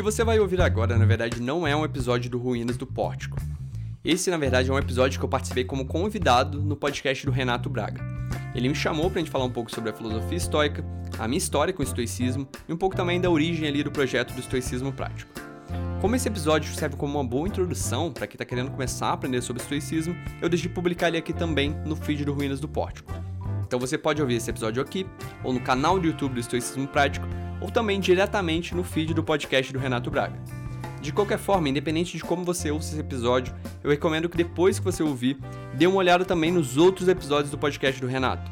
que 0.00 0.04
você 0.04 0.24
vai 0.24 0.40
ouvir 0.40 0.62
agora, 0.62 0.96
na 0.96 1.04
verdade, 1.04 1.42
não 1.42 1.66
é 1.66 1.76
um 1.76 1.84
episódio 1.84 2.30
do 2.30 2.38
Ruínas 2.38 2.78
do 2.78 2.86
Pórtico. 2.86 3.36
Esse, 4.02 4.30
na 4.30 4.38
verdade, 4.38 4.70
é 4.70 4.72
um 4.72 4.78
episódio 4.78 5.18
que 5.18 5.24
eu 5.26 5.28
participei 5.28 5.62
como 5.62 5.84
convidado 5.84 6.58
no 6.58 6.74
podcast 6.74 7.26
do 7.26 7.30
Renato 7.30 7.68
Braga. 7.68 8.02
Ele 8.54 8.70
me 8.70 8.74
chamou 8.74 9.10
pra 9.10 9.18
gente 9.18 9.30
falar 9.30 9.44
um 9.44 9.50
pouco 9.50 9.70
sobre 9.70 9.90
a 9.90 9.92
filosofia 9.92 10.38
estoica, 10.38 10.82
a 11.18 11.28
minha 11.28 11.36
história 11.36 11.74
com 11.74 11.82
o 11.82 11.84
estoicismo 11.84 12.48
e 12.66 12.72
um 12.72 12.78
pouco 12.78 12.96
também 12.96 13.20
da 13.20 13.28
origem 13.28 13.68
ali 13.68 13.82
do 13.82 13.90
projeto 13.90 14.32
do 14.32 14.40
estoicismo 14.40 14.90
prático. 14.90 15.30
Como 16.00 16.16
esse 16.16 16.28
episódio 16.28 16.72
serve 16.72 16.96
como 16.96 17.18
uma 17.18 17.28
boa 17.28 17.46
introdução 17.46 18.10
para 18.10 18.26
quem 18.26 18.36
está 18.36 18.46
querendo 18.46 18.70
começar 18.70 19.08
a 19.08 19.12
aprender 19.12 19.42
sobre 19.42 19.62
estoicismo, 19.62 20.16
eu 20.40 20.48
decidi 20.48 20.70
publicar 20.70 21.08
ele 21.08 21.18
aqui 21.18 21.34
também 21.34 21.76
no 21.84 21.94
feed 21.94 22.24
do 22.24 22.32
Ruínas 22.32 22.58
do 22.58 22.66
Pórtico. 22.66 23.12
Então 23.66 23.78
você 23.78 23.98
pode 23.98 24.22
ouvir 24.22 24.36
esse 24.36 24.48
episódio 24.48 24.82
aqui, 24.82 25.06
ou 25.44 25.52
no 25.52 25.60
canal 25.60 26.00
do 26.00 26.06
YouTube 26.06 26.32
do 26.32 26.40
Estoicismo 26.40 26.88
Prático, 26.88 27.28
ou 27.60 27.70
também 27.70 28.00
diretamente 28.00 28.74
no 28.74 28.84
feed 28.84 29.14
do 29.14 29.22
podcast 29.22 29.72
do 29.72 29.78
Renato 29.78 30.10
Braga. 30.10 30.40
De 31.00 31.12
qualquer 31.12 31.38
forma, 31.38 31.68
independente 31.68 32.16
de 32.16 32.22
como 32.22 32.44
você 32.44 32.70
ouça 32.70 32.90
esse 32.90 33.00
episódio, 33.00 33.54
eu 33.82 33.90
recomendo 33.90 34.28
que 34.28 34.36
depois 34.36 34.78
que 34.78 34.84
você 34.84 35.02
ouvir, 35.02 35.38
dê 35.74 35.86
uma 35.86 35.96
olhada 35.96 36.24
também 36.24 36.52
nos 36.52 36.76
outros 36.76 37.08
episódios 37.08 37.50
do 37.50 37.56
podcast 37.56 38.00
do 38.00 38.06
Renato. 38.06 38.50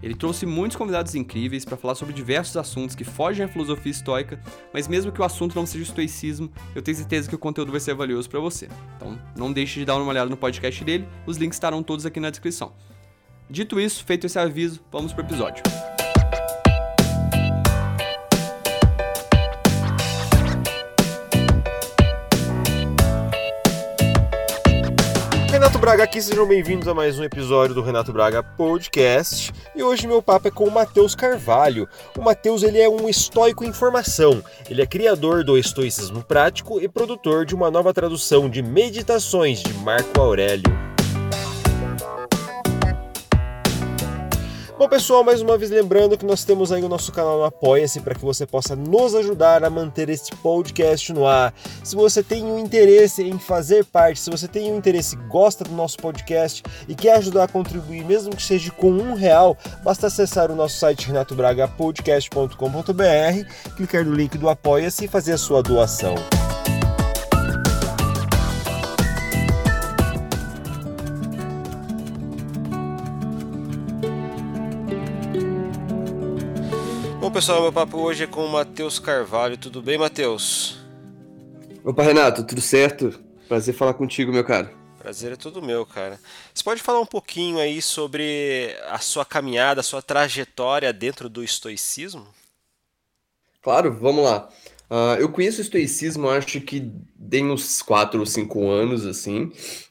Ele 0.00 0.14
trouxe 0.14 0.46
muitos 0.46 0.76
convidados 0.76 1.16
incríveis 1.16 1.64
para 1.64 1.76
falar 1.76 1.96
sobre 1.96 2.14
diversos 2.14 2.56
assuntos 2.56 2.94
que 2.94 3.02
fogem 3.02 3.44
à 3.44 3.48
filosofia 3.48 3.90
estoica, 3.90 4.40
mas 4.72 4.86
mesmo 4.86 5.10
que 5.10 5.20
o 5.20 5.24
assunto 5.24 5.56
não 5.56 5.66
seja 5.66 5.82
estoicismo, 5.82 6.50
eu 6.72 6.80
tenho 6.80 6.96
certeza 6.96 7.28
que 7.28 7.34
o 7.34 7.38
conteúdo 7.38 7.72
vai 7.72 7.80
ser 7.80 7.94
valioso 7.94 8.30
para 8.30 8.38
você. 8.38 8.68
Então, 8.96 9.18
não 9.36 9.52
deixe 9.52 9.80
de 9.80 9.84
dar 9.84 9.96
uma 9.96 10.08
olhada 10.08 10.30
no 10.30 10.36
podcast 10.36 10.84
dele, 10.84 11.08
os 11.26 11.36
links 11.36 11.56
estarão 11.56 11.82
todos 11.82 12.06
aqui 12.06 12.20
na 12.20 12.30
descrição. 12.30 12.72
Dito 13.50 13.80
isso, 13.80 14.04
feito 14.04 14.26
esse 14.26 14.38
aviso, 14.38 14.80
vamos 14.92 15.12
pro 15.12 15.24
episódio. 15.24 15.64
Renato 25.78 25.92
Braga 25.92 26.02
aqui, 26.02 26.20
sejam 26.20 26.44
bem-vindos 26.44 26.88
a 26.88 26.94
mais 26.94 27.20
um 27.20 27.24
episódio 27.24 27.72
do 27.72 27.82
Renato 27.82 28.12
Braga 28.12 28.42
Podcast. 28.42 29.52
E 29.76 29.82
hoje 29.82 30.08
meu 30.08 30.20
papo 30.20 30.48
é 30.48 30.50
com 30.50 30.64
o 30.64 30.70
Matheus 30.72 31.14
Carvalho. 31.14 31.88
O 32.16 32.20
Matheus 32.20 32.64
ele 32.64 32.80
é 32.80 32.88
um 32.88 33.08
estoico 33.08 33.64
em 33.64 33.72
formação. 33.72 34.42
Ele 34.68 34.82
é 34.82 34.86
criador 34.86 35.44
do 35.44 35.56
estoicismo 35.56 36.24
prático 36.24 36.80
e 36.80 36.88
produtor 36.88 37.46
de 37.46 37.54
uma 37.54 37.70
nova 37.70 37.94
tradução 37.94 38.50
de 38.50 38.60
Meditações 38.60 39.62
de 39.62 39.72
Marco 39.74 40.20
Aurélio. 40.20 40.97
Bom, 44.78 44.88
pessoal, 44.88 45.22
mais 45.24 45.42
uma 45.42 45.58
vez 45.58 45.72
lembrando 45.72 46.16
que 46.16 46.24
nós 46.24 46.44
temos 46.44 46.70
aí 46.70 46.84
o 46.84 46.88
nosso 46.88 47.10
canal 47.10 47.38
no 47.38 47.44
Apoia-se 47.44 47.98
para 47.98 48.14
que 48.14 48.24
você 48.24 48.46
possa 48.46 48.76
nos 48.76 49.12
ajudar 49.12 49.64
a 49.64 49.70
manter 49.70 50.08
este 50.08 50.36
podcast 50.36 51.12
no 51.12 51.26
ar. 51.26 51.52
Se 51.82 51.96
você 51.96 52.22
tem 52.22 52.44
um 52.44 52.60
interesse 52.60 53.24
em 53.24 53.40
fazer 53.40 53.84
parte, 53.84 54.20
se 54.20 54.30
você 54.30 54.46
tem 54.46 54.70
um 54.70 54.78
interesse 54.78 55.16
gosta 55.28 55.64
do 55.64 55.72
nosso 55.72 55.96
podcast 55.96 56.62
e 56.86 56.94
quer 56.94 57.16
ajudar 57.16 57.42
a 57.42 57.48
contribuir, 57.48 58.04
mesmo 58.04 58.36
que 58.36 58.42
seja 58.42 58.70
com 58.70 58.92
um 58.92 59.14
real, 59.14 59.56
basta 59.82 60.06
acessar 60.06 60.48
o 60.48 60.54
nosso 60.54 60.78
site 60.78 61.08
renatobragapodcast.com.br, 61.08 63.74
clicar 63.76 64.04
no 64.04 64.14
link 64.14 64.38
do 64.38 64.48
Apoia-se 64.48 65.06
e 65.06 65.08
fazer 65.08 65.32
a 65.32 65.38
sua 65.38 65.60
doação. 65.60 66.14
Pessoal, 77.38 77.62
meu 77.62 77.72
papo 77.72 77.98
hoje 77.98 78.24
é 78.24 78.26
com 78.26 78.44
o 78.44 78.48
Matheus 78.50 78.98
Carvalho. 78.98 79.56
Tudo 79.56 79.80
bem, 79.80 79.96
Matheus? 79.96 80.76
Opa, 81.84 82.02
Renato, 82.02 82.42
tudo 82.42 82.60
certo? 82.60 83.16
Prazer 83.46 83.72
falar 83.74 83.94
contigo, 83.94 84.32
meu 84.32 84.42
cara. 84.42 84.72
Prazer 84.98 85.30
é 85.30 85.36
todo 85.36 85.62
meu, 85.62 85.86
cara. 85.86 86.18
Você 86.52 86.64
pode 86.64 86.82
falar 86.82 86.98
um 86.98 87.06
pouquinho 87.06 87.60
aí 87.60 87.80
sobre 87.80 88.76
a 88.88 88.98
sua 88.98 89.24
caminhada, 89.24 89.82
a 89.82 89.84
sua 89.84 90.02
trajetória 90.02 90.92
dentro 90.92 91.28
do 91.28 91.44
estoicismo? 91.44 92.26
Claro, 93.62 93.96
vamos 94.00 94.24
lá. 94.24 94.48
Uh, 94.90 95.20
eu 95.20 95.28
conheço 95.28 95.58
o 95.58 95.62
estoicismo, 95.62 96.28
acho 96.28 96.60
que 96.60 96.90
tem 97.30 97.48
uns 97.48 97.80
4 97.82 98.18
ou 98.18 98.26
5 98.26 98.68
anos, 98.68 99.06
assim. 99.06 99.44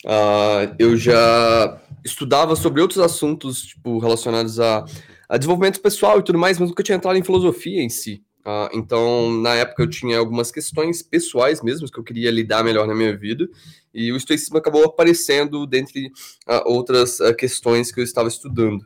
Uh, 0.03 0.75
eu 0.77 0.97
já 0.97 1.79
estudava 2.03 2.57
sobre 2.57 2.81
outros 2.81 2.99
assuntos, 2.99 3.61
tipo, 3.61 3.99
relacionados 3.99 4.59
a 4.59 4.83
a 5.29 5.37
desenvolvimento 5.37 5.81
pessoal 5.81 6.19
e 6.19 6.23
tudo 6.23 6.37
mais, 6.37 6.57
mas 6.57 6.69
nunca 6.69 6.83
tinha 6.83 6.95
entrado 6.95 7.17
em 7.17 7.23
filosofia 7.23 7.81
em 7.81 7.89
si. 7.89 8.23
Uh, 8.47 8.69
então, 8.71 9.29
na 9.41 9.55
época, 9.55 9.83
eu 9.83 9.89
tinha 9.89 10.17
algumas 10.17 10.49
questões 10.51 11.01
pessoais 11.01 11.61
mesmo 11.61 11.91
que 11.91 11.99
eu 11.99 12.03
queria 12.03 12.31
lidar 12.31 12.63
melhor 12.63 12.87
na 12.87 12.95
minha 12.95 13.15
vida, 13.15 13.45
e 13.93 14.09
o 14.09 14.15
estoicismo 14.15 14.57
acabou 14.57 14.85
aparecendo 14.85 15.67
dentre 15.67 16.07
uh, 16.47 16.63
outras 16.65 17.19
uh, 17.19 17.35
questões 17.35 17.91
que 17.91 17.99
eu 17.99 18.05
estava 18.05 18.29
estudando. 18.29 18.85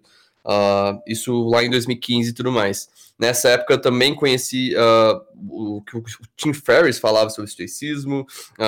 isso 1.06 1.48
lá 1.48 1.64
em 1.64 1.70
2015 1.70 2.32
e 2.32 2.34
tudo 2.34 2.52
mais. 2.52 2.90
Nessa 3.20 3.50
época, 3.50 3.76
eu 3.76 3.80
também 3.80 4.16
conheci 4.16 4.74
o 5.48 5.84
que 5.84 5.96
o 5.96 6.04
Tim 6.36 6.52
Ferriss 6.52 6.98
falava 6.98 7.30
sobre 7.30 7.48
estoicismo, 7.48 8.26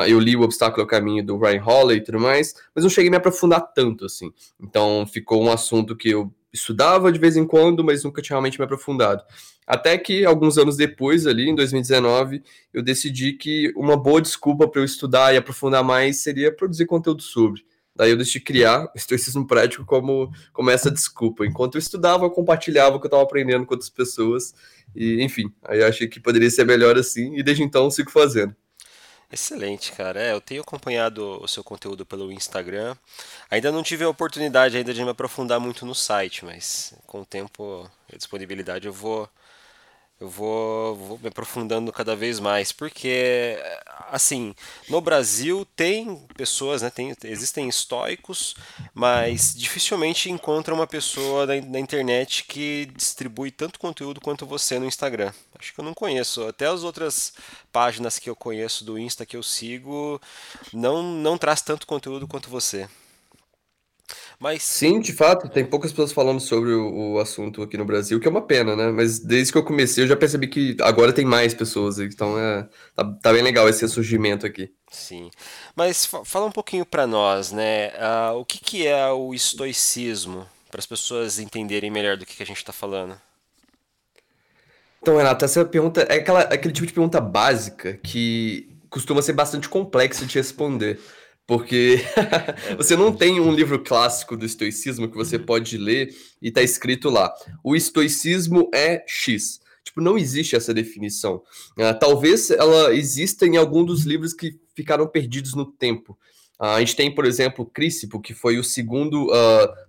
eu 0.07 0.19
li 0.19 0.35
O 0.35 0.43
Obstáculo 0.43 0.83
ao 0.83 0.87
Caminho 0.87 1.25
do 1.25 1.39
Ryan 1.39 1.63
Holiday 1.65 1.97
e 1.97 2.03
tudo 2.03 2.19
mais, 2.19 2.53
mas 2.75 2.83
não 2.83 2.91
cheguei 2.91 3.07
a 3.07 3.11
me 3.11 3.17
aprofundar 3.17 3.73
tanto 3.73 4.05
assim. 4.05 4.31
Então, 4.61 5.07
ficou 5.11 5.43
um 5.43 5.51
assunto 5.51 5.95
que 5.95 6.09
eu 6.09 6.31
estudava 6.53 7.11
de 7.11 7.19
vez 7.19 7.35
em 7.35 7.45
quando, 7.45 7.83
mas 7.83 8.03
nunca 8.03 8.21
tinha 8.21 8.35
realmente 8.35 8.59
me 8.59 8.65
aprofundado. 8.65 9.23
Até 9.65 9.97
que, 9.97 10.23
alguns 10.25 10.57
anos 10.57 10.77
depois, 10.77 11.25
ali 11.25 11.49
em 11.49 11.55
2019, 11.55 12.43
eu 12.73 12.83
decidi 12.83 13.33
que 13.33 13.73
uma 13.75 13.97
boa 13.97 14.21
desculpa 14.21 14.67
para 14.67 14.81
eu 14.81 14.85
estudar 14.85 15.33
e 15.33 15.37
aprofundar 15.37 15.83
mais 15.83 16.21
seria 16.21 16.53
produzir 16.53 16.85
conteúdo 16.85 17.23
sobre. 17.23 17.65
Daí 17.95 18.09
eu 18.09 18.17
decidi 18.17 18.39
criar 18.39 18.85
o 18.85 18.91
estoicismo 18.95 19.45
prático 19.45 19.85
como, 19.85 20.31
como 20.51 20.69
essa 20.69 20.89
desculpa. 20.89 21.45
Enquanto 21.45 21.75
eu 21.75 21.79
estudava, 21.79 22.25
eu 22.25 22.31
compartilhava 22.31 22.95
o 22.95 22.99
que 22.99 23.05
eu 23.05 23.09
estava 23.09 23.23
aprendendo 23.23 23.65
com 23.65 23.73
outras 23.73 23.89
pessoas. 23.89 24.53
E, 24.95 25.23
enfim, 25.23 25.51
aí 25.63 25.79
eu 25.79 25.87
achei 25.87 26.07
que 26.07 26.19
poderia 26.19 26.49
ser 26.49 26.65
melhor 26.65 26.97
assim, 26.97 27.35
e 27.37 27.43
desde 27.43 27.63
então 27.63 27.85
eu 27.85 27.91
sigo 27.91 28.11
fazendo. 28.11 28.55
Excelente, 29.33 29.91
cara. 29.93 30.21
É, 30.21 30.31
eu 30.31 30.39
tenho 30.39 30.61
acompanhado 30.61 31.41
o 31.41 31.47
seu 31.47 31.63
conteúdo 31.63 32.05
pelo 32.05 32.31
Instagram. 32.31 32.95
Ainda 33.49 33.71
não 33.71 33.81
tive 33.81 34.03
a 34.03 34.09
oportunidade 34.09 34.77
ainda 34.77 34.93
de 34.93 35.03
me 35.03 35.09
aprofundar 35.09 35.59
muito 35.59 35.87
no 35.87 35.95
site, 35.95 36.45
mas 36.45 36.93
com 37.07 37.21
o 37.21 37.25
tempo 37.25 37.89
e 38.11 38.13
a 38.13 38.17
disponibilidade 38.17 38.85
eu 38.85 38.93
vou 38.93 39.27
eu 40.23 40.29
vou, 40.29 40.95
vou 40.95 41.19
me 41.19 41.27
aprofundando 41.27 41.91
cada 41.91 42.15
vez 42.15 42.39
mais, 42.39 42.71
porque 42.71 43.57
assim, 44.09 44.55
no 44.87 45.01
Brasil 45.01 45.67
tem 45.75 46.15
pessoas, 46.37 46.81
né, 46.81 46.89
tem, 46.89 47.13
existem 47.25 47.67
estoicos, 47.67 48.55
mas 48.93 49.53
dificilmente 49.53 50.31
encontra 50.31 50.73
uma 50.73 50.87
pessoa 50.87 51.45
na, 51.45 51.55
na, 51.59 51.79
internet 51.79 52.45
que 52.45 52.89
distribui 52.95 53.51
tanto 53.51 53.77
conteúdo 53.77 54.21
quanto 54.21 54.45
você 54.45 54.79
no 54.79 54.85
Instagram. 54.85 55.33
Acho 55.59 55.73
que 55.73 55.79
eu 55.81 55.85
não 55.85 55.93
conheço, 55.93 56.47
até 56.47 56.67
as 56.67 56.83
outras 56.83 57.33
páginas 57.71 58.17
que 58.17 58.29
eu 58.29 58.35
conheço 58.35 58.85
do 58.85 58.97
Insta 58.97 59.25
que 59.25 59.35
eu 59.35 59.43
sigo 59.43 60.21
não 60.71 61.03
não 61.03 61.37
traz 61.37 61.61
tanto 61.61 61.85
conteúdo 61.85 62.27
quanto 62.29 62.49
você. 62.49 62.87
Mas 64.43 64.61
sim, 64.61 64.99
de 64.99 65.13
fato, 65.13 65.47
tem 65.47 65.63
poucas 65.63 65.91
pessoas 65.91 66.11
falando 66.11 66.41
sobre 66.41 66.73
o, 66.73 67.13
o, 67.13 67.19
assunto 67.19 67.63
aqui 67.63 67.77
no 67.77 67.85
Brasil, 67.85 68.19
que 68.19 68.27
é 68.27 68.29
uma 68.29 68.41
pena, 68.41 68.75
né? 68.75 68.91
Mas 68.91 69.17
desde 69.17 69.53
que 69.53 69.57
eu 69.57 69.63
comecei, 69.63 70.03
eu 70.03 70.07
já 70.09 70.17
percebi 70.17 70.47
que 70.47 70.75
agora 70.81 71.13
tem 71.13 71.23
mais 71.23 71.53
pessoas, 71.53 71.97
então 71.97 72.37
é, 72.37 72.67
tá, 72.93 73.05
tá 73.21 73.31
bem 73.31 73.41
legal 73.41 73.69
esse 73.69 73.87
surgimento 73.87 74.45
aqui. 74.45 74.69
Sim, 74.91 75.31
mas 75.77 76.05
fala 76.25 76.45
um 76.45 76.51
pouquinho 76.51 76.85
para 76.85 77.07
nós, 77.07 77.53
né? 77.53 77.91
Uh, 77.91 78.39
o 78.39 78.43
que, 78.43 78.59
que 78.59 78.85
é 78.85 79.09
o 79.09 79.33
estoicismo, 79.33 80.45
para 80.69 80.79
as 80.79 80.85
pessoas 80.85 81.39
entenderem 81.39 81.89
melhor 81.89 82.17
do 82.17 82.25
que, 82.25 82.35
que 82.35 82.43
a 82.43 82.45
gente 82.45 82.57
está 82.57 82.73
falando? 82.73 83.15
Então, 85.01 85.15
Renato, 85.15 85.45
essa 85.45 85.63
pergunta 85.63 86.01
é 86.01 86.15
aquela, 86.15 86.41
aquele 86.41 86.73
tipo 86.73 86.85
de 86.85 86.91
pergunta 86.91 87.21
básica 87.21 87.93
que 88.03 88.67
costuma 88.89 89.21
ser 89.21 89.31
bastante 89.31 89.69
complexa 89.69 90.25
de 90.25 90.37
responder. 90.37 90.99
Porque 91.45 91.99
você 92.77 92.95
não 92.95 93.11
tem 93.11 93.39
um 93.39 93.53
livro 93.53 93.83
clássico 93.83 94.37
do 94.37 94.45
estoicismo 94.45 95.09
que 95.09 95.15
você 95.15 95.37
pode 95.37 95.77
ler 95.77 96.15
e 96.41 96.51
tá 96.51 96.61
escrito 96.61 97.09
lá: 97.09 97.33
o 97.63 97.75
estoicismo 97.75 98.69
é 98.73 99.03
X. 99.07 99.61
Tipo, 99.83 99.99
não 99.99 100.17
existe 100.17 100.55
essa 100.55 100.73
definição. 100.73 101.43
Uh, 101.77 101.97
talvez 101.99 102.49
ela 102.49 102.95
exista 102.95 103.45
em 103.45 103.57
algum 103.57 103.83
dos 103.83 104.05
livros 104.05 104.33
que 104.33 104.57
ficaram 104.73 105.05
perdidos 105.05 105.53
no 105.53 105.65
tempo. 105.65 106.17
Uh, 106.59 106.65
a 106.65 106.79
gente 106.79 106.95
tem, 106.95 107.13
por 107.13 107.25
exemplo, 107.25 107.65
Crícipo, 107.65 108.21
que 108.21 108.33
foi 108.33 108.57
o 108.57 108.63
segundo. 108.63 109.27
Uh, 109.27 109.83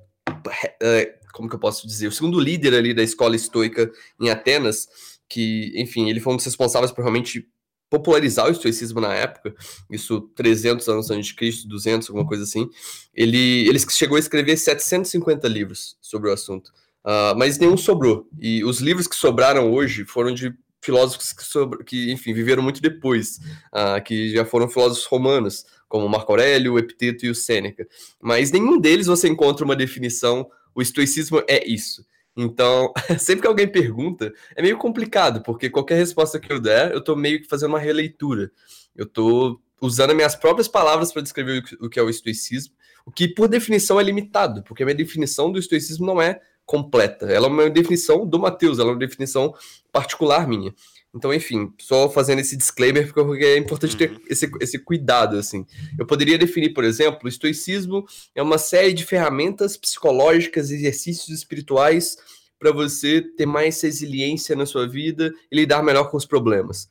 como 1.33 1.49
que 1.49 1.55
eu 1.55 1.61
posso 1.61 1.87
dizer? 1.87 2.09
O 2.09 2.13
segundo 2.13 2.41
líder 2.41 2.75
ali 2.75 2.93
da 2.93 3.03
escola 3.03 3.37
estoica 3.37 3.91
em 4.21 4.31
Atenas, 4.31 4.89
que, 5.29 5.73
enfim, 5.77 6.11
ele 6.11 6.21
foi 6.21 6.33
um 6.33 6.37
dos 6.37 6.45
responsáveis 6.45 6.93
por 6.93 7.03
realmente 7.03 7.49
popularizar 7.95 8.49
o 8.49 8.51
estoicismo 8.51 9.01
na 9.01 9.15
época, 9.15 9.55
isso 9.89 10.23
300 10.35 10.89
anos 10.89 11.11
antes 11.13 11.29
de 11.29 11.35
Cristo, 11.35 11.69
200, 11.69 12.09
alguma 12.09 12.27
coisa 12.27 12.43
assim, 12.43 12.69
ele, 13.15 13.69
ele 13.69 13.79
chegou 13.89 14.17
a 14.17 14.19
escrever 14.19 14.57
750 14.57 15.47
livros 15.47 15.97
sobre 16.01 16.29
o 16.29 16.33
assunto, 16.33 16.69
uh, 17.05 17.37
mas 17.37 17.57
nenhum 17.57 17.77
sobrou. 17.77 18.29
E 18.41 18.65
os 18.65 18.81
livros 18.81 19.07
que 19.07 19.15
sobraram 19.15 19.73
hoje 19.73 20.05
foram 20.05 20.35
de 20.35 20.53
filósofos 20.83 21.33
que, 21.33 21.85
que 21.85 22.13
enfim, 22.13 22.35
viveram 22.35 22.63
muito 22.63 22.83
depois, 22.83 23.39
uh, 23.73 24.03
que 24.05 24.31
já 24.31 24.45
foram 24.45 24.69
filósofos 24.69 25.07
romanos, 25.07 25.65
como 25.89 26.09
Marco 26.09 26.33
Aurélio, 26.33 26.77
Epiteto 26.77 27.25
e 27.25 27.31
o 27.31 27.35
Sêneca. 27.35 27.87
Mas 28.21 28.51
nenhum 28.51 28.81
deles 28.81 29.07
você 29.07 29.29
encontra 29.29 29.65
uma 29.65 29.77
definição, 29.77 30.49
o 30.75 30.83
estoicismo 30.83 31.41
é 31.49 31.65
isso. 31.65 32.05
Então, 32.37 32.93
sempre 33.19 33.43
que 33.43 33.47
alguém 33.47 33.69
pergunta, 33.69 34.33
é 34.57 34.63
meio 34.63 34.77
complicado, 34.77 35.43
porque 35.43 35.71
qualquer 35.71 35.97
resposta 35.97 36.41
que 36.41 36.53
eu 36.53 36.61
der, 36.61 36.93
eu 36.93 36.99
estou 36.99 37.17
meio 37.17 37.41
que 37.41 37.49
fazendo 37.49 37.71
uma 37.71 37.79
releitura. 37.79 38.51
Eu 38.95 39.05
estou 39.05 39.61
usando 39.81 40.11
as 40.11 40.17
minhas 40.17 40.37
próprias 40.37 40.69
palavras 40.69 41.13
para 41.13 41.23
descrever 41.23 41.63
o 41.81 41.89
que 41.89 41.99
é 41.99 42.03
o 42.03 42.09
estoicismo, 42.09 42.75
o 43.05 43.11
que 43.11 43.29
por 43.29 43.49
definição 43.49 44.01
é 44.01 44.03
limitado, 44.03 44.63
porque 44.63 44.83
a 44.83 44.87
minha 44.87 44.97
definição 44.97 45.53
do 45.53 45.59
estoicismo 45.59 46.07
não 46.07 46.21
é 46.21 46.41
completa. 46.65 47.27
Ela 47.27 47.47
é 47.47 47.51
uma 47.51 47.71
definição 47.71 48.27
do 48.27 48.39
Mateus, 48.39 48.79
ela 48.79 48.91
é 48.91 48.93
uma 48.93 48.99
definição 48.99 49.55
particular 49.93 50.49
minha. 50.49 50.75
Então, 51.15 51.33
enfim, 51.33 51.73
só 51.79 52.11
fazendo 52.11 52.41
esse 52.41 52.57
disclaimer, 52.57 53.13
porque 53.13 53.45
é 53.45 53.57
importante 53.57 53.97
ter 53.97 54.11
uhum. 54.11 54.19
esse, 54.29 54.51
esse 54.61 54.79
cuidado, 54.81 55.37
assim. 55.37 55.65
Eu 55.97 56.05
poderia 56.05 56.37
definir, 56.37 56.75
por 56.75 56.83
exemplo, 56.83 57.21
o 57.25 57.29
estoicismo 57.29 58.05
é 58.35 58.43
uma 58.43 58.59
série 58.59 58.93
de 58.93 59.05
ferramentas 59.05 59.77
psicológicas, 59.77 60.71
exercícios 60.71 61.29
espirituais 61.29 62.17
para 62.59 62.73
você 62.73 63.23
ter 63.23 63.47
mais 63.47 63.81
resiliência 63.81 64.57
na 64.57 64.67
sua 64.67 64.89
vida 64.89 65.33
e 65.53 65.57
lidar 65.57 65.83
melhor 65.85 66.11
com 66.11 66.17
os 66.17 66.27
problemas. 66.27 66.89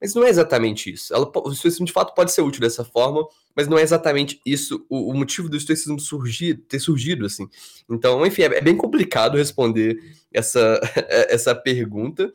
Mas 0.00 0.14
não 0.14 0.24
é 0.24 0.30
exatamente 0.30 0.92
isso. 0.92 1.12
Ela, 1.12 1.30
o 1.34 1.52
estoicismo, 1.52 1.84
de 1.84 1.92
fato, 1.92 2.14
pode 2.14 2.32
ser 2.32 2.40
útil 2.40 2.60
dessa 2.60 2.84
forma, 2.84 3.26
mas 3.54 3.66
não 3.66 3.76
é 3.76 3.82
exatamente 3.82 4.40
isso 4.46 4.86
o, 4.88 5.10
o 5.10 5.14
motivo 5.14 5.48
do 5.48 5.56
estoicismo 5.56 5.98
surgir, 5.98 6.54
ter 6.68 6.78
surgido, 6.78 7.26
assim. 7.26 7.48
Então, 7.90 8.24
enfim, 8.24 8.42
é, 8.42 8.58
é 8.58 8.60
bem 8.60 8.76
complicado 8.76 9.36
responder 9.36 9.98
essa, 10.32 10.80
essa 11.28 11.54
pergunta, 11.54 12.32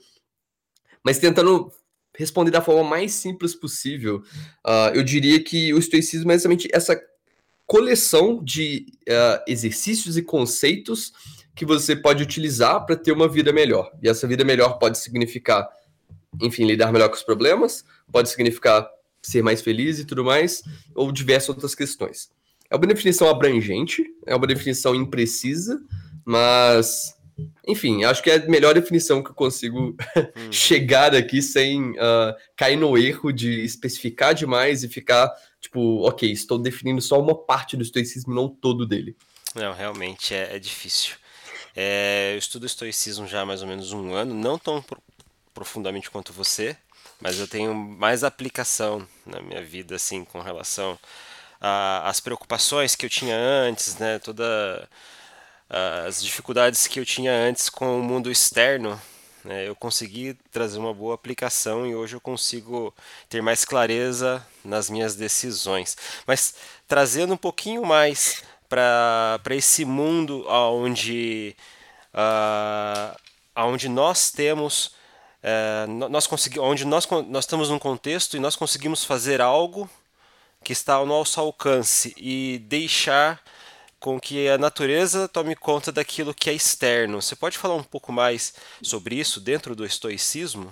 mas 1.03 1.19
tentando 1.19 1.71
responder 2.15 2.51
da 2.51 2.61
forma 2.61 2.87
mais 2.87 3.11
simples 3.13 3.55
possível, 3.55 4.23
uh, 4.65 4.93
eu 4.93 5.03
diria 5.03 5.43
que 5.43 5.73
o 5.73 5.79
estoicismo 5.79 6.31
é 6.31 6.35
exatamente 6.35 6.67
essa 6.71 6.99
coleção 7.65 8.43
de 8.43 8.85
uh, 9.09 9.43
exercícios 9.47 10.17
e 10.17 10.21
conceitos 10.21 11.11
que 11.55 11.65
você 11.65 11.95
pode 11.95 12.23
utilizar 12.23 12.85
para 12.85 12.95
ter 12.95 13.11
uma 13.11 13.27
vida 13.27 13.51
melhor. 13.51 13.91
E 14.01 14.09
essa 14.09 14.27
vida 14.27 14.43
melhor 14.43 14.77
pode 14.79 14.97
significar, 14.97 15.67
enfim, 16.41 16.65
lidar 16.65 16.91
melhor 16.91 17.09
com 17.09 17.15
os 17.15 17.23
problemas, 17.23 17.85
pode 18.11 18.29
significar 18.29 18.87
ser 19.21 19.41
mais 19.41 19.61
feliz 19.61 19.99
e 19.99 20.05
tudo 20.05 20.23
mais, 20.23 20.63
ou 20.93 21.11
diversas 21.11 21.49
outras 21.49 21.73
questões. 21.73 22.29
É 22.69 22.75
uma 22.75 22.87
definição 22.87 23.29
abrangente, 23.29 24.03
é 24.25 24.35
uma 24.35 24.47
definição 24.47 24.93
imprecisa, 24.93 25.81
mas, 26.25 27.15
enfim, 27.67 28.03
acho 28.03 28.21
que 28.21 28.29
é 28.29 28.35
a 28.35 28.47
melhor 28.47 28.73
definição 28.73 29.23
que 29.23 29.29
eu 29.29 29.35
consigo 29.35 29.95
hum. 30.35 30.51
chegar 30.51 31.15
aqui 31.15 31.41
sem 31.41 31.91
uh, 31.91 32.35
cair 32.55 32.75
no 32.75 32.97
erro 32.97 33.31
de 33.31 33.63
especificar 33.63 34.33
demais 34.33 34.83
e 34.83 34.89
ficar, 34.89 35.31
tipo, 35.59 36.07
ok, 36.07 36.31
estou 36.31 36.59
definindo 36.59 37.01
só 37.01 37.19
uma 37.19 37.35
parte 37.35 37.75
do 37.75 37.83
estoicismo, 37.83 38.33
não 38.33 38.47
todo 38.47 38.85
dele. 38.85 39.15
Não, 39.55 39.73
realmente 39.73 40.33
é, 40.33 40.55
é 40.55 40.59
difícil. 40.59 41.15
É, 41.75 42.31
eu 42.33 42.37
estudo 42.37 42.65
estoicismo 42.65 43.27
já 43.27 43.41
há 43.41 43.45
mais 43.45 43.61
ou 43.61 43.67
menos 43.67 43.91
um 43.91 44.13
ano, 44.13 44.33
não 44.33 44.57
tão 44.57 44.81
pro 44.81 45.01
profundamente 45.53 46.09
quanto 46.09 46.33
você, 46.33 46.75
mas 47.21 47.39
eu 47.39 47.47
tenho 47.47 47.73
mais 47.75 48.23
aplicação 48.23 49.07
na 49.25 49.39
minha 49.39 49.63
vida, 49.63 49.95
assim, 49.95 50.25
com 50.25 50.41
relação 50.41 50.97
às 51.61 52.19
preocupações 52.19 52.95
que 52.95 53.05
eu 53.05 53.09
tinha 53.09 53.37
antes, 53.37 53.97
né? 53.97 54.19
Toda 54.19 54.89
as 56.07 56.21
dificuldades 56.21 56.87
que 56.87 56.99
eu 56.99 57.05
tinha 57.05 57.31
antes 57.33 57.69
com 57.69 57.99
o 57.99 58.03
mundo 58.03 58.31
externo, 58.31 58.99
né? 59.43 59.67
eu 59.67 59.75
consegui 59.75 60.35
trazer 60.51 60.77
uma 60.77 60.93
boa 60.93 61.15
aplicação 61.15 61.85
e 61.87 61.95
hoje 61.95 62.15
eu 62.15 62.21
consigo 62.21 62.93
ter 63.27 63.41
mais 63.41 63.65
clareza 63.65 64.45
nas 64.63 64.89
minhas 64.89 65.15
decisões. 65.15 65.97
Mas 66.27 66.53
trazendo 66.87 67.33
um 67.33 67.37
pouquinho 67.37 67.85
mais 67.85 68.43
para 68.69 69.41
esse 69.51 69.83
mundo 69.83 70.45
onde, 70.47 71.55
uh, 72.13 73.17
onde 73.55 73.89
nós 73.89 74.31
temos 74.31 74.91
é, 75.45 75.85
nós 75.87 76.25
conseguimos, 76.25 76.69
onde 76.69 76.85
nós, 76.85 77.05
nós 77.27 77.43
estamos 77.43 77.69
num 77.69 77.77
contexto 77.77 78.37
e 78.37 78.39
nós 78.39 78.55
conseguimos 78.55 79.03
fazer 79.03 79.41
algo 79.41 79.89
que 80.63 80.71
está 80.71 80.93
ao 80.93 81.05
nosso 81.05 81.37
alcance 81.41 82.13
e 82.15 82.59
deixar 82.59 83.43
com 84.03 84.19
que 84.19 84.49
a 84.49 84.57
natureza 84.57 85.29
tome 85.29 85.55
conta 85.55 85.89
daquilo 85.89 86.33
que 86.33 86.49
é 86.49 86.53
externo. 86.53 87.21
Você 87.21 87.37
pode 87.37 87.57
falar 87.57 87.75
um 87.75 87.83
pouco 87.83 88.11
mais 88.11 88.53
sobre 88.81 89.15
isso 89.15 89.39
dentro 89.39 89.73
do 89.73 89.85
estoicismo? 89.85 90.69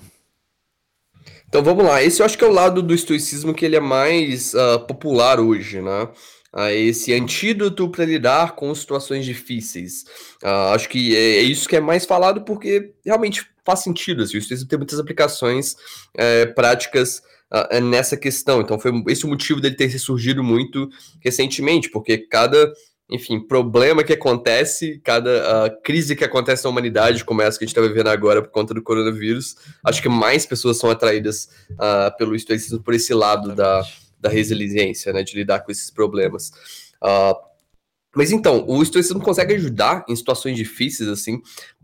Então 1.47 1.63
vamos 1.63 1.85
lá. 1.85 2.03
Esse 2.03 2.21
eu 2.21 2.25
acho 2.25 2.37
que 2.37 2.43
é 2.43 2.47
o 2.47 2.51
lado 2.51 2.81
do 2.81 2.93
estoicismo 2.93 3.53
que 3.53 3.63
ele 3.63 3.77
é 3.77 3.79
mais 3.79 4.53
uh, 4.53 4.85
popular 4.85 5.39
hoje, 5.39 5.81
né? 5.81 6.09
a 6.51 6.73
esse 6.73 7.13
antídoto 7.13 7.87
para 7.87 8.03
lidar 8.03 8.53
com 8.53 8.75
situações 8.75 9.23
difíceis. 9.23 10.03
Uh, 10.43 10.73
acho 10.75 10.89
que 10.89 11.15
é, 11.15 11.37
é, 11.37 11.41
isso 11.41 11.69
que 11.69 11.77
é 11.77 11.79
mais 11.79 12.05
falado 12.05 12.43
porque 12.43 12.91
realmente 13.05 13.47
faz 13.63 13.79
sentido. 13.79 14.23
Assim, 14.23 14.35
o 14.35 14.39
estoicismo 14.39 14.67
tem 14.67 14.77
muitas 14.77 14.99
aplicações 14.99 15.77
é, 16.17 16.47
práticas 16.47 17.21
uh, 17.49 17.79
nessa 17.79 18.17
questão. 18.17 18.59
Então 18.59 18.77
foi 18.77 18.91
esse 19.07 19.25
o 19.25 19.29
motivo 19.29 19.61
dele 19.61 19.75
ter 19.75 19.89
surgido 19.97 20.43
muito 20.43 20.89
recentemente, 21.21 21.89
porque 21.89 22.17
cada 22.17 22.73
enfim, 23.11 23.41
problema 23.41 24.05
que 24.05 24.13
acontece, 24.13 25.01
cada 25.03 25.67
uh, 25.67 25.81
crise 25.83 26.15
que 26.15 26.23
acontece 26.23 26.63
na 26.63 26.69
humanidade, 26.69 27.25
como 27.25 27.41
essa 27.41 27.59
que 27.59 27.65
a 27.65 27.67
gente 27.67 27.77
está 27.77 27.85
vivendo 27.85 28.07
agora 28.07 28.41
por 28.41 28.49
conta 28.51 28.73
do 28.73 28.81
coronavírus, 28.81 29.57
acho 29.83 30.01
que 30.01 30.07
mais 30.07 30.45
pessoas 30.45 30.77
são 30.77 30.89
atraídas 30.89 31.49
uh, 31.71 32.15
pelo 32.17 32.33
estoicismo 32.33 32.81
por 32.81 32.93
esse 32.93 33.13
lado 33.13 33.53
da, 33.53 33.83
da 34.17 34.29
resiliência, 34.29 35.11
né, 35.11 35.23
de 35.23 35.35
lidar 35.35 35.59
com 35.59 35.71
esses 35.73 35.91
problemas. 35.91 36.51
Uh, 37.03 37.35
mas 38.15 38.31
então, 38.31 38.65
o 38.65 38.81
estoicismo 38.81 39.21
consegue 39.21 39.55
ajudar 39.55 40.05
em 40.07 40.15
situações 40.15 40.55
difíceis, 40.55 41.09
assim, 41.09 41.41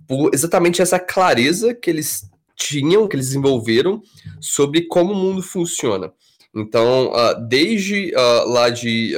por 0.07 0.31
exatamente 0.33 0.81
essa 0.81 0.97
clareza 0.97 1.73
que 1.75 1.89
eles 1.89 2.29
tinham, 2.55 3.05
que 3.05 3.17
eles 3.17 3.27
desenvolveram 3.27 4.01
sobre 4.39 4.87
como 4.87 5.11
o 5.11 5.15
mundo 5.15 5.43
funciona. 5.43 6.11
Então, 6.55 7.11
uh, 7.11 7.47
desde 7.47 8.13
lá 8.45 8.69
de 8.69 9.13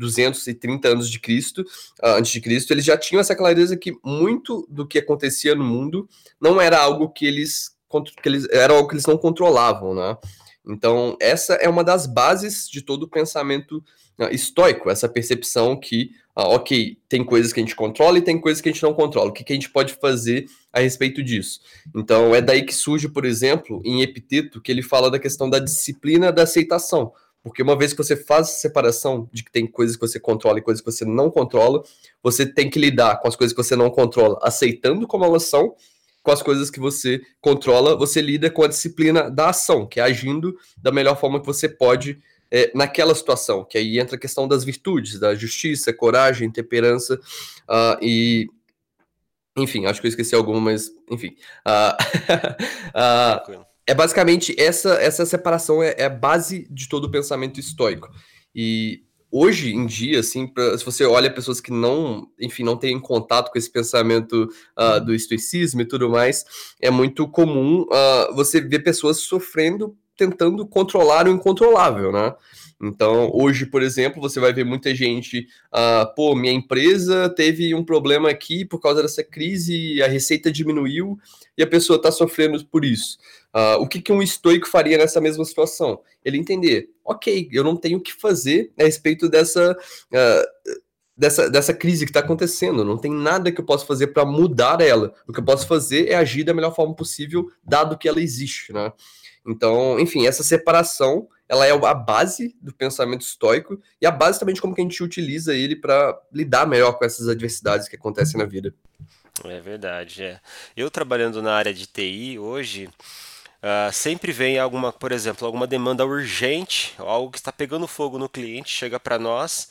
230 0.00 0.88
anos 0.88 1.08
de 1.08 1.20
Cristo, 1.20 1.64
antes 2.02 2.32
de 2.32 2.40
Cristo, 2.40 2.72
eles 2.72 2.84
já 2.84 2.96
tinham 2.96 3.20
essa 3.20 3.36
clareza 3.36 3.76
que 3.76 3.92
muito 4.04 4.66
do 4.68 4.86
que 4.86 4.98
acontecia 4.98 5.54
no 5.54 5.62
mundo 5.62 6.08
não 6.40 6.60
era 6.60 6.80
algo 6.80 7.10
que 7.10 7.26
eles, 7.26 7.76
que 8.22 8.28
eles 8.28 8.48
era 8.50 8.72
algo 8.72 8.88
que 8.88 8.94
eles 8.94 9.06
não 9.06 9.18
controlavam, 9.18 9.94
né? 9.94 10.16
Então, 10.66 11.16
essa 11.20 11.54
é 11.54 11.68
uma 11.68 11.82
das 11.82 12.06
bases 12.06 12.68
de 12.68 12.82
todo 12.82 13.04
o 13.04 13.08
pensamento 13.08 13.82
uh, 14.18 14.28
estoico, 14.30 14.90
essa 14.90 15.08
percepção 15.08 15.78
que, 15.78 16.10
uh, 16.36 16.42
ok, 16.42 16.98
tem 17.08 17.24
coisas 17.24 17.52
que 17.52 17.60
a 17.60 17.62
gente 17.62 17.74
controla 17.74 18.18
e 18.18 18.22
tem 18.22 18.38
coisas 18.38 18.60
que 18.60 18.68
a 18.68 18.72
gente 18.72 18.82
não 18.82 18.94
controla. 18.94 19.30
O 19.30 19.32
que, 19.32 19.42
que 19.42 19.52
a 19.52 19.56
gente 19.56 19.70
pode 19.70 19.94
fazer 19.94 20.46
a 20.72 20.80
respeito 20.80 21.22
disso? 21.22 21.60
Então, 21.94 22.34
é 22.34 22.42
daí 22.42 22.62
que 22.62 22.74
surge, 22.74 23.08
por 23.08 23.24
exemplo, 23.24 23.80
em 23.84 24.02
Epiteto, 24.02 24.60
que 24.60 24.70
ele 24.70 24.82
fala 24.82 25.10
da 25.10 25.18
questão 25.18 25.48
da 25.48 25.58
disciplina 25.58 26.30
da 26.30 26.42
aceitação. 26.42 27.12
Porque 27.42 27.62
uma 27.62 27.76
vez 27.76 27.92
que 27.92 27.98
você 27.98 28.16
faz 28.16 28.48
a 28.48 28.52
separação 28.52 29.28
de 29.32 29.42
que 29.42 29.50
tem 29.50 29.66
coisas 29.66 29.96
que 29.96 30.06
você 30.06 30.20
controla 30.20 30.58
e 30.58 30.62
coisas 30.62 30.82
que 30.82 30.90
você 30.90 31.04
não 31.04 31.30
controla, 31.30 31.82
você 32.22 32.44
tem 32.44 32.68
que 32.68 32.78
lidar 32.78 33.18
com 33.20 33.28
as 33.28 33.36
coisas 33.36 33.56
que 33.56 33.62
você 33.62 33.74
não 33.74 33.90
controla, 33.90 34.38
aceitando 34.42 35.06
como 35.06 35.24
elas 35.24 35.44
são, 35.44 35.74
com 36.22 36.30
as 36.30 36.42
coisas 36.42 36.70
que 36.70 36.78
você 36.78 37.20
controla, 37.40 37.96
você 37.96 38.20
lida 38.20 38.50
com 38.50 38.62
a 38.62 38.68
disciplina 38.68 39.30
da 39.30 39.48
ação, 39.48 39.86
que 39.86 40.00
é 40.00 40.02
agindo 40.02 40.54
da 40.76 40.92
melhor 40.92 41.18
forma 41.18 41.40
que 41.40 41.46
você 41.46 41.66
pode 41.66 42.18
é, 42.50 42.70
naquela 42.74 43.14
situação, 43.14 43.64
que 43.64 43.78
aí 43.78 43.98
entra 43.98 44.16
a 44.16 44.18
questão 44.18 44.46
das 44.46 44.62
virtudes, 44.62 45.18
da 45.18 45.34
justiça, 45.34 45.92
coragem, 45.92 46.50
temperança 46.50 47.14
uh, 47.14 47.96
e 48.02 48.48
enfim, 49.56 49.86
acho 49.86 50.00
que 50.00 50.06
eu 50.06 50.10
esqueci 50.10 50.34
alguma, 50.34 50.60
mas 50.60 50.90
enfim. 51.10 51.36
Uh, 52.92 53.60
uh, 53.60 53.69
é 53.90 53.94
basicamente 53.94 54.54
essa 54.56 54.94
essa 54.94 55.26
separação 55.26 55.82
é, 55.82 55.96
é, 55.98 56.04
a 56.04 56.08
base 56.08 56.64
de 56.70 56.88
todo 56.88 57.06
o 57.06 57.10
pensamento 57.10 57.58
estoico. 57.58 58.08
E 58.54 59.02
hoje 59.32 59.74
em 59.74 59.84
dia, 59.84 60.20
assim, 60.20 60.46
pra, 60.46 60.78
se 60.78 60.84
você 60.84 61.04
olha 61.04 61.28
pessoas 61.28 61.60
que 61.60 61.72
não, 61.72 62.28
enfim, 62.40 62.62
não 62.62 62.76
têm 62.76 63.00
contato 63.00 63.50
com 63.50 63.58
esse 63.58 63.70
pensamento 63.70 64.48
uh, 64.78 65.04
do 65.04 65.12
estoicismo 65.12 65.80
e 65.80 65.84
tudo 65.84 66.08
mais, 66.08 66.44
é 66.80 66.88
muito 66.88 67.26
comum 67.26 67.82
uh, 67.82 68.32
você 68.32 68.60
ver 68.60 68.78
pessoas 68.80 69.18
sofrendo, 69.18 69.96
tentando 70.16 70.64
controlar 70.64 71.26
o 71.26 71.32
incontrolável, 71.32 72.12
né? 72.12 72.32
Então, 72.82 73.30
hoje, 73.34 73.66
por 73.66 73.82
exemplo, 73.82 74.22
você 74.22 74.40
vai 74.40 74.54
ver 74.54 74.64
muita 74.64 74.94
gente, 74.94 75.46
uh, 75.72 76.14
pô, 76.14 76.34
minha 76.34 76.52
empresa 76.52 77.28
teve 77.28 77.74
um 77.74 77.84
problema 77.84 78.30
aqui 78.30 78.64
por 78.64 78.80
causa 78.80 79.02
dessa 79.02 79.22
crise, 79.22 80.02
a 80.02 80.08
receita 80.08 80.50
diminuiu 80.50 81.18
e 81.58 81.62
a 81.62 81.66
pessoa 81.66 81.98
está 81.98 82.10
sofrendo 82.10 82.64
por 82.64 82.82
isso. 82.82 83.18
Uh, 83.54 83.82
o 83.82 83.86
que, 83.86 84.00
que 84.00 84.10
um 84.10 84.22
estoico 84.22 84.66
faria 84.66 84.96
nessa 84.96 85.20
mesma 85.20 85.44
situação? 85.44 86.00
Ele 86.24 86.38
entender, 86.38 86.88
ok, 87.04 87.50
eu 87.52 87.62
não 87.62 87.76
tenho 87.76 87.98
o 87.98 88.02
que 88.02 88.14
fazer 88.14 88.72
a 88.78 88.84
respeito 88.84 89.28
dessa, 89.28 89.72
uh, 89.72 90.80
dessa, 91.14 91.50
dessa 91.50 91.74
crise 91.74 92.06
que 92.06 92.10
está 92.10 92.20
acontecendo. 92.20 92.82
Não 92.82 92.96
tem 92.96 93.12
nada 93.12 93.52
que 93.52 93.60
eu 93.60 93.66
possa 93.66 93.84
fazer 93.84 94.06
para 94.06 94.24
mudar 94.24 94.80
ela. 94.80 95.12
O 95.28 95.34
que 95.34 95.40
eu 95.40 95.44
posso 95.44 95.66
fazer 95.66 96.08
é 96.08 96.14
agir 96.14 96.44
da 96.44 96.54
melhor 96.54 96.74
forma 96.74 96.94
possível, 96.94 97.46
dado 97.62 97.98
que 97.98 98.08
ela 98.08 98.22
existe, 98.22 98.72
né? 98.72 98.90
Então, 99.46 100.00
enfim, 100.00 100.26
essa 100.26 100.42
separação 100.42 101.28
ela 101.50 101.66
é 101.66 101.72
a 101.72 101.94
base 101.94 102.56
do 102.62 102.72
pensamento 102.72 103.22
estoico 103.22 103.82
e 104.00 104.06
a 104.06 104.10
base 104.12 104.38
também 104.38 104.54
de 104.54 104.60
como 104.60 104.72
que 104.72 104.80
a 104.80 104.84
gente 104.84 105.02
utiliza 105.02 105.52
ele 105.52 105.74
para 105.74 106.16
lidar 106.32 106.64
melhor 106.64 106.92
com 106.92 107.04
essas 107.04 107.28
adversidades 107.28 107.88
que 107.88 107.96
acontecem 107.96 108.38
na 108.38 108.46
vida. 108.46 108.72
É 109.44 109.60
verdade, 109.60 110.22
é. 110.22 110.40
Eu 110.76 110.88
trabalhando 110.90 111.42
na 111.42 111.52
área 111.52 111.74
de 111.74 111.86
TI 111.86 112.38
hoje, 112.38 112.86
uh, 112.86 113.92
sempre 113.92 114.30
vem 114.30 114.60
alguma, 114.60 114.92
por 114.92 115.10
exemplo, 115.10 115.44
alguma 115.44 115.66
demanda 115.66 116.06
urgente, 116.06 116.94
algo 116.98 117.32
que 117.32 117.38
está 117.38 117.50
pegando 117.50 117.88
fogo 117.88 118.16
no 118.16 118.28
cliente, 118.28 118.70
chega 118.70 119.00
para 119.00 119.18
nós 119.18 119.68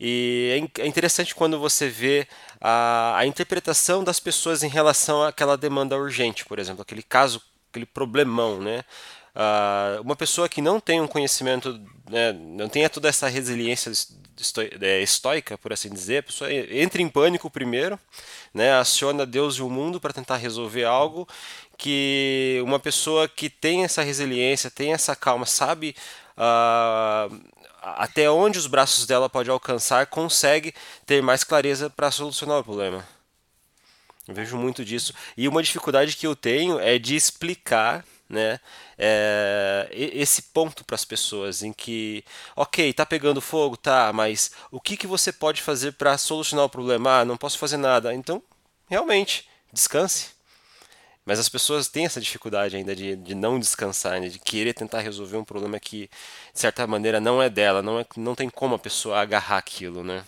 e 0.00 0.70
é, 0.78 0.82
é 0.82 0.86
interessante 0.86 1.34
quando 1.34 1.58
você 1.58 1.88
vê 1.88 2.28
a, 2.60 3.16
a 3.18 3.26
interpretação 3.26 4.04
das 4.04 4.20
pessoas 4.20 4.62
em 4.62 4.68
relação 4.68 5.24
àquela 5.24 5.56
demanda 5.56 5.96
urgente, 5.96 6.44
por 6.44 6.60
exemplo, 6.60 6.82
aquele 6.82 7.02
caso, 7.02 7.42
aquele 7.70 7.86
problemão, 7.86 8.60
né? 8.60 8.84
Uh, 9.34 10.02
uma 10.02 10.16
pessoa 10.16 10.48
que 10.48 10.60
não 10.60 10.80
tem 10.80 11.00
um 11.00 11.06
conhecimento, 11.06 11.80
né, 12.10 12.32
não 12.32 12.68
tenha 12.68 12.90
toda 12.90 13.08
essa 13.08 13.28
resiliência 13.28 13.92
é, 14.80 15.02
estoica, 15.02 15.58
por 15.58 15.72
assim 15.72 15.90
dizer, 15.90 16.18
a 16.18 16.22
pessoa 16.22 16.52
entra 16.52 17.02
em 17.02 17.08
pânico 17.08 17.50
primeiro, 17.50 17.98
né, 18.52 18.72
aciona 18.74 19.26
Deus 19.26 19.56
e 19.56 19.62
o 19.62 19.70
mundo 19.70 20.00
para 20.00 20.12
tentar 20.12 20.36
resolver 20.36 20.84
algo 20.84 21.28
que 21.76 22.60
uma 22.64 22.80
pessoa 22.80 23.28
que 23.28 23.48
tem 23.48 23.84
essa 23.84 24.02
resiliência, 24.02 24.70
tem 24.70 24.92
essa 24.92 25.14
calma, 25.14 25.46
sabe 25.46 25.94
uh, 26.36 27.40
até 27.80 28.28
onde 28.28 28.58
os 28.58 28.66
braços 28.66 29.06
dela 29.06 29.28
podem 29.28 29.52
alcançar, 29.52 30.06
consegue 30.06 30.74
ter 31.06 31.22
mais 31.22 31.44
clareza 31.44 31.88
para 31.88 32.10
solucionar 32.10 32.58
o 32.58 32.64
problema. 32.64 33.06
Eu 34.26 34.34
vejo 34.34 34.56
muito 34.56 34.84
disso. 34.84 35.14
E 35.36 35.48
uma 35.48 35.62
dificuldade 35.62 36.16
que 36.16 36.26
eu 36.26 36.36
tenho 36.36 36.78
é 36.78 36.98
de 36.98 37.16
explicar 37.16 38.04
né, 38.28 38.60
é, 38.98 39.88
esse 39.90 40.42
ponto 40.42 40.84
para 40.84 40.94
as 40.94 41.04
pessoas 41.04 41.62
em 41.62 41.72
que, 41.72 42.24
ok, 42.54 42.92
tá 42.92 43.06
pegando 43.06 43.40
fogo, 43.40 43.76
tá, 43.76 44.12
mas 44.12 44.50
o 44.70 44.80
que, 44.80 44.96
que 44.96 45.06
você 45.06 45.32
pode 45.32 45.62
fazer 45.62 45.92
para 45.92 46.18
solucionar 46.18 46.66
o 46.66 46.70
problema? 46.70 47.20
Ah, 47.20 47.24
não 47.24 47.36
posso 47.36 47.58
fazer 47.58 47.76
nada. 47.76 48.14
Então, 48.14 48.42
realmente, 48.88 49.48
descanse. 49.72 50.38
Mas 51.28 51.38
as 51.38 51.48
pessoas 51.48 51.88
têm 51.88 52.06
essa 52.06 52.22
dificuldade 52.22 52.74
ainda 52.74 52.96
de, 52.96 53.14
de 53.14 53.34
não 53.34 53.58
descansar, 53.60 54.18
né? 54.18 54.28
de 54.30 54.38
querer 54.38 54.72
tentar 54.72 55.00
resolver 55.00 55.36
um 55.36 55.44
problema 55.44 55.78
que, 55.78 56.08
de 56.54 56.58
certa 56.58 56.86
maneira, 56.86 57.20
não 57.20 57.42
é 57.42 57.50
dela, 57.50 57.82
não, 57.82 58.00
é, 58.00 58.06
não 58.16 58.34
tem 58.34 58.48
como 58.48 58.74
a 58.74 58.78
pessoa 58.78 59.20
agarrar 59.20 59.58
aquilo, 59.58 60.02
né? 60.02 60.24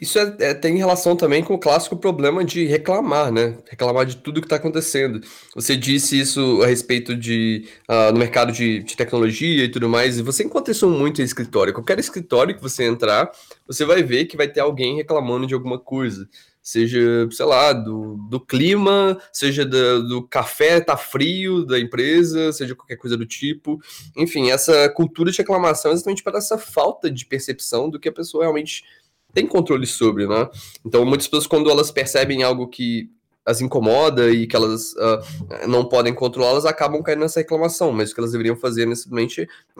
Isso 0.00 0.18
é, 0.18 0.34
é, 0.40 0.54
tem 0.54 0.78
relação 0.78 1.14
também 1.14 1.44
com 1.44 1.52
o 1.52 1.58
clássico 1.58 1.94
problema 1.94 2.42
de 2.42 2.64
reclamar, 2.64 3.30
né? 3.30 3.58
Reclamar 3.68 4.06
de 4.06 4.16
tudo 4.16 4.40
que 4.40 4.46
está 4.46 4.56
acontecendo. 4.56 5.20
Você 5.54 5.76
disse 5.76 6.18
isso 6.18 6.62
a 6.62 6.66
respeito 6.66 7.14
de 7.14 7.68
uh, 7.88 8.10
no 8.10 8.18
mercado 8.18 8.50
de, 8.50 8.82
de, 8.82 8.96
tecnologia 8.96 9.64
e 9.64 9.68
tudo 9.68 9.88
mais, 9.90 10.18
e 10.18 10.22
você 10.22 10.42
encontra 10.42 10.72
isso 10.72 10.88
muito 10.88 11.20
em 11.20 11.24
escritório. 11.24 11.74
Qualquer 11.74 11.98
escritório 11.98 12.56
que 12.56 12.62
você 12.62 12.84
entrar, 12.84 13.30
você 13.66 13.84
vai 13.84 14.02
ver 14.02 14.24
que 14.24 14.38
vai 14.38 14.48
ter 14.48 14.60
alguém 14.60 14.96
reclamando 14.96 15.46
de 15.46 15.52
alguma 15.52 15.78
coisa 15.78 16.26
seja, 16.62 17.28
sei 17.30 17.46
lá, 17.46 17.72
do, 17.72 18.16
do 18.28 18.38
clima, 18.38 19.20
seja 19.32 19.64
do, 19.64 20.26
café 20.28 20.80
tá 20.80 20.96
frio 20.96 21.64
da 21.64 21.78
empresa, 21.78 22.52
seja 22.52 22.74
qualquer 22.74 22.96
coisa 22.96 23.16
do 23.16 23.26
tipo. 23.26 23.80
Enfim, 24.16 24.50
essa 24.50 24.88
cultura 24.90 25.30
de 25.30 25.38
reclamação 25.38 25.90
é 25.90 25.94
exatamente 25.94 26.22
para 26.22 26.38
essa 26.38 26.58
falta 26.58 27.10
de 27.10 27.24
percepção 27.26 27.88
do 27.88 27.98
que 27.98 28.08
a 28.08 28.12
pessoa 28.12 28.44
realmente 28.44 28.84
tem 29.32 29.46
controle 29.46 29.86
sobre, 29.86 30.26
né? 30.26 30.48
Então, 30.84 31.04
muitas 31.04 31.26
pessoas, 31.26 31.46
quando 31.46 31.70
elas 31.70 31.90
percebem 31.90 32.42
algo 32.42 32.68
que 32.68 33.10
as 33.44 33.60
incomoda 33.60 34.30
e 34.30 34.46
que 34.46 34.54
elas 34.54 34.92
uh, 34.92 35.66
não 35.66 35.84
podem 35.84 36.14
controlar, 36.14 36.50
elas 36.50 36.66
acabam 36.66 37.02
caindo 37.02 37.20
nessa 37.20 37.40
reclamação, 37.40 37.90
mas 37.90 38.10
o 38.10 38.14
que 38.14 38.20
elas 38.20 38.32
deveriam 38.32 38.56
fazer, 38.56 38.88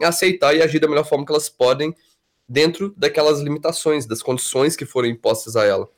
é 0.00 0.07
aceitar 0.07 0.54
e 0.54 0.62
agir 0.62 0.80
da 0.80 0.88
melhor 0.88 1.04
forma 1.04 1.25
que 1.25 1.33
elas 1.33 1.49
podem 1.49 1.95
dentro 2.49 2.92
daquelas 2.97 3.40
limitações, 3.40 4.07
das 4.07 4.23
condições 4.23 4.75
que 4.75 4.85
foram 4.85 5.09
impostas 5.09 5.54
a 5.57 5.64
ela. 5.64 5.88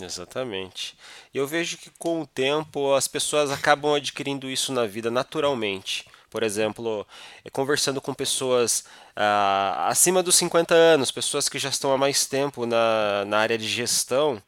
Exatamente. 0.00 0.96
Eu 1.34 1.46
vejo 1.46 1.76
que 1.76 1.90
com 1.98 2.22
o 2.22 2.26
tempo 2.26 2.94
as 2.94 3.08
pessoas 3.08 3.50
acabam 3.50 3.94
adquirindo 3.94 4.48
isso 4.48 4.72
na 4.72 4.86
vida 4.86 5.10
naturalmente. 5.10 6.06
Por 6.30 6.42
exemplo, 6.42 7.06
eh, 7.44 7.50
conversando 7.50 8.00
com 8.00 8.12
pessoas 8.12 8.84
ah, 9.16 9.88
acima 9.88 10.22
dos 10.22 10.36
50 10.36 10.74
anos, 10.74 11.10
pessoas 11.10 11.48
que 11.48 11.58
já 11.58 11.70
estão 11.70 11.92
há 11.92 11.98
mais 11.98 12.26
tempo 12.26 12.66
na, 12.66 13.24
na 13.26 13.38
área 13.38 13.56
de 13.58 13.66
gestão, 13.66 14.42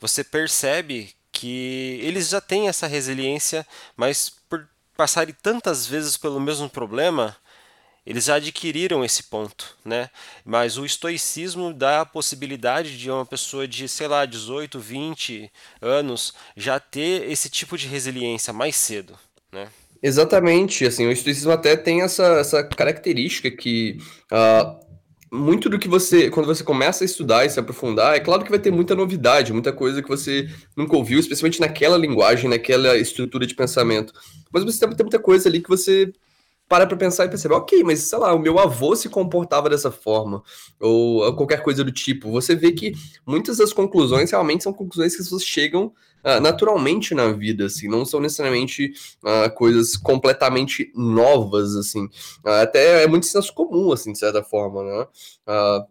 você 0.00 0.24
percebe 0.24 1.14
que 1.32 2.00
eles 2.02 2.28
já 2.30 2.40
têm 2.40 2.68
essa 2.68 2.86
resiliência, 2.86 3.66
mas 3.96 4.28
por 4.48 4.68
passarem 4.96 5.34
tantas 5.40 5.86
vezes 5.86 6.16
pelo 6.16 6.40
mesmo 6.40 6.68
problema, 6.68 7.36
eles 8.04 8.24
já 8.24 8.36
adquiriram 8.36 9.04
esse 9.04 9.24
ponto, 9.24 9.76
né? 9.84 10.10
Mas 10.44 10.76
o 10.76 10.84
estoicismo 10.84 11.72
dá 11.72 12.00
a 12.00 12.06
possibilidade 12.06 12.98
de 12.98 13.10
uma 13.10 13.24
pessoa 13.24 13.68
de, 13.68 13.88
sei 13.88 14.08
lá, 14.08 14.26
18, 14.26 14.80
20 14.80 15.52
anos 15.80 16.34
já 16.56 16.80
ter 16.80 17.30
esse 17.30 17.48
tipo 17.48 17.78
de 17.78 17.86
resiliência 17.86 18.52
mais 18.52 18.74
cedo, 18.74 19.18
né? 19.52 19.70
Exatamente, 20.02 20.86
assim, 20.86 21.06
o 21.06 21.12
estoicismo 21.12 21.52
até 21.52 21.76
tem 21.76 22.00
essa, 22.00 22.24
essa 22.38 22.64
característica 22.64 23.50
que 23.50 23.98
uh, 24.32 24.80
muito 25.30 25.68
do 25.68 25.78
que 25.78 25.86
você, 25.88 26.30
quando 26.30 26.46
você 26.46 26.64
começa 26.64 27.04
a 27.04 27.06
estudar 27.06 27.44
e 27.44 27.50
se 27.50 27.60
aprofundar, 27.60 28.16
é 28.16 28.20
claro 28.20 28.42
que 28.42 28.50
vai 28.50 28.58
ter 28.58 28.72
muita 28.72 28.94
novidade, 28.94 29.52
muita 29.52 29.72
coisa 29.72 30.02
que 30.02 30.08
você 30.08 30.48
nunca 30.76 30.96
ouviu, 30.96 31.20
especialmente 31.20 31.60
naquela 31.60 31.96
linguagem, 31.96 32.48
naquela 32.48 32.96
estrutura 32.96 33.46
de 33.46 33.54
pensamento. 33.54 34.12
Mas 34.50 34.64
você 34.64 34.80
tem 34.80 35.04
muita 35.04 35.18
coisa 35.18 35.48
ali 35.48 35.60
que 35.60 35.68
você 35.68 36.12
para 36.70 36.86
pra 36.86 36.96
pensar 36.96 37.24
e 37.24 37.28
perceber, 37.28 37.54
ok, 37.54 37.82
mas 37.82 37.98
sei 37.98 38.16
lá, 38.16 38.32
o 38.32 38.38
meu 38.38 38.56
avô 38.56 38.94
se 38.94 39.08
comportava 39.08 39.68
dessa 39.68 39.90
forma, 39.90 40.40
ou 40.78 41.34
qualquer 41.34 41.62
coisa 41.62 41.82
do 41.82 41.90
tipo. 41.90 42.30
Você 42.30 42.54
vê 42.54 42.70
que 42.70 42.92
muitas 43.26 43.56
das 43.56 43.72
conclusões 43.72 44.30
realmente 44.30 44.62
são 44.62 44.72
conclusões 44.72 45.14
que 45.14 45.20
as 45.20 45.26
pessoas 45.26 45.44
chegam 45.44 45.92
uh, 46.24 46.40
naturalmente 46.40 47.14
na 47.14 47.30
vida, 47.32 47.66
assim, 47.66 47.88
não 47.88 48.04
são 48.04 48.20
necessariamente 48.20 48.92
uh, 49.22 49.54
coisas 49.54 49.96
completamente 49.96 50.92
novas, 50.94 51.76
assim. 51.76 52.04
Uh, 52.44 52.62
até 52.62 53.02
é 53.04 53.06
muito 53.06 53.26
senso 53.26 53.52
comum, 53.52 53.92
assim, 53.92 54.12
de 54.12 54.18
certa 54.18 54.42
forma, 54.42 54.82
né? 54.82 55.06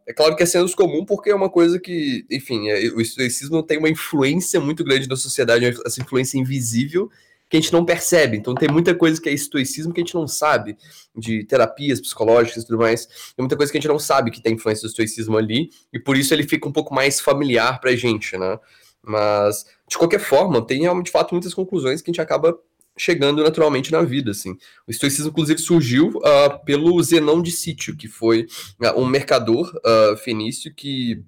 é 0.07 0.13
claro 0.13 0.37
que 0.37 0.43
é 0.43 0.45
senso 0.45 0.73
comum 0.73 1.03
porque 1.03 1.29
é 1.29 1.35
uma 1.35 1.49
coisa 1.49 1.77
que, 1.77 2.25
enfim, 2.31 2.69
é, 2.69 2.87
o 2.91 3.01
estoicismo 3.01 3.61
tem 3.61 3.77
uma 3.77 3.89
influência 3.89 4.57
muito 4.57 4.85
grande 4.85 5.09
na 5.09 5.17
sociedade, 5.17 5.65
essa 5.85 6.01
influência 6.01 6.37
invisível 6.37 7.09
que 7.49 7.57
a 7.57 7.59
gente 7.59 7.73
não 7.73 7.83
percebe. 7.83 8.37
Então 8.37 8.53
tem 8.53 8.69
muita 8.69 8.93
coisa 8.93 9.19
que 9.19 9.27
é 9.27 9.33
estoicismo 9.33 9.91
que 9.91 9.99
a 9.99 10.03
gente 10.03 10.13
não 10.13 10.27
sabe, 10.27 10.77
de 11.15 11.43
terapias 11.43 11.99
psicológicas 11.99 12.63
e 12.63 12.67
tudo 12.67 12.77
mais. 12.77 13.05
Tem 13.07 13.39
muita 13.39 13.57
coisa 13.57 13.71
que 13.71 13.77
a 13.77 13.81
gente 13.81 13.89
não 13.89 13.99
sabe 13.99 14.29
que 14.29 14.41
tem 14.41 14.53
influência 14.53 14.83
do 14.83 14.89
estoicismo 14.89 15.35
ali, 15.35 15.71
e 15.91 15.99
por 15.99 16.15
isso 16.15 16.33
ele 16.33 16.43
fica 16.43 16.69
um 16.69 16.71
pouco 16.71 16.93
mais 16.93 17.19
familiar 17.19 17.81
pra 17.81 17.95
gente, 17.95 18.37
né? 18.37 18.59
Mas, 19.03 19.65
de 19.87 19.97
qualquer 19.97 20.19
forma, 20.19 20.65
tem 20.65 20.81
de 21.01 21.11
fato 21.11 21.33
muitas 21.33 21.53
conclusões 21.53 22.01
que 22.01 22.09
a 22.09 22.11
gente 22.11 22.21
acaba 22.21 22.57
chegando 22.99 23.41
naturalmente 23.41 23.91
na 23.91 24.01
vida, 24.01 24.31
assim. 24.31 24.57
O 24.85 24.91
estoicismo, 24.91 25.29
inclusive, 25.29 25.59
surgiu 25.59 26.09
uh, 26.17 26.63
pelo 26.65 27.01
Zenão 27.01 27.41
de 27.41 27.51
Sítio, 27.51 27.95
que 27.95 28.07
foi 28.07 28.45
uh, 28.81 28.99
um 28.99 29.05
mercador 29.05 29.73
uh, 29.77 30.17
fenício 30.17 30.73
que, 30.75 31.23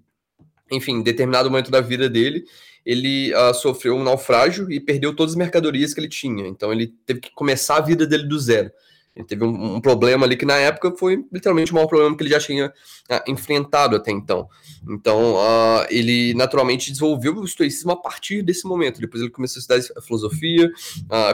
enfim, 0.69 0.97
em 0.97 1.03
determinado 1.03 1.49
momento 1.49 1.71
da 1.71 1.79
vida 1.79 2.09
dele, 2.09 2.43
ele 2.85 3.31
sofreu 3.53 3.95
um 3.95 4.03
naufrágio 4.03 4.71
e 4.71 4.79
perdeu 4.79 5.15
todas 5.15 5.33
as 5.33 5.37
mercadorias 5.37 5.93
que 5.93 5.99
ele 5.99 6.07
tinha. 6.09 6.47
Então 6.47 6.73
ele 6.73 6.87
teve 7.05 7.19
que 7.19 7.31
começar 7.31 7.77
a 7.77 7.81
vida 7.81 8.07
dele 8.07 8.23
do 8.23 8.39
zero. 8.39 8.71
Ele 9.15 9.25
teve 9.25 9.43
um, 9.43 9.75
um 9.75 9.81
problema 9.81 10.25
ali 10.25 10.37
que 10.37 10.45
na 10.45 10.55
época 10.55 10.95
foi 10.97 11.25
literalmente 11.31 11.71
o 11.71 11.75
maior 11.75 11.87
problema 11.87 12.15
que 12.15 12.23
ele 12.23 12.29
já 12.29 12.39
tinha 12.39 12.67
uh, 12.67 13.31
enfrentado 13.31 13.95
até 13.95 14.11
então. 14.11 14.47
Então 14.89 15.35
uh, 15.35 15.85
ele 15.89 16.33
naturalmente 16.33 16.91
desenvolveu 16.91 17.35
o 17.35 17.45
estoicismo 17.45 17.91
a 17.91 17.97
partir 17.97 18.41
desse 18.41 18.65
momento. 18.65 19.01
Depois 19.01 19.21
ele 19.21 19.31
começou 19.31 19.59
a 19.59 19.61
estudar 19.61 19.99
a 19.99 20.01
filosofia, 20.01 20.71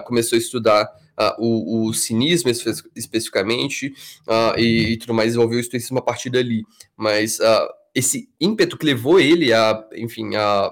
começou 0.05 0.35
a 0.35 0.39
estudar 0.39 0.89
o, 1.39 1.87
o, 1.87 1.93
cinismo 1.93 2.49
espe 2.49 2.71
especificamente 2.95 3.93
e, 4.57 4.93
e, 4.93 4.97
tudo 4.97 5.13
mais, 5.13 5.29
desenvolveu 5.29 5.57
o 5.57 5.61
estoicismo 5.61 5.97
a 5.97 6.01
partir 6.01 6.29
dali. 6.29 6.63
Mas 6.95 7.39
esse 7.93 8.29
ímpeto 8.39 8.77
que 8.77 8.85
levou 8.85 9.19
ele 9.19 9.51
a, 9.53 9.83
enfim, 9.95 10.35
a 10.35 10.71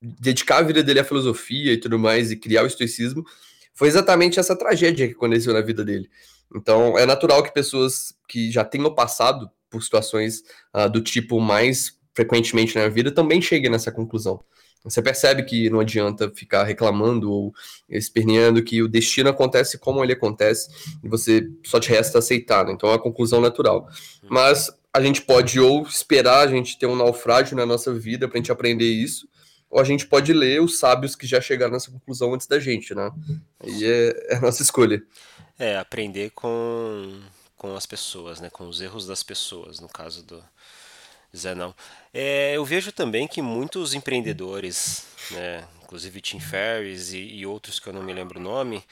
dedicar 0.00 0.58
a 0.58 0.62
vida 0.62 0.82
dele 0.82 1.00
à 1.00 1.04
filosofia 1.04 1.72
e 1.72 1.76
tudo 1.76 1.98
mais, 1.98 2.30
e 2.30 2.36
criar 2.36 2.62
o 2.62 2.66
estoicismo, 2.66 3.24
foi 3.76 3.86
exatamente 3.86 4.40
essa 4.40 4.56
tragédia 4.56 5.06
que 5.06 5.14
aconteceu 5.14 5.52
na 5.52 5.60
vida 5.60 5.84
dele. 5.84 6.10
Então, 6.54 6.98
é 6.98 7.06
natural 7.06 7.42
que 7.42 7.52
pessoas 7.52 8.14
que 8.26 8.50
já 8.50 8.64
tenham 8.64 8.92
passado 8.92 9.48
por 9.70 9.82
situações 9.82 10.42
uh, 10.74 10.90
do 10.90 11.00
tipo 11.00 11.38
mais 11.40 11.96
frequentemente 12.14 12.76
na 12.76 12.88
vida 12.88 13.12
também 13.12 13.42
cheguem 13.42 13.70
nessa 13.70 13.92
conclusão. 13.92 14.40
Você 14.82 15.02
percebe 15.02 15.42
que 15.42 15.68
não 15.68 15.80
adianta 15.80 16.32
ficar 16.34 16.62
reclamando 16.62 17.30
ou 17.30 17.52
esperneando 17.88 18.62
que 18.62 18.82
o 18.82 18.88
destino 18.88 19.28
acontece 19.28 19.78
como 19.78 20.02
ele 20.02 20.12
acontece 20.12 20.70
e 21.02 21.08
você 21.08 21.46
só 21.64 21.80
te 21.80 21.90
resta 21.90 22.20
aceitar. 22.20 22.64
Né? 22.64 22.72
Então 22.72 22.90
é 22.90 22.94
a 22.94 22.98
conclusão 22.98 23.40
natural. 23.40 23.88
Mas 24.30 24.70
a 24.94 25.00
gente 25.02 25.22
pode 25.22 25.58
ou 25.58 25.82
esperar 25.82 26.38
a 26.38 26.46
gente 26.46 26.78
ter 26.78 26.86
um 26.86 26.94
naufrágio 26.94 27.56
na 27.56 27.66
nossa 27.66 27.92
vida 27.92 28.28
para 28.28 28.38
a 28.38 28.40
gente 28.40 28.52
aprender 28.52 28.86
isso, 28.86 29.28
ou 29.76 29.82
a 29.82 29.84
gente 29.84 30.06
pode 30.06 30.32
ler 30.32 30.62
os 30.62 30.78
sábios 30.78 31.14
que 31.14 31.26
já 31.26 31.38
chegaram 31.38 31.74
nessa 31.74 31.90
conclusão 31.90 32.32
antes 32.32 32.46
da 32.46 32.58
gente, 32.58 32.94
né? 32.94 33.10
E 33.62 33.84
é, 33.84 34.32
é 34.32 34.36
a 34.36 34.40
nossa 34.40 34.62
escolha. 34.62 35.02
É, 35.58 35.76
aprender 35.76 36.30
com, 36.30 37.20
com 37.58 37.76
as 37.76 37.84
pessoas, 37.84 38.40
né? 38.40 38.48
Com 38.48 38.66
os 38.68 38.80
erros 38.80 39.06
das 39.06 39.22
pessoas, 39.22 39.78
no 39.78 39.86
caso 39.86 40.22
do 40.22 40.42
Zé 41.36 41.54
não. 41.54 41.74
É, 42.14 42.56
eu 42.56 42.64
vejo 42.64 42.90
também 42.90 43.28
que 43.28 43.42
muitos 43.42 43.92
empreendedores, 43.92 45.04
né? 45.30 45.62
Inclusive 45.82 46.22
Tim 46.22 46.40
Ferriss 46.40 47.12
e, 47.12 47.18
e 47.18 47.44
outros 47.44 47.78
que 47.78 47.86
eu 47.86 47.92
não 47.92 48.02
me 48.02 48.14
lembro 48.14 48.40
o 48.40 48.42
nome, 48.42 48.82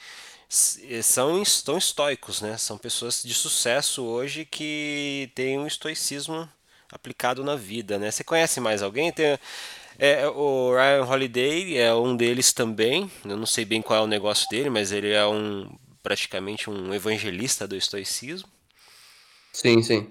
são 1.01 1.41
estão 1.41 1.79
estoicos, 1.79 2.41
né? 2.41 2.57
São 2.57 2.77
pessoas 2.77 3.23
de 3.23 3.33
sucesso 3.33 4.03
hoje 4.03 4.45
que 4.45 5.31
têm 5.33 5.57
um 5.57 5.65
estoicismo 5.65 6.47
aplicado 6.91 7.43
na 7.43 7.55
vida, 7.55 7.97
né? 7.97 8.11
Você 8.11 8.23
conhece 8.23 8.59
mais 8.59 8.83
alguém? 8.83 9.11
Tem, 9.11 9.39
é, 9.97 10.27
o 10.27 10.73
Ryan 10.73 11.05
Holiday 11.05 11.77
é 11.77 11.93
um 11.93 12.15
deles 12.15 12.53
também. 12.53 13.09
Eu 13.23 13.37
não 13.37 13.45
sei 13.45 13.65
bem 13.65 13.81
qual 13.81 14.01
é 14.01 14.03
o 14.03 14.07
negócio 14.07 14.47
dele, 14.49 14.69
mas 14.69 14.91
ele 14.91 15.11
é 15.11 15.25
um 15.25 15.69
praticamente 16.01 16.69
um 16.69 16.93
evangelista 16.93 17.67
do 17.67 17.75
estoicismo. 17.75 18.47
Sim, 19.51 19.81
sim. 19.81 20.07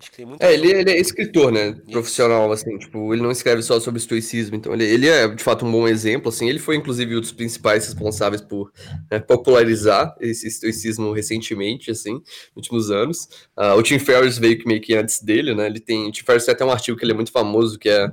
Acho 0.00 0.12
que 0.12 0.18
tem 0.18 0.26
muita 0.26 0.46
é, 0.46 0.54
ele, 0.54 0.70
ele, 0.70 0.90
é 0.92 1.00
escritor, 1.00 1.50
né? 1.50 1.70
Isso. 1.70 1.90
Profissional, 1.90 2.52
assim, 2.52 2.78
tipo, 2.78 3.12
ele 3.12 3.20
não 3.20 3.32
escreve 3.32 3.62
só 3.62 3.80
sobre 3.80 3.98
estoicismo, 3.98 4.54
então 4.54 4.72
ele, 4.72 4.84
ele 4.84 5.08
é 5.08 5.26
de 5.26 5.42
fato 5.42 5.66
um 5.66 5.72
bom 5.72 5.88
exemplo, 5.88 6.28
assim. 6.28 6.48
Ele 6.48 6.60
foi, 6.60 6.76
inclusive, 6.76 7.16
um 7.16 7.20
dos 7.20 7.32
principais 7.32 7.84
responsáveis 7.84 8.40
por 8.40 8.70
né, 9.10 9.18
popularizar 9.18 10.14
esse 10.20 10.46
estoicismo 10.46 11.12
recentemente, 11.12 11.90
assim, 11.90 12.12
nos 12.12 12.56
últimos 12.56 12.92
anos. 12.92 13.28
Uh, 13.56 13.74
o 13.76 13.82
Tim 13.82 13.98
Ferriss 13.98 14.38
veio 14.38 14.62
meio 14.66 14.80
que 14.80 14.94
antes 14.94 15.20
dele, 15.20 15.52
né? 15.52 15.66
Ele 15.66 15.80
tem. 15.80 16.06
O 16.06 16.12
Tim 16.12 16.22
Ferriss 16.22 16.44
tem 16.44 16.54
até 16.54 16.64
um 16.64 16.70
artigo 16.70 16.96
que 16.96 17.04
ele 17.04 17.12
é 17.12 17.16
muito 17.16 17.32
famoso, 17.32 17.76
que 17.76 17.88
é. 17.88 18.08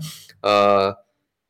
Uh, 0.45 0.95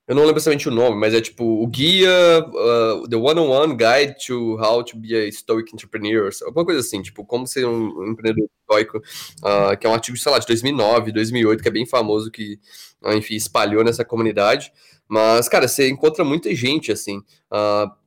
eu 0.08 0.14
não 0.14 0.24
lembro 0.24 0.38
exatamente 0.38 0.70
o 0.70 0.72
nome, 0.72 0.98
mas 0.98 1.16
é 1.16 1.22
tipo 1.22 1.44
o 1.44 1.66
guia, 1.66 2.12
uh, 2.48 3.08
The 3.10 3.16
One-on-One 3.16 3.76
Guide 3.76 4.16
to 4.28 4.56
How 4.62 4.84
to 4.84 4.98
Be 4.98 5.16
a 5.16 5.32
Stoic 5.32 5.74
Entrepreneur, 5.74 6.30
alguma 6.44 6.64
coisa 6.64 6.80
assim, 6.80 7.02
tipo, 7.02 7.26
como 7.26 7.48
ser 7.48 7.66
um 7.66 8.12
empreendedor 8.12 8.48
estoico, 8.62 9.00
uh, 9.00 9.76
que 9.76 9.88
é 9.88 9.90
um 9.90 9.94
artigo, 9.96 10.16
sei 10.16 10.32
lá, 10.32 10.38
de 10.38 10.46
2009, 10.46 11.12
2008, 11.12 11.64
que 11.64 11.68
é 11.68 11.72
bem 11.72 11.88
famoso, 11.88 12.30
que, 12.30 12.60
uh, 13.04 13.14
enfim, 13.14 13.34
espalhou 13.36 13.84
nessa 13.84 14.06
comunidade. 14.06 14.72
Mas, 15.08 15.50
cara, 15.50 15.68
você 15.68 15.88
encontra 15.90 16.24
muita 16.24 16.54
gente, 16.56 16.92
assim, 16.92 17.22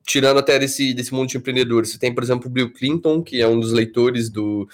tirando 0.05 0.37
até 0.37 0.59
desse, 0.59 0.93
desse 0.93 1.13
mundo 1.13 1.29
de 1.29 1.37
empreendedores. 1.37 1.91
Você 1.91 1.97
tem, 1.97 2.13
por 2.13 2.21
exemplo, 2.21 2.47
o 2.47 2.49
Bill 2.49 2.73
Clinton, 2.73 3.23
que 3.23 3.41
é 3.41 3.47
um 3.47 3.57
dos 3.57 3.71
leitores 3.71 4.29
do, 4.29 4.67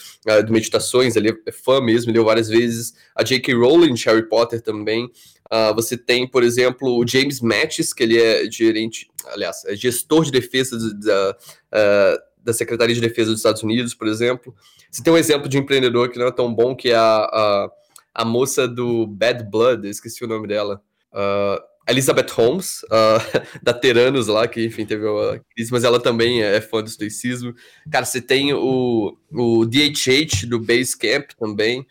do 0.43 0.51
Meditações, 0.51 1.15
ele 1.15 1.29
é 1.45 1.51
fã 1.51 1.79
mesmo, 1.79 2.11
leu 2.11 2.25
várias 2.25 2.49
vezes. 2.49 2.95
A 3.15 3.21
J.K. 3.21 3.53
Rowling, 3.53 3.93
Harry 4.05 4.27
Potter 4.27 4.59
também. 4.59 5.07
Uh, 5.51 5.75
você 5.75 5.95
tem, 5.95 6.27
por 6.27 6.43
exemplo, 6.43 6.97
o 6.97 7.07
James 7.07 7.39
Mattis, 7.39 7.93
que 7.93 8.03
ele 8.03 8.19
é 8.19 8.49
gerente, 8.49 9.07
aliás, 9.27 9.63
é 9.65 9.75
gestor 9.75 10.25
de 10.25 10.31
defesa 10.31 10.77
da, 10.95 11.37
uh, 11.71 12.43
da 12.43 12.53
Secretaria 12.53 12.95
de 12.95 13.01
Defesa 13.01 13.29
dos 13.29 13.39
Estados 13.39 13.61
Unidos, 13.61 13.93
por 13.93 14.07
exemplo. 14.07 14.55
Você 14.89 15.03
tem 15.03 15.13
um 15.13 15.17
exemplo 15.17 15.47
de 15.47 15.57
empreendedor 15.57 16.09
que 16.09 16.17
não 16.17 16.27
é 16.27 16.31
tão 16.31 16.53
bom, 16.53 16.75
que 16.75 16.89
é 16.89 16.95
a, 16.95 17.01
a, 17.01 17.69
a 18.13 18.25
moça 18.25 18.67
do 18.67 19.05
Bad 19.05 19.43
Blood, 19.43 19.87
esqueci 19.87 20.23
o 20.23 20.27
nome 20.27 20.47
dela. 20.47 20.81
Uh, 21.13 21.61
Elizabeth 21.87 22.31
Holmes, 22.31 22.81
da 23.61 23.71
Teranos 23.71 24.25
lá, 24.25 24.47
que 24.47 24.65
enfim 24.65 24.87
teve 24.87 25.05
uma 25.05 25.39
crise, 25.53 25.71
mas 25.71 25.83
ela 25.83 25.99
também 25.99 26.41
é 26.41 26.59
fã 26.59 26.81
do 26.81 26.87
estoicismo. 26.87 27.53
Cara, 27.91 28.05
você 28.05 28.19
tem 28.19 28.51
o, 28.55 29.15
o 29.31 29.65
DHH 29.65 30.47
do 30.47 30.59
Basecamp 30.59 31.29
também. 31.37 31.85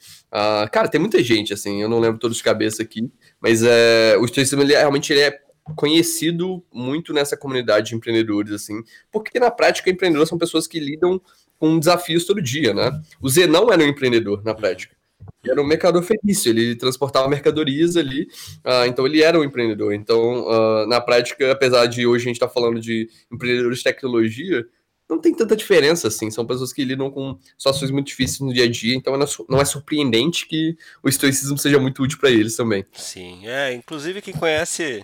Cara, 0.73 0.89
tem 0.89 1.01
muita 1.01 1.23
gente, 1.23 1.55
assim, 1.55 1.81
eu 1.81 1.89
não 1.89 2.01
lembro 2.01 2.19
todos 2.19 2.39
de 2.39 2.43
cabeça 2.43 2.83
aqui. 2.83 3.09
Mas 3.45 3.63
é, 3.63 4.17
o 4.17 4.25
estoicismo 4.25 4.63
ele, 4.63 4.73
realmente 4.73 5.13
ele 5.13 5.21
é 5.21 5.39
conhecido 5.77 6.65
muito 6.73 7.13
nessa 7.13 7.37
comunidade 7.37 7.91
de 7.91 7.95
empreendedores, 7.95 8.51
assim, 8.51 8.83
porque 9.13 9.39
na 9.39 9.51
prática 9.51 9.91
empreendedores 9.91 10.31
são 10.31 10.39
pessoas 10.39 10.67
que 10.67 10.81
lidam 10.81 11.21
com 11.59 11.79
desafios 11.79 12.25
todo 12.25 12.41
dia, 12.41 12.73
né? 12.73 12.91
O 13.21 13.29
Zenão 13.29 13.71
era 13.71 13.83
um 13.83 13.87
empreendedor 13.87 14.43
na 14.43 14.55
prática. 14.55 14.97
Ele 15.43 15.53
era 15.53 15.61
um 15.61 15.67
mercador 15.67 16.03
felício, 16.03 16.49
ele 16.49 16.75
transportava 16.75 17.29
mercadorias 17.29 17.99
ali, 17.99 18.23
uh, 18.65 18.87
então 18.87 19.07
ele 19.07 19.23
era 19.23 19.39
um 19.39 19.45
empreendedor. 19.45 19.93
Então, 19.93 20.47
uh, 20.47 20.87
na 20.87 20.99
prática, 20.99 21.53
apesar 21.53 21.85
de 21.85 22.07
hoje 22.07 22.25
a 22.25 22.29
gente 22.29 22.37
estar 22.37 22.49
tá 22.49 22.53
falando 22.53 22.81
de 22.81 23.11
empreendedores 23.31 23.79
de 23.79 23.85
tecnologia, 23.85 24.65
não 25.09 25.21
tem 25.21 25.35
tanta 25.35 25.57
diferença, 25.57 26.09
assim. 26.09 26.31
São 26.31 26.47
pessoas 26.47 26.73
que 26.73 26.85
lidam 26.85 27.11
com 27.11 27.39
situações 27.59 27.91
muito 27.91 28.07
difíceis 28.07 28.41
no 28.41 28.53
dia 28.53 28.65
a 28.65 28.71
dia, 28.71 28.95
então 28.95 29.15
não 29.49 29.61
é 29.61 29.65
surpreendente 29.65 30.47
que 30.47 30.77
o 31.03 31.09
estoicismo 31.09 31.59
seja 31.59 31.79
muito 31.79 32.03
útil 32.03 32.19
para 32.19 32.31
eles 32.31 32.57
também. 32.57 32.85
Sim, 32.93 33.47
é. 33.47 33.73
Inclusive, 33.75 34.23
quem 34.23 34.35
conhece 34.35 35.03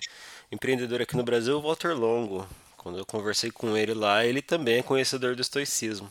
empreendedor 0.51 1.03
aqui 1.03 1.17
no 1.17 1.23
Brasil 1.23 1.55
é 1.55 1.57
o 1.57 1.63
Walter 1.63 1.95
Longo. 1.95 2.47
Quando 2.77 2.99
eu 2.99 3.05
conversei 3.05 3.51
com 3.51 3.77
ele 3.77 3.93
lá, 3.93 4.25
ele 4.25 4.41
também 4.41 4.79
é 4.79 4.83
conhecedor 4.83 5.37
do 5.37 5.43
estoicismo. 5.43 6.11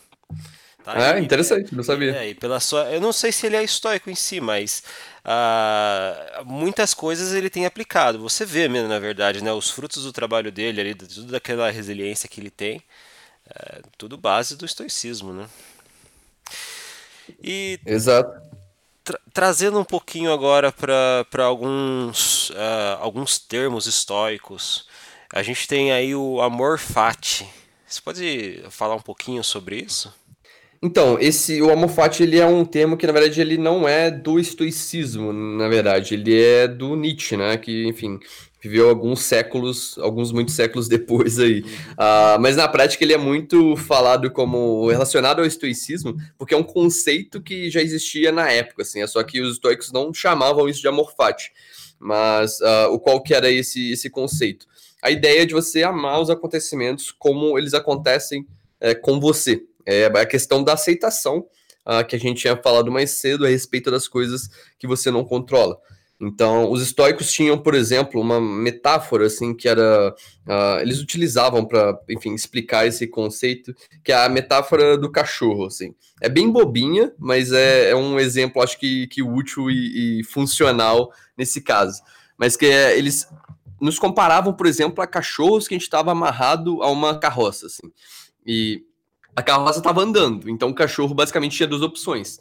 Tá? 0.84 1.13
Ah, 1.13 1.19
interessante, 1.19 1.75
não 1.75 1.84
sabia. 1.84 2.12
É, 2.12 2.34
pela 2.36 2.60
sua, 2.60 2.89
eu 2.91 3.02
não 3.02 3.12
sei 3.12 3.32
se 3.32 3.45
ele 3.45 3.56
é 3.56 3.63
estoico 3.63 4.10
em 4.10 4.15
si, 4.15 4.39
mas 4.39 4.82
ah, 5.25 6.41
muitas 6.45 6.93
coisas 6.93 7.34
ele 7.34 7.49
tem 7.49 7.65
aplicado. 7.65 8.19
Você 8.19 8.45
vê 8.45 8.69
mesmo, 8.69 8.88
na 8.88 8.99
verdade, 8.99 9.43
né, 9.43 9.52
os 9.52 9.69
frutos 9.69 10.04
do 10.04 10.13
trabalho 10.13 10.52
dele, 10.52 10.80
ali, 10.80 10.95
tudo 10.95 11.32
daquela 11.32 11.69
resiliência 11.69 12.30
que 12.30 12.39
ele 12.39 12.49
tem. 12.49 12.82
É 13.55 13.81
tudo 13.97 14.17
base 14.17 14.55
do 14.55 14.65
estoicismo, 14.65 15.33
né? 15.33 15.47
E 17.43 17.79
Exato. 17.85 18.49
Tra 19.03 19.19
trazendo 19.33 19.79
um 19.79 19.83
pouquinho 19.83 20.31
agora 20.31 20.71
para 20.71 21.43
alguns, 21.43 22.49
uh, 22.51 22.97
alguns 22.99 23.39
termos 23.39 23.88
estoicos, 23.88 24.88
a 25.33 25.41
gente 25.41 25.67
tem 25.67 25.91
aí 25.91 26.13
o 26.13 26.41
amor 26.41 26.77
fati. 26.77 27.47
Você 27.88 28.01
pode 28.01 28.63
falar 28.69 28.95
um 28.95 29.01
pouquinho 29.01 29.43
sobre 29.43 29.77
isso? 29.77 30.13
Então, 30.81 31.17
esse 31.19 31.62
o 31.62 31.71
amor 31.71 31.89
fati 31.89 32.23
ele 32.23 32.39
é 32.39 32.45
um 32.45 32.63
termo 32.63 32.95
que 32.95 33.05
na 33.05 33.12
verdade 33.12 33.41
ele 33.41 33.57
não 33.57 33.88
é 33.88 34.09
do 34.09 34.39
estoicismo, 34.39 35.33
na 35.33 35.67
verdade, 35.67 36.13
ele 36.13 36.41
é 36.41 36.67
do 36.67 36.95
Nietzsche, 36.95 37.35
né? 37.35 37.57
Que, 37.57 37.85
enfim, 37.85 38.19
viveu 38.61 38.89
alguns 38.89 39.21
séculos, 39.21 39.97
alguns 39.99 40.31
muitos 40.31 40.55
séculos 40.55 40.87
depois 40.87 41.39
aí. 41.39 41.61
Uh, 41.61 42.39
mas 42.39 42.55
na 42.55 42.67
prática 42.67 43.03
ele 43.03 43.13
é 43.13 43.17
muito 43.17 43.75
falado 43.75 44.29
como 44.31 44.89
relacionado 44.89 45.39
ao 45.39 45.45
estoicismo, 45.45 46.15
porque 46.37 46.53
é 46.53 46.57
um 46.57 46.63
conceito 46.63 47.41
que 47.41 47.69
já 47.69 47.81
existia 47.81 48.31
na 48.31 48.51
época, 48.51 48.81
assim, 48.81 49.01
é 49.01 49.07
só 49.07 49.23
que 49.23 49.41
os 49.41 49.53
estoicos 49.53 49.91
não 49.91 50.13
chamavam 50.13 50.67
isso 50.67 50.81
de 50.81 50.87
amor 50.87 51.13
fati. 51.15 51.51
Mas 51.99 52.59
uh, 52.61 52.91
o 52.91 52.99
qual 52.99 53.21
que 53.21 53.33
era 53.33 53.49
esse, 53.49 53.91
esse 53.91 54.09
conceito? 54.09 54.65
A 55.01 55.11
ideia 55.11 55.45
de 55.45 55.53
você 55.53 55.83
amar 55.83 56.19
os 56.21 56.29
acontecimentos 56.29 57.11
como 57.11 57.57
eles 57.57 57.73
acontecem 57.73 58.45
é, 58.79 58.93
com 58.93 59.19
você. 59.19 59.63
É 59.85 60.05
a 60.05 60.25
questão 60.25 60.63
da 60.63 60.73
aceitação 60.73 61.45
uh, 61.87 62.05
que 62.05 62.15
a 62.15 62.19
gente 62.19 62.41
tinha 62.41 62.55
falado 62.55 62.91
mais 62.91 63.11
cedo 63.11 63.45
a 63.45 63.49
respeito 63.49 63.89
das 63.89 64.07
coisas 64.07 64.49
que 64.77 64.87
você 64.87 65.09
não 65.09 65.23
controla. 65.23 65.77
Então, 66.21 66.69
os 66.69 66.82
estoicos 66.82 67.32
tinham, 67.32 67.58
por 67.58 67.73
exemplo, 67.73 68.19
uma 68.19 68.41
metáfora 68.41 69.27
assim 69.27 69.53
que 69.55 69.69
era, 69.69 70.13
uh, 70.45 70.82
eles 70.82 70.99
utilizavam 70.99 71.63
para, 71.65 71.97
enfim, 72.10 72.34
explicar 72.34 72.86
esse 72.86 73.08
conceito, 73.08 73.73
que 74.03 74.12
é 74.12 74.25
a 74.25 74.27
metáfora 74.27 74.97
do 74.97 75.10
cachorro, 75.10 75.65
assim. 75.65 75.95
É 76.19 76.27
bem 76.27 76.51
bobinha, 76.51 77.13
mas 77.17 77.53
é, 77.53 77.91
é 77.91 77.95
um 77.95 78.19
exemplo, 78.19 78.62
acho 78.62 78.77
que, 78.77 79.08
que 79.08 79.23
útil 79.23 79.71
e, 79.71 80.19
e 80.19 80.23
funcional 80.25 81.10
nesse 81.38 81.62
caso. 81.62 82.01
Mas 82.38 82.58
que 82.58 82.65
é, 82.65 82.97
eles 82.97 83.25
nos 83.79 83.97
comparavam, 83.97 84.51
por 84.51 84.65
exemplo, 84.65 85.01
a 85.01 85.08
cachorros 85.08 85.69
que 85.69 85.73
a 85.73 85.77
gente 85.77 85.84
estava 85.84 86.12
amarrado 86.12 86.84
a 86.84 86.91
uma 86.91 87.17
carroça, 87.17 87.67
assim. 87.67 87.89
E 88.45 88.84
a 89.34 89.41
carroça 89.41 89.79
estava 89.79 90.01
andando, 90.01 90.49
então 90.49 90.67
o 90.67 90.75
cachorro 90.75 91.15
basicamente 91.15 91.55
tinha 91.55 91.67
duas 91.67 91.82
opções 91.82 92.39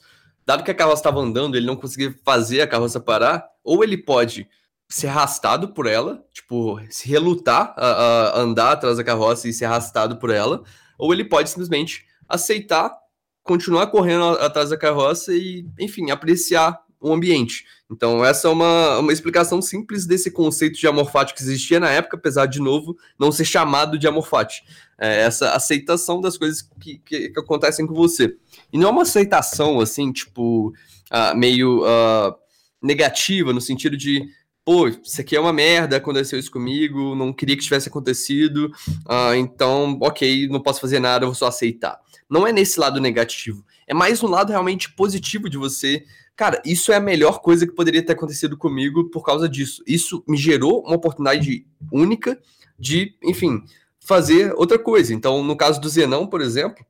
dado 0.49 0.65
que 0.65 0.71
a 0.71 0.75
carroça 0.75 1.01
estava 1.01 1.21
andando, 1.21 1.59
ele 1.59 1.67
não 1.67 1.77
conseguia 1.77 2.15
fazer 2.25 2.63
a 2.63 2.67
carroça 2.67 2.99
parar, 2.99 3.47
ou 3.69 3.85
ele 3.85 3.99
pode 3.99 4.49
ser 4.89 5.09
arrastado 5.09 5.69
por 5.75 5.87
ela, 5.87 6.25
tipo, 6.33 6.81
se 6.89 7.07
relutar 7.07 7.75
a, 7.77 7.87
a 7.87 8.41
andar 8.41 8.73
atrás 8.73 8.97
da 8.97 9.05
carroça 9.05 9.47
e 9.47 9.53
ser 9.53 9.67
arrastado 9.67 10.17
por 10.17 10.31
ela, 10.31 10.63
ou 10.99 11.13
ele 11.13 11.25
pode 11.25 11.51
simplesmente 11.51 12.07
aceitar, 12.27 12.97
continuar 13.43 13.89
correndo 13.89 14.25
atrás 14.25 14.71
da 14.71 14.79
carroça 14.79 15.35
e, 15.35 15.67
enfim, 15.79 16.11
apreciar 16.11 16.81
o 16.99 17.13
ambiente. 17.13 17.65
Então, 17.91 18.25
essa 18.25 18.49
é 18.49 18.51
uma, 18.51 18.99
uma 18.99 19.13
explicação 19.13 19.61
simples 19.61 20.07
desse 20.07 20.31
conceito 20.31 20.79
de 20.79 20.87
amor 20.87 21.11
fati 21.11 21.35
que 21.35 21.43
existia 21.43 21.79
na 21.79 21.91
época, 21.91 22.17
apesar 22.17 22.47
de 22.47 22.59
novo 22.59 22.97
não 23.19 23.31
ser 23.31 23.45
chamado 23.45 23.99
de 23.99 24.09
amor 24.09 24.27
fati. 24.27 24.63
É 24.99 25.21
essa 25.21 25.53
aceitação 25.53 26.21
das 26.21 26.39
coisas 26.39 26.63
que, 26.81 26.99
que, 27.05 27.29
que, 27.29 27.41
acontecem 27.41 27.87
com 27.87 27.95
você. 27.95 28.35
E 28.73 28.79
não 28.79 28.89
é 28.89 28.93
uma 28.93 29.03
aceitação, 29.03 29.81
assim, 29.81 30.11
tipo, 30.11 30.69
uh, 31.13 31.37
meio 31.37 31.83
uh, 31.83 32.35
negativa, 32.83 33.53
no 33.53 33.61
sentido 33.61 33.97
de, 33.97 34.29
pô, 34.65 34.89
isso 34.89 35.21
aqui 35.21 35.37
é 35.37 35.41
uma 35.41 35.53
merda, 35.53 35.97
aconteceu 35.97 36.39
isso 36.39 36.51
comigo, 36.51 37.15
não 37.15 37.33
queria 37.33 37.57
que 37.57 37.63
tivesse 37.63 37.89
acontecido, 37.89 38.73
uh, 39.07 39.35
então, 39.35 39.99
ok, 40.01 40.49
não 40.49 40.63
posso 40.63 40.81
fazer 40.81 41.01
nada, 41.01 41.27
vou 41.27 41.35
só 41.35 41.47
aceitar. 41.47 41.99
Não 42.29 42.47
é 42.47 42.53
nesse 42.53 42.79
lado 42.79 43.01
negativo. 43.01 43.65
É 43.87 43.95
mais 43.95 44.23
um 44.23 44.29
lado 44.29 44.51
realmente 44.51 44.93
positivo 44.93 45.49
de 45.49 45.57
você 45.57 46.05
cara, 46.39 46.63
isso 46.65 46.93
é 46.93 46.95
a 46.95 47.01
melhor 47.01 47.41
coisa 47.41 47.67
que 47.67 47.75
poderia 47.75 48.01
ter 48.01 48.13
acontecido 48.13 48.57
comigo 48.57 49.11
por 49.11 49.25
causa 49.25 49.49
disso. 49.49 49.83
Isso 49.85 50.23
me 50.27 50.37
gerou 50.37 50.85
uma 50.85 50.95
oportunidade 50.95 51.67
única 51.91 52.41
de, 52.79 53.17
enfim, 53.25 53.61
fazer 53.99 54.55
outra 54.55 54.79
coisa. 54.79 55.13
Então, 55.13 55.43
no 55.43 55.57
caso 55.57 55.81
do 55.81 55.89
Zenão, 55.89 56.29
por 56.29 56.41
exemplo, 56.41 56.87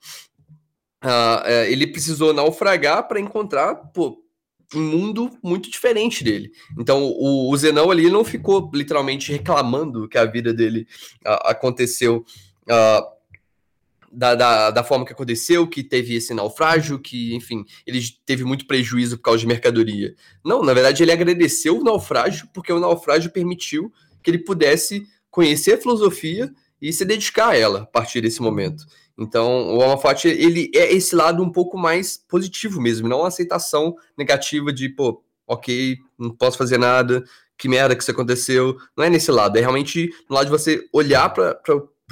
uh, 1.03 1.48
ele 1.66 1.87
precisou 1.87 2.35
naufragar 2.35 3.09
para 3.09 3.18
encontrar 3.18 3.74
pô, 3.74 4.22
um 4.74 4.83
mundo 4.83 5.31
muito 5.42 5.70
diferente 5.70 6.22
dele. 6.22 6.52
Então, 6.78 7.02
o, 7.04 7.50
o 7.50 7.57
Zenão 7.57 7.90
ali 7.90 8.11
não 8.11 8.24
ficou 8.24 8.70
literalmente 8.72 9.33
reclamando 9.33 10.09
que 10.09 10.18
a 10.18 10.24
vida 10.24 10.52
dele 10.52 10.87
uh, 11.26 11.48
aconteceu 11.48 12.24
uh, 12.64 13.18
da, 14.11 14.35
da, 14.35 14.70
da, 14.70 14.85
forma 14.85 15.04
que 15.04 15.12
aconteceu, 15.12 15.66
que 15.66 15.83
teve 15.83 16.14
esse 16.14 16.35
naufrágio, 16.35 16.98
que, 16.98 17.35
enfim, 17.35 17.64
ele 17.87 18.00
teve 18.24 18.44
muito 18.44 18.66
prejuízo 18.66 19.16
por 19.16 19.24
causa 19.24 19.40
de 19.40 19.46
mercadoria. 19.46 20.14
Não, 20.44 20.62
na 20.62 20.72
verdade, 20.74 21.02
ele 21.02 21.12
agradeceu 21.12 21.78
o 21.78 21.85
naufrágio 21.85 22.48
porque 22.52 22.72
o 22.72 22.81
naufrágio 22.81 23.31
permitiu 23.31 23.92
que 24.22 24.31
ele 24.31 24.38
pudesse 24.38 25.07
conhecer 25.31 25.74
a 25.74 25.78
filosofia 25.78 26.50
e 26.81 26.92
se 26.92 27.04
dedicar 27.04 27.50
a 27.50 27.57
ela 27.57 27.83
a 27.83 27.87
partir 27.87 28.20
desse 28.20 28.40
momento. 28.40 28.85
Então, 29.18 29.76
o 29.76 29.83
Almafate, 29.83 30.28
ele 30.28 30.70
é 30.72 30.92
esse 30.92 31.16
lado 31.16 31.42
um 31.42 31.50
pouco 31.50 31.76
mais 31.76 32.16
positivo 32.16 32.81
mesmo, 32.81 33.09
não 33.09 33.24
aceitação 33.24 33.96
negativa 34.16 34.72
de, 34.72 34.88
pô, 34.88 35.22
ok, 35.44 35.98
não 36.16 36.31
posso 36.31 36.57
fazer 36.57 36.78
nada, 36.78 37.24
que 37.59 37.68
merda 37.68 37.96
que 37.96 38.02
isso 38.02 38.12
aconteceu. 38.12 38.76
Não 38.96 39.04
é 39.04 39.11
nesse 39.11 39.33
lado, 39.33 39.59
é 39.59 39.61
realmente 39.61 40.11
no 40.31 40.37
lado 40.37 40.44
de 40.44 40.52
você 40.52 40.88
olhar 40.92 41.28
para 41.31 41.61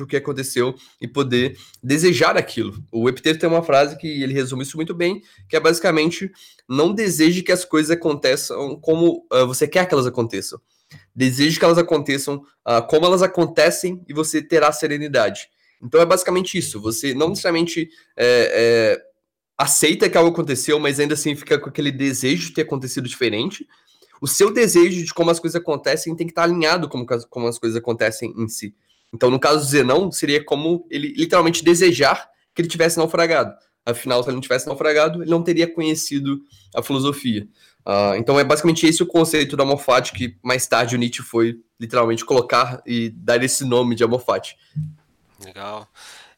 o 0.01 0.07
que 0.07 0.17
aconteceu 0.17 0.75
e 1.01 1.07
poder 1.07 1.57
desejar 1.81 2.37
aquilo. 2.37 2.75
O 2.91 3.09
Epiteto 3.09 3.39
tem 3.39 3.49
uma 3.49 3.63
frase 3.63 3.97
que 3.97 4.09
ele 4.23 4.35
resume 4.35 4.65
isso 4.65 4.77
muito 4.77 4.93
bem, 4.93 5.23
que 5.49 5.57
é 5.57 5.61
basicamente, 5.61 6.31
não 6.69 6.93
deseje 6.93 7.41
que 7.41 7.53
as 7.53 7.65
coisas 7.65 7.93
aconteçam 7.93 8.81
como 8.81 9.25
uh, 9.33 9.47
você 9.47 9.69
quer 9.69 9.87
que 9.87 9.95
elas 9.95 10.07
aconteçam. 10.07 10.61
Deseje 11.15 11.59
que 11.59 11.65
elas 11.65 11.79
aconteçam 11.79 12.43
uh, 12.67 12.85
como 12.89 13.07
elas 13.07 13.23
acontecem 13.23 14.03
e 14.09 14.13
você 14.13 14.43
terá 14.43 14.73
serenidade. 14.73 15.49
Então 15.83 16.01
é 16.01 16.07
basicamente 16.07 16.57
isso. 16.59 16.81
Você 16.81 17.15
não 17.15 17.31
necessariamente 17.31 17.89
é, 18.17 18.99
é, 18.99 19.03
aceita 19.59 20.09
que 20.09 20.17
algo 20.17 20.31
aconteceu, 20.31 20.79
mas 20.79 21.01
ainda 21.01 21.15
assim 21.15 21.35
fica 21.35 21.59
com 21.59 21.69
aquele 21.69 21.91
desejo 21.91 22.49
de 22.49 22.55
ter 22.55 22.63
acontecido 22.63 23.09
diferente. 23.09 23.67
O 24.21 24.27
seu 24.27 24.53
desejo 24.53 25.05
de 25.05 25.13
como 25.13 25.31
as 25.31 25.39
coisas 25.39 25.61
acontecem 25.61 26.15
tem 26.17 26.27
que 26.27 26.33
estar 26.33 26.45
alinhado 26.45 26.89
com 26.89 27.05
como 27.29 27.47
as 27.47 27.59
coisas 27.59 27.77
acontecem 27.77 28.33
em 28.37 28.49
si. 28.49 28.75
Então, 29.13 29.31
no 29.31 29.39
caso 29.39 29.61
do 29.61 29.67
Zenão, 29.67 30.11
seria 30.11 30.45
como 30.45 30.87
ele 30.91 31.09
literalmente 31.17 31.65
desejar 31.65 32.29
que 32.55 32.63
ele 32.63 32.69
tivesse 32.69 32.99
naufragado. 32.99 33.55
Afinal, 33.85 34.23
se 34.23 34.29
ele 34.29 34.35
não 34.35 34.43
tivesse 34.43 34.67
naufragado, 34.67 35.23
ele 35.23 35.31
não 35.31 35.43
teria 35.43 35.73
conhecido 35.73 36.41
a 36.75 36.83
filosofia. 36.83 37.47
Uh, 37.87 38.17
então, 38.17 38.39
é 38.39 38.43
basicamente 38.43 38.85
esse 38.85 39.03
o 39.03 39.07
conceito 39.07 39.57
do 39.57 39.63
Amorfati 39.63 40.13
que 40.13 40.37
mais 40.43 40.67
tarde 40.67 40.97
o 40.97 40.99
Nietzsche 40.99 41.23
foi 41.23 41.61
literalmente 41.79 42.25
colocar 42.25 42.83
e 42.85 43.11
dar 43.11 43.43
esse 43.45 43.65
nome 43.65 43.95
de 43.95 44.03
Amorfati. 44.03 44.57
Legal. 45.45 45.89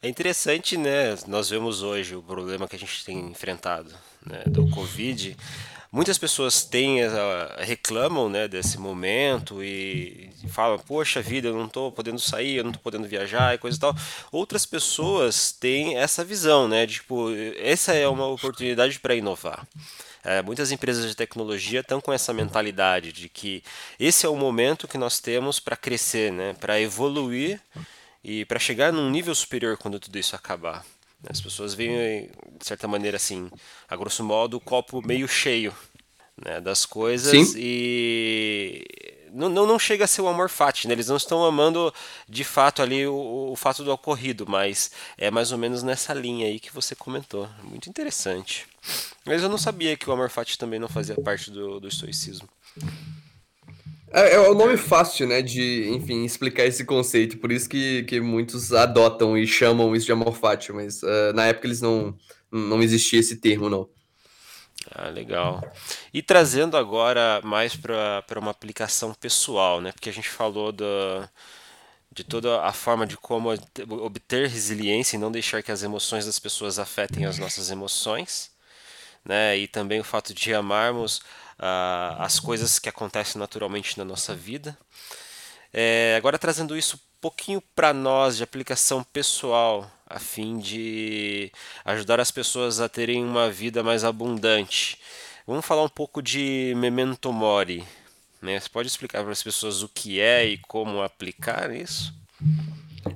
É 0.02 0.08
interessante, 0.08 0.76
né? 0.76 1.16
Nós 1.26 1.50
vemos 1.50 1.82
hoje 1.82 2.14
o 2.14 2.22
problema 2.22 2.66
que 2.68 2.76
a 2.76 2.78
gente 2.78 3.04
tem 3.04 3.30
enfrentado, 3.30 3.90
né, 4.24 4.42
do 4.46 4.68
Covid. 4.70 5.36
Muitas 5.90 6.18
pessoas 6.18 6.64
têm, 6.64 7.00
eh, 7.00 7.08
reclamam 7.60 8.28
né, 8.28 8.46
desse 8.46 8.76
momento 8.76 9.62
e 9.64 10.30
falam, 10.48 10.78
poxa 10.78 11.22
vida, 11.22 11.48
eu 11.48 11.56
não 11.56 11.64
estou 11.64 11.90
podendo 11.90 12.18
sair, 12.18 12.56
eu 12.56 12.64
não 12.64 12.70
estou 12.70 12.82
podendo 12.82 13.08
viajar 13.08 13.54
e 13.54 13.58
coisa 13.58 13.76
e 13.76 13.80
tal. 13.80 13.94
Outras 14.30 14.66
pessoas 14.66 15.50
têm 15.50 15.96
essa 15.96 16.22
visão, 16.22 16.68
né? 16.68 16.86
Tipo, 16.86 17.30
essa 17.56 17.94
é 17.94 18.06
uma 18.06 18.26
oportunidade 18.26 19.00
para 19.00 19.14
inovar. 19.14 19.66
É, 20.24 20.42
muitas 20.42 20.70
empresas 20.70 21.08
de 21.08 21.14
tecnologia 21.14 21.80
estão 21.80 22.00
com 22.00 22.12
essa 22.12 22.34
mentalidade 22.34 23.12
de 23.12 23.28
que 23.28 23.62
esse 23.98 24.26
é 24.26 24.28
o 24.28 24.36
momento 24.36 24.88
que 24.88 24.98
nós 24.98 25.20
temos 25.20 25.58
para 25.58 25.76
crescer, 25.76 26.30
né? 26.30 26.54
para 26.60 26.80
evoluir 26.80 27.60
e 28.22 28.44
para 28.44 28.58
chegar 28.58 28.92
num 28.92 29.10
nível 29.10 29.34
superior 29.34 29.76
quando 29.76 30.00
tudo 30.00 30.18
isso 30.18 30.34
acabar. 30.36 30.84
As 31.28 31.40
pessoas 31.40 31.74
veem, 31.74 32.30
de 32.58 32.64
certa 32.64 32.86
maneira, 32.86 33.16
assim, 33.16 33.50
a 33.88 33.96
grosso 33.96 34.22
modo, 34.22 34.56
o 34.56 34.60
copo 34.60 35.04
meio 35.04 35.26
cheio 35.26 35.74
né, 36.44 36.60
das 36.60 36.86
coisas 36.86 37.30
Sim. 37.30 37.58
e 37.58 38.84
não, 39.32 39.48
não, 39.48 39.66
não, 39.66 39.78
chega 39.78 40.04
a 40.04 40.08
ser 40.08 40.22
o 40.22 40.28
amor 40.28 40.48
fati, 40.48 40.86
né? 40.86 40.94
Eles 40.94 41.08
não 41.08 41.16
estão 41.16 41.44
amando 41.44 41.92
de 42.28 42.44
fato 42.44 42.82
ali 42.82 43.06
o, 43.06 43.50
o, 43.52 43.56
fato 43.56 43.84
do 43.84 43.92
ocorrido, 43.92 44.46
mas 44.48 44.90
é 45.16 45.30
mais 45.30 45.52
ou 45.52 45.58
menos 45.58 45.82
nessa 45.82 46.14
linha 46.14 46.46
aí 46.46 46.58
que 46.58 46.72
você 46.72 46.94
comentou. 46.94 47.48
Muito 47.62 47.88
interessante. 47.88 48.66
Mas 49.24 49.42
eu 49.42 49.48
não 49.48 49.58
sabia 49.58 49.96
que 49.96 50.08
o 50.08 50.12
amor 50.12 50.30
fati 50.30 50.56
também 50.56 50.78
não 50.78 50.88
fazia 50.88 51.16
parte 51.16 51.50
do, 51.50 51.80
do 51.80 51.88
estoicismo. 51.88 52.48
É, 54.10 54.34
é 54.34 54.40
o 54.40 54.54
nome 54.54 54.76
fácil, 54.76 55.26
né, 55.26 55.42
de, 55.42 55.88
enfim, 55.90 56.24
explicar 56.24 56.64
esse 56.64 56.84
conceito, 56.84 57.38
por 57.38 57.52
isso 57.52 57.68
que, 57.68 58.04
que 58.04 58.20
muitos 58.20 58.72
adotam 58.72 59.36
e 59.36 59.46
chamam 59.46 59.94
isso 59.94 60.06
de 60.06 60.12
amor 60.12 60.38
mas 60.74 61.02
uh, 61.02 61.32
na 61.34 61.46
época 61.46 61.66
eles 61.66 61.80
não, 61.80 62.16
não 62.50 62.82
existia 62.82 63.20
esse 63.20 63.36
termo, 63.36 63.68
não. 63.68 63.88
Ah, 64.90 65.08
legal. 65.08 65.62
E 66.14 66.22
trazendo 66.22 66.76
agora 66.76 67.40
mais 67.44 67.76
para 67.76 68.24
uma 68.36 68.50
aplicação 68.50 69.12
pessoal, 69.12 69.80
né, 69.80 69.92
porque 69.92 70.08
a 70.08 70.12
gente 70.12 70.28
falou 70.28 70.72
da, 70.72 71.28
de 72.10 72.24
toda 72.24 72.62
a 72.62 72.72
forma 72.72 73.06
de 73.06 73.16
como 73.16 73.50
obter 74.02 74.48
resiliência 74.48 75.16
e 75.16 75.20
não 75.20 75.30
deixar 75.30 75.62
que 75.62 75.70
as 75.70 75.82
emoções 75.82 76.24
das 76.24 76.38
pessoas 76.38 76.78
afetem 76.78 77.26
as 77.26 77.38
nossas 77.38 77.70
emoções, 77.70 78.50
né, 79.22 79.58
e 79.58 79.68
também 79.68 80.00
o 80.00 80.04
fato 80.04 80.32
de 80.32 80.54
amarmos 80.54 81.20
uh, 81.58 82.20
as 82.20 82.38
coisas 82.38 82.78
que 82.78 82.88
acontecem 82.88 83.38
naturalmente 83.38 83.98
na 83.98 84.04
nossa 84.04 84.34
vida. 84.34 84.76
É, 85.72 86.14
agora 86.16 86.38
trazendo 86.38 86.76
isso 86.76 86.96
um 86.96 87.20
pouquinho 87.20 87.62
para 87.74 87.92
nós 87.92 88.36
de 88.36 88.42
aplicação 88.42 89.02
pessoal, 89.02 89.90
a 90.06 90.18
fim 90.18 90.58
de 90.58 91.52
ajudar 91.84 92.20
as 92.20 92.30
pessoas 92.30 92.80
a 92.80 92.88
terem 92.88 93.24
uma 93.24 93.50
vida 93.50 93.82
mais 93.82 94.04
abundante. 94.04 94.98
Vamos 95.46 95.66
falar 95.66 95.82
um 95.82 95.88
pouco 95.88 96.22
de 96.22 96.72
memento 96.76 97.32
mori. 97.32 97.84
Né? 98.40 98.58
Você 98.58 98.68
pode 98.68 98.88
explicar 98.88 99.22
para 99.22 99.32
as 99.32 99.42
pessoas 99.42 99.82
o 99.82 99.88
que 99.88 100.20
é 100.20 100.46
e 100.46 100.58
como 100.58 101.02
aplicar 101.02 101.74
isso? 101.74 102.14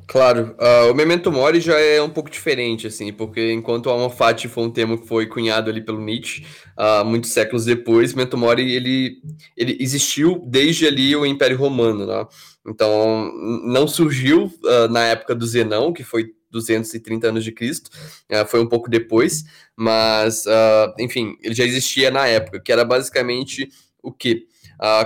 Claro, 0.07 0.55
uh, 0.59 0.91
o 0.91 0.95
Memento 0.95 1.31
Mori 1.31 1.61
já 1.61 1.79
é 1.79 2.01
um 2.01 2.11
pouco 2.11 2.31
diferente, 2.31 2.87
assim, 2.87 3.13
porque 3.13 3.53
enquanto 3.53 3.87
o 3.87 3.91
Alma 3.91 4.11
Fati 4.11 4.49
foi 4.49 4.65
um 4.65 4.71
termo 4.71 4.99
que 4.99 5.07
foi 5.07 5.27
cunhado 5.27 5.71
ali 5.71 5.81
pelo 5.81 6.01
Nietzsche, 6.01 6.45
uh, 6.79 7.05
muitos 7.05 7.31
séculos 7.31 7.65
depois, 7.65 8.15
Memento 8.15 8.37
Mori, 8.37 8.73
ele, 8.73 9.19
ele 9.57 9.77
existiu 9.81 10.43
desde 10.47 10.87
ali 10.87 11.15
o 11.17 11.27
Império 11.27 11.57
Romano, 11.57 12.07
né? 12.07 12.27
Então, 12.67 13.33
não 13.65 13.89
surgiu 13.89 14.45
uh, 14.45 14.89
na 14.91 15.05
época 15.05 15.35
do 15.35 15.47
Zenão, 15.47 15.93
que 15.93 16.05
foi 16.05 16.33
230 16.51 17.29
anos 17.29 17.45
de 17.45 17.51
Cristo, 17.51 17.91
foi 18.49 18.61
um 18.61 18.67
pouco 18.67 18.91
depois, 18.91 19.43
mas, 19.75 20.45
enfim, 20.99 21.35
ele 21.43 21.55
já 21.55 21.65
existia 21.65 22.11
na 22.11 22.27
época, 22.27 22.61
que 22.61 22.71
era 22.71 22.85
basicamente 22.85 23.71
o 24.03 24.13
quê? 24.13 24.47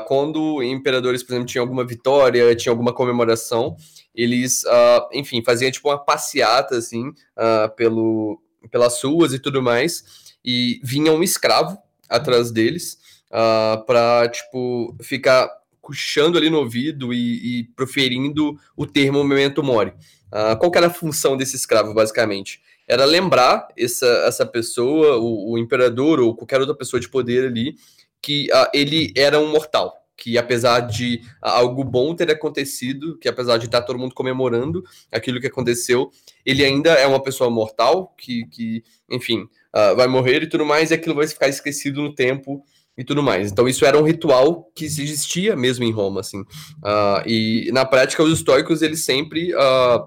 quando 0.09 0.61
imperadores, 0.63 1.23
por 1.23 1.33
exemplo, 1.33 1.47
tinham 1.47 1.63
alguma 1.63 1.87
vitória, 1.87 2.53
tinha 2.57 2.73
alguma 2.73 2.93
comemoração, 2.93 3.77
eles, 4.17 4.65
uh, 4.65 5.09
enfim, 5.13 5.43
faziam 5.45 5.71
tipo 5.71 5.89
uma 5.89 5.99
passeata, 5.99 6.77
assim, 6.77 7.09
uh, 7.09 7.75
pelo, 7.77 8.41
pelas 8.71 9.03
ruas 9.03 9.35
e 9.35 9.39
tudo 9.39 9.63
mais, 9.63 10.33
e 10.45 10.81
vinha 10.83 11.13
um 11.13 11.23
escravo 11.23 11.79
atrás 12.09 12.51
deles 12.51 12.95
uh, 13.31 13.37
ah, 13.37 13.85
para 13.87 14.29
tipo, 14.29 14.97
ficar 15.03 15.49
puxando 15.83 16.37
ali 16.37 16.51
no 16.51 16.59
ouvido 16.59 17.13
e, 17.13 17.61
e 17.61 17.65
proferindo 17.77 18.59
o 18.77 18.87
termo 18.87 19.23
memento 19.23 19.63
mori. 19.63 19.93
Uh, 20.27 20.57
qual 20.59 20.73
era 20.75 20.89
a 20.89 20.91
função 20.91 21.37
desse 21.37 21.55
escravo, 21.55 21.95
basicamente? 21.95 22.61
Era 22.89 23.05
lembrar 23.05 23.69
essa, 23.77 24.07
essa 24.27 24.47
pessoa, 24.47 25.17
o, 25.19 25.53
o 25.53 25.59
imperador 25.59 26.21
ou 26.21 26.35
qualquer 26.35 26.61
outra 26.61 26.75
pessoa 26.75 27.01
de 27.01 27.09
poder 27.09 27.47
ali, 27.47 27.77
que 28.21 28.49
uh, 28.53 28.69
ele 28.75 29.13
era 29.17 29.39
um 29.39 29.51
mortal, 29.51 30.06
que 30.17 30.39
apesar 30.39 30.81
de 30.81 31.21
algo 31.43 31.85
bom 31.85 32.15
ter 32.15 32.31
acontecido, 32.31 33.19
que 33.19 33.29
apesar 33.29 33.59
de 33.59 33.67
estar 33.67 33.83
todo 33.83 33.99
mundo 33.99 34.15
comemorando 34.15 34.83
aquilo 35.13 35.41
que 35.41 35.47
aconteceu, 35.47 36.11
ele 36.45 36.65
ainda 36.65 36.91
é 36.93 37.07
uma 37.07 37.23
pessoa 37.23 37.51
mortal, 37.51 38.15
que, 38.17 38.47
que 38.47 38.83
enfim, 39.11 39.43
uh, 39.75 39.95
vai 39.95 40.07
morrer 40.07 40.43
e 40.43 40.49
tudo 40.49 40.65
mais, 40.65 40.91
e 40.91 40.95
aquilo 40.95 41.15
vai 41.15 41.27
ficar 41.29 41.49
esquecido 41.49 42.01
no 42.01 42.15
tempo 42.15 42.65
e 42.97 43.05
tudo 43.05 43.23
mais. 43.23 43.53
Então 43.53 43.69
isso 43.69 43.85
era 43.85 43.99
um 43.99 44.03
ritual 44.03 44.71
que 44.75 44.87
existia 44.87 45.55
mesmo 45.55 45.85
em 45.85 45.93
Roma, 45.93 46.21
assim. 46.21 46.41
Uh, 46.41 47.23
e 47.27 47.71
na 47.73 47.85
prática 47.85 48.23
os 48.23 48.39
históricos 48.39 48.81
eles 48.81 49.05
sempre 49.05 49.55
uh, 49.55 50.07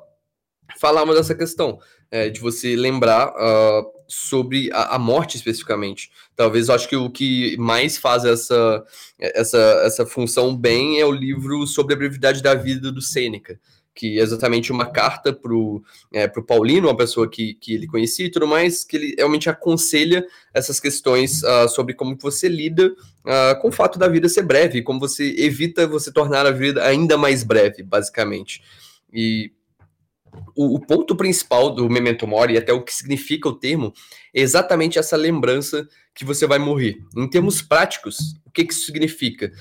falavam 0.80 1.14
dessa 1.14 1.36
questão 1.36 1.78
é, 2.10 2.30
de 2.30 2.40
você 2.40 2.76
lembrar 2.76 3.32
sobre 4.10 4.72
a, 4.74 4.96
a, 4.96 5.00
morte 5.00 5.38
especificamente. 5.38 6.12
Talvez 6.36 6.68
eu 6.68 6.76
acho 6.76 6.90
que 6.90 6.96
o 6.96 7.10
que 7.10 7.56
mais 7.58 7.98
faz 7.98 8.26
essa, 8.26 8.84
essa, 9.20 9.58
essa 9.86 10.06
função 10.06 10.56
bem 10.58 11.00
é 11.00 11.06
o 11.06 11.12
livro 11.12 11.66
sobre 11.68 11.94
a 11.94 11.98
brevidade 11.98 12.42
da 12.42 12.56
vida 12.56 12.92
do 12.92 13.02
Sêneca, 13.02 13.60
que 13.94 14.20
é 14.20 14.24
exatamente 14.24 14.72
uma 14.72 14.88
carta 14.88 15.32
para 15.32 15.54
o 15.54 15.84
é, 16.12 16.28
pro 16.28 16.44
Paulino, 16.44 16.88
uma 16.88 16.98
pessoa 16.98 17.30
que, 17.30 17.54
que 17.54 17.76
ele 17.76 17.86
conhecia 17.86 18.26
e 18.26 18.32
tudo 18.32 18.48
mais, 18.48 18.84
que 18.84 18.98
ele 18.98 19.16
realmente 19.16 19.50
aconselha 19.50 20.26
essas 20.54 20.80
questões 20.80 21.44
uh, 21.44 21.70
sobre 21.70 21.94
como 21.94 22.18
você 22.20 22.50
lida 22.50 22.88
uh, 22.88 23.62
com 23.62 23.68
o 23.68 23.72
fato 23.72 24.00
da 24.00 24.08
vida 24.08 24.28
ser 24.28 24.44
breve, 24.44 24.82
como 24.82 25.00
você 25.00 25.36
evita 25.38 25.86
você 25.86 26.12
tornar 26.12 26.48
a 26.48 26.52
vida 26.52 26.84
ainda 26.84 27.18
mais 27.18 27.44
breve, 27.44 27.84
basicamente. 27.84 28.64
E 29.14 29.52
o, 30.56 30.76
o, 30.76 30.80
ponto 30.80 31.16
principal 31.16 31.74
do 31.74 31.90
Memento 31.90 32.28
Mori, 32.28 32.54
e 32.54 32.58
até 32.58 32.74
o 32.74 32.84
que 32.84 32.94
significa 32.94 33.48
o 33.50 33.56
termo, 33.56 33.94
é 34.34 34.42
exatamente 34.42 35.00
essa 35.00 35.16
lembrança 35.16 35.88
que 36.14 36.26
você 36.26 36.46
vai 36.46 36.60
morrer. 36.60 36.98
Em 37.16 37.30
termos 37.30 37.62
práticos, 37.62 38.36
o 38.46 38.52
que, 38.52 38.66
que 38.66 38.74
isso 38.74 38.86
significa? 38.86 39.52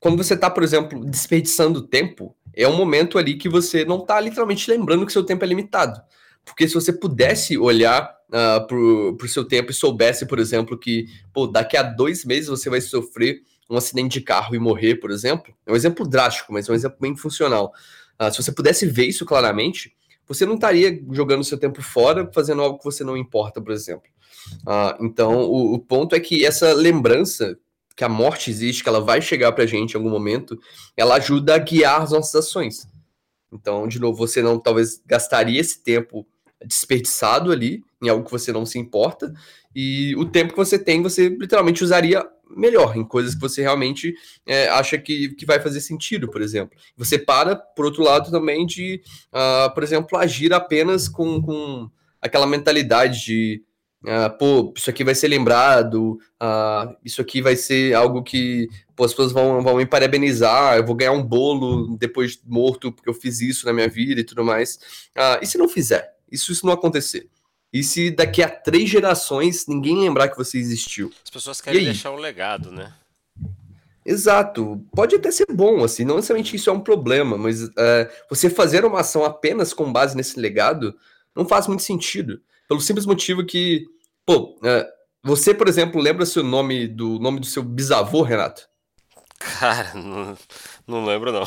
Quando 0.00 0.16
você 0.16 0.34
está, 0.34 0.50
por 0.50 0.62
exemplo, 0.62 1.04
desperdiçando 1.04 1.86
tempo, 1.86 2.36
é 2.52 2.68
um 2.68 2.76
momento 2.76 3.18
ali 3.18 3.36
que 3.36 3.48
você 3.48 3.84
não 3.84 3.98
está 3.98 4.20
literalmente 4.20 4.70
lembrando 4.70 5.06
que 5.06 5.12
seu 5.12 5.24
tempo 5.24 5.44
é 5.44 5.48
limitado. 5.48 6.00
Porque 6.44 6.68
se 6.68 6.74
você 6.74 6.92
pudesse 6.92 7.56
olhar 7.56 8.14
uh, 8.28 8.66
pro, 8.66 9.16
pro 9.16 9.28
seu 9.28 9.44
tempo 9.44 9.70
e 9.70 9.74
soubesse, 9.74 10.26
por 10.26 10.38
exemplo, 10.38 10.78
que 10.78 11.06
pô, 11.32 11.46
daqui 11.46 11.76
a 11.76 11.82
dois 11.82 12.24
meses 12.24 12.48
você 12.48 12.68
vai 12.68 12.80
sofrer 12.80 13.40
um 13.68 13.76
acidente 13.76 14.18
de 14.18 14.20
carro 14.20 14.54
e 14.54 14.58
morrer, 14.58 14.96
por 14.96 15.10
exemplo, 15.10 15.54
é 15.66 15.72
um 15.72 15.76
exemplo 15.76 16.06
drástico, 16.06 16.52
mas 16.52 16.68
é 16.68 16.72
um 16.72 16.74
exemplo 16.74 16.98
bem 17.00 17.16
funcional. 17.16 17.72
Uh, 18.20 18.30
se 18.30 18.42
você 18.42 18.52
pudesse 18.52 18.86
ver 18.86 19.06
isso 19.06 19.24
claramente, 19.24 19.93
você 20.26 20.46
não 20.46 20.54
estaria 20.54 21.02
jogando 21.10 21.44
seu 21.44 21.58
tempo 21.58 21.82
fora 21.82 22.30
fazendo 22.32 22.62
algo 22.62 22.78
que 22.78 22.84
você 22.84 23.04
não 23.04 23.16
importa, 23.16 23.60
por 23.60 23.72
exemplo. 23.72 24.08
Uh, 24.62 25.04
então, 25.04 25.44
o, 25.44 25.74
o 25.74 25.78
ponto 25.78 26.14
é 26.14 26.20
que 26.20 26.44
essa 26.44 26.72
lembrança 26.72 27.58
que 27.96 28.04
a 28.04 28.08
morte 28.08 28.50
existe, 28.50 28.82
que 28.82 28.88
ela 28.88 29.00
vai 29.00 29.22
chegar 29.22 29.52
pra 29.52 29.66
gente 29.66 29.92
em 29.92 29.96
algum 29.96 30.10
momento, 30.10 30.58
ela 30.96 31.16
ajuda 31.16 31.54
a 31.54 31.58
guiar 31.58 32.02
as 32.02 32.10
nossas 32.10 32.34
ações. 32.34 32.88
Então, 33.52 33.86
de 33.86 34.00
novo, 34.00 34.18
você 34.18 34.42
não 34.42 34.58
talvez 34.58 35.00
gastaria 35.06 35.60
esse 35.60 35.82
tempo 35.82 36.26
desperdiçado 36.64 37.52
ali 37.52 37.84
em 38.02 38.08
algo 38.08 38.24
que 38.24 38.30
você 38.30 38.52
não 38.52 38.66
se 38.66 38.78
importa, 38.78 39.32
e 39.74 40.14
o 40.16 40.24
tempo 40.24 40.52
que 40.52 40.58
você 40.58 40.78
tem, 40.78 41.02
você 41.02 41.28
literalmente 41.28 41.82
usaria 41.82 42.26
melhor, 42.50 42.96
em 42.96 43.04
coisas 43.04 43.34
que 43.34 43.40
você 43.40 43.62
realmente 43.62 44.14
é, 44.46 44.68
acha 44.68 44.98
que, 44.98 45.30
que 45.30 45.46
vai 45.46 45.60
fazer 45.60 45.80
sentido, 45.80 46.28
por 46.30 46.42
exemplo. 46.42 46.78
Você 46.96 47.18
para, 47.18 47.56
por 47.56 47.84
outro 47.84 48.02
lado, 48.02 48.30
também 48.30 48.66
de, 48.66 49.02
uh, 49.32 49.72
por 49.74 49.82
exemplo, 49.82 50.18
agir 50.18 50.52
apenas 50.52 51.08
com, 51.08 51.40
com 51.42 51.90
aquela 52.20 52.46
mentalidade 52.46 53.24
de 53.24 53.62
Uh, 54.04 54.28
pô, 54.38 54.74
isso 54.76 54.90
aqui 54.90 55.02
vai 55.02 55.14
ser 55.14 55.28
lembrado, 55.28 56.18
uh, 56.42 56.94
isso 57.02 57.22
aqui 57.22 57.40
vai 57.40 57.56
ser 57.56 57.94
algo 57.94 58.22
que 58.22 58.68
pô, 58.94 59.02
as 59.04 59.12
pessoas 59.12 59.32
vão, 59.32 59.62
vão 59.62 59.76
me 59.76 59.86
parabenizar, 59.86 60.76
eu 60.76 60.84
vou 60.84 60.94
ganhar 60.94 61.12
um 61.12 61.22
bolo 61.22 61.96
depois 61.96 62.32
de 62.32 62.42
morto 62.44 62.92
porque 62.92 63.08
eu 63.08 63.14
fiz 63.14 63.40
isso 63.40 63.64
na 63.64 63.72
minha 63.72 63.88
vida 63.88 64.20
e 64.20 64.24
tudo 64.24 64.44
mais. 64.44 64.76
Uh, 65.16 65.40
e 65.40 65.46
se 65.46 65.56
não 65.56 65.66
fizer? 65.66 66.16
Isso, 66.30 66.52
isso 66.52 66.66
não 66.66 66.74
acontecer? 66.74 67.30
E 67.74 67.82
se 67.82 68.10
daqui 68.10 68.42
a 68.42 68.48
três 68.48 68.88
gerações 68.88 69.66
ninguém 69.66 69.98
lembrar 69.98 70.28
que 70.28 70.36
você 70.36 70.56
existiu? 70.56 71.12
As 71.24 71.30
pessoas 71.30 71.60
querem 71.60 71.84
deixar 71.84 72.12
um 72.12 72.16
legado, 72.16 72.70
né? 72.70 72.94
Exato. 74.06 74.80
Pode 74.94 75.16
até 75.16 75.30
ser 75.30 75.46
bom, 75.52 75.82
assim, 75.82 76.04
não 76.04 76.16
necessariamente 76.16 76.54
isso 76.54 76.70
é 76.70 76.72
um 76.72 76.80
problema, 76.80 77.36
mas 77.36 77.64
uh, 77.64 77.72
você 78.30 78.48
fazer 78.48 78.84
uma 78.84 79.00
ação 79.00 79.24
apenas 79.24 79.74
com 79.74 79.92
base 79.92 80.16
nesse 80.16 80.38
legado 80.38 80.94
não 81.34 81.44
faz 81.44 81.66
muito 81.66 81.82
sentido. 81.82 82.40
Pelo 82.68 82.80
simples 82.80 83.06
motivo 83.06 83.44
que 83.44 83.86
Pô, 84.26 84.58
é, 84.64 84.88
você, 85.22 85.52
por 85.52 85.68
exemplo, 85.68 86.00
lembra 86.00 86.24
seu 86.24 86.42
nome 86.42 86.88
do 86.88 87.18
nome 87.18 87.40
do 87.40 87.46
seu 87.46 87.62
bisavô, 87.62 88.22
Renato? 88.22 88.66
Cara, 89.38 89.92
não, 89.94 90.36
não 90.86 91.04
lembro 91.04 91.30
não. 91.30 91.44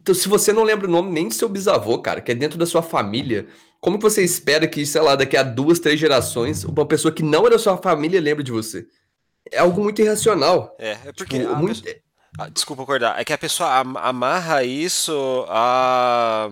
Então, 0.00 0.14
se 0.14 0.28
você 0.28 0.52
não 0.52 0.64
lembra 0.64 0.88
o 0.88 0.90
nome 0.90 1.12
nem 1.12 1.28
do 1.28 1.34
seu 1.34 1.48
bisavô, 1.48 1.98
cara, 1.98 2.20
que 2.20 2.32
é 2.32 2.34
dentro 2.34 2.58
da 2.58 2.66
sua 2.66 2.82
família, 2.82 3.46
como 3.82 3.98
você 3.98 4.22
espera 4.22 4.68
que, 4.68 4.86
sei 4.86 5.00
lá, 5.00 5.16
daqui 5.16 5.36
a 5.36 5.42
duas, 5.42 5.80
três 5.80 5.98
gerações, 5.98 6.62
uma 6.62 6.86
pessoa 6.86 7.12
que 7.12 7.20
não 7.22 7.48
é 7.48 7.50
da 7.50 7.58
sua 7.58 7.76
família 7.76 8.20
lembre 8.20 8.44
de 8.44 8.52
você? 8.52 8.86
É 9.50 9.58
algo 9.58 9.82
muito 9.82 10.00
irracional. 10.00 10.76
É, 10.78 10.92
é 10.92 11.12
porque. 11.12 11.40
Tipo, 11.40 11.56
muito... 11.56 11.82
pessoa... 11.82 12.00
ah, 12.38 12.48
desculpa 12.48 12.84
acordar. 12.84 13.20
É 13.20 13.24
que 13.24 13.32
a 13.32 13.38
pessoa 13.38 13.80
amarra 13.80 14.62
isso 14.62 15.44
a 15.48 16.48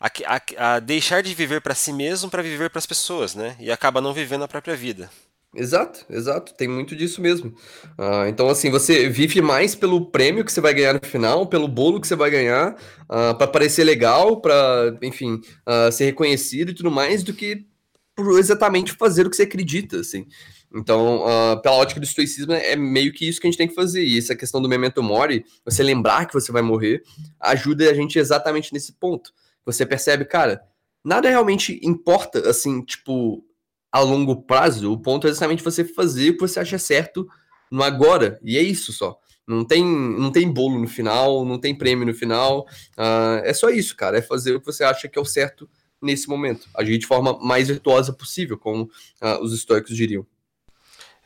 a, 0.00 0.06
a, 0.08 0.76
a 0.76 0.80
deixar 0.80 1.22
de 1.22 1.34
viver 1.34 1.60
para 1.60 1.74
si 1.74 1.92
mesmo 1.92 2.30
para 2.30 2.42
viver 2.42 2.70
para 2.70 2.78
as 2.78 2.86
pessoas, 2.86 3.34
né? 3.34 3.54
E 3.60 3.70
acaba 3.70 4.00
não 4.00 4.14
vivendo 4.14 4.42
a 4.42 4.48
própria 4.48 4.74
vida. 4.74 5.10
Exato, 5.54 6.06
exato, 6.08 6.54
tem 6.54 6.68
muito 6.68 6.94
disso 6.94 7.20
mesmo. 7.20 7.50
Uh, 7.98 8.28
então, 8.28 8.48
assim, 8.48 8.70
você 8.70 9.08
vive 9.08 9.42
mais 9.42 9.74
pelo 9.74 10.06
prêmio 10.06 10.44
que 10.44 10.52
você 10.52 10.60
vai 10.60 10.72
ganhar 10.72 10.94
no 10.94 11.00
final, 11.04 11.46
pelo 11.46 11.66
bolo 11.66 12.00
que 12.00 12.06
você 12.06 12.14
vai 12.14 12.30
ganhar, 12.30 12.72
uh, 12.72 12.76
ah, 13.08 13.34
para 13.34 13.48
parecer 13.48 13.82
legal, 13.82 14.40
para, 14.40 14.96
enfim, 15.02 15.40
uh, 15.66 15.90
ser 15.90 16.04
reconhecido 16.04 16.70
e 16.70 16.74
tudo 16.74 16.90
mais, 16.90 17.24
do 17.24 17.34
que 17.34 17.66
por 18.14 18.38
exatamente 18.38 18.92
fazer 18.92 19.26
o 19.26 19.30
que 19.30 19.36
você 19.36 19.42
acredita, 19.42 20.00
assim. 20.00 20.26
Então, 20.72 21.24
pela 21.64 21.74
ótica 21.76 21.98
do 21.98 22.04
estoicismo, 22.04 22.52
é 22.52 22.76
meio 22.76 23.12
que 23.12 23.28
isso 23.28 23.40
que 23.40 23.46
a 23.48 23.50
gente 23.50 23.58
tem 23.58 23.66
que 23.66 23.74
fazer. 23.74 24.04
E 24.04 24.16
essa 24.16 24.36
questão 24.36 24.62
do 24.62 24.68
memento 24.68 25.02
mori, 25.02 25.44
você 25.64 25.82
lembrar 25.82 26.26
que 26.26 26.34
você 26.34 26.52
vai 26.52 26.62
morrer, 26.62 27.02
ajuda 27.40 27.90
a 27.90 27.94
gente 27.94 28.20
exatamente 28.20 28.72
nesse 28.72 28.92
ponto 28.92 29.32
você 29.64 29.86
percebe, 29.86 30.24
cara, 30.24 30.62
nada 31.04 31.28
realmente 31.28 31.80
importa, 31.82 32.48
assim, 32.48 32.82
tipo, 32.82 33.44
a 33.90 34.00
longo 34.00 34.42
prazo. 34.42 34.92
O 34.92 34.98
ponto 34.98 35.26
é 35.26 35.30
exatamente 35.30 35.62
você 35.62 35.84
fazer 35.84 36.30
o 36.30 36.34
que 36.34 36.40
você 36.40 36.60
acha 36.60 36.78
certo 36.78 37.28
no 37.70 37.82
agora. 37.82 38.38
E 38.42 38.56
é 38.56 38.62
isso 38.62 38.92
só. 38.92 39.18
Não 39.46 39.64
tem, 39.64 39.84
não 39.84 40.30
tem 40.30 40.48
bolo 40.50 40.78
no 40.78 40.86
final, 40.86 41.44
não 41.44 41.58
tem 41.58 41.74
prêmio 41.74 42.06
no 42.06 42.14
final. 42.14 42.66
Uh, 42.96 43.42
é 43.44 43.52
só 43.52 43.68
isso, 43.68 43.96
cara. 43.96 44.18
É 44.18 44.22
fazer 44.22 44.54
o 44.54 44.60
que 44.60 44.66
você 44.66 44.84
acha 44.84 45.08
que 45.08 45.18
é 45.18 45.22
o 45.22 45.24
certo 45.24 45.68
nesse 46.00 46.28
momento. 46.28 46.68
Agir 46.74 46.98
de 46.98 47.06
forma 47.06 47.38
mais 47.40 47.68
virtuosa 47.68 48.12
possível, 48.12 48.56
como 48.56 48.84
uh, 48.84 49.42
os 49.42 49.52
estoicos 49.52 49.96
diriam. 49.96 50.24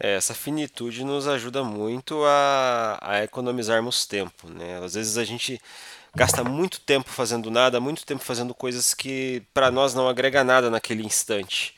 É, 0.01 0.17
essa 0.17 0.35
finitude 0.35 1.05
nos 1.05 1.29
ajuda 1.29 1.63
muito 1.63 2.25
a, 2.25 2.99
a 3.01 3.25
economizarmos 3.25 4.07
tempo. 4.07 4.49
Né? 4.49 4.83
Às 4.83 4.95
vezes 4.95 5.19
a 5.19 5.25
gente 5.25 5.61
gasta 6.15 6.43
muito 6.43 6.81
tempo 6.81 7.11
fazendo 7.11 7.51
nada, 7.51 7.81
muito 7.81 8.05
tempo 8.05 8.23
fazendo 8.23 8.55
coisas 8.55 8.95
que 8.95 9.43
para 9.53 9.71
nós 9.71 9.95
não 9.95 10.09
agrega 10.09 10.43
nada 10.43 10.71
naquele 10.71 11.05
instante. 11.05 11.75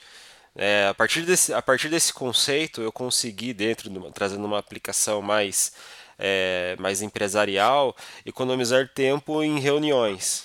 É, 0.56 0.88
a, 0.88 0.94
partir 0.94 1.22
desse, 1.22 1.52
a 1.52 1.60
partir 1.60 1.88
desse 1.88 2.12
conceito, 2.12 2.80
eu 2.80 2.90
consegui, 2.90 3.52
dentro, 3.52 3.90
de 3.90 3.98
uma, 3.98 4.10
trazendo 4.10 4.44
uma 4.44 4.58
aplicação 4.58 5.20
mais, 5.20 5.72
é, 6.18 6.76
mais 6.78 7.02
empresarial, 7.02 7.94
economizar 8.24 8.88
tempo 8.88 9.42
em 9.42 9.58
reuniões. 9.60 10.44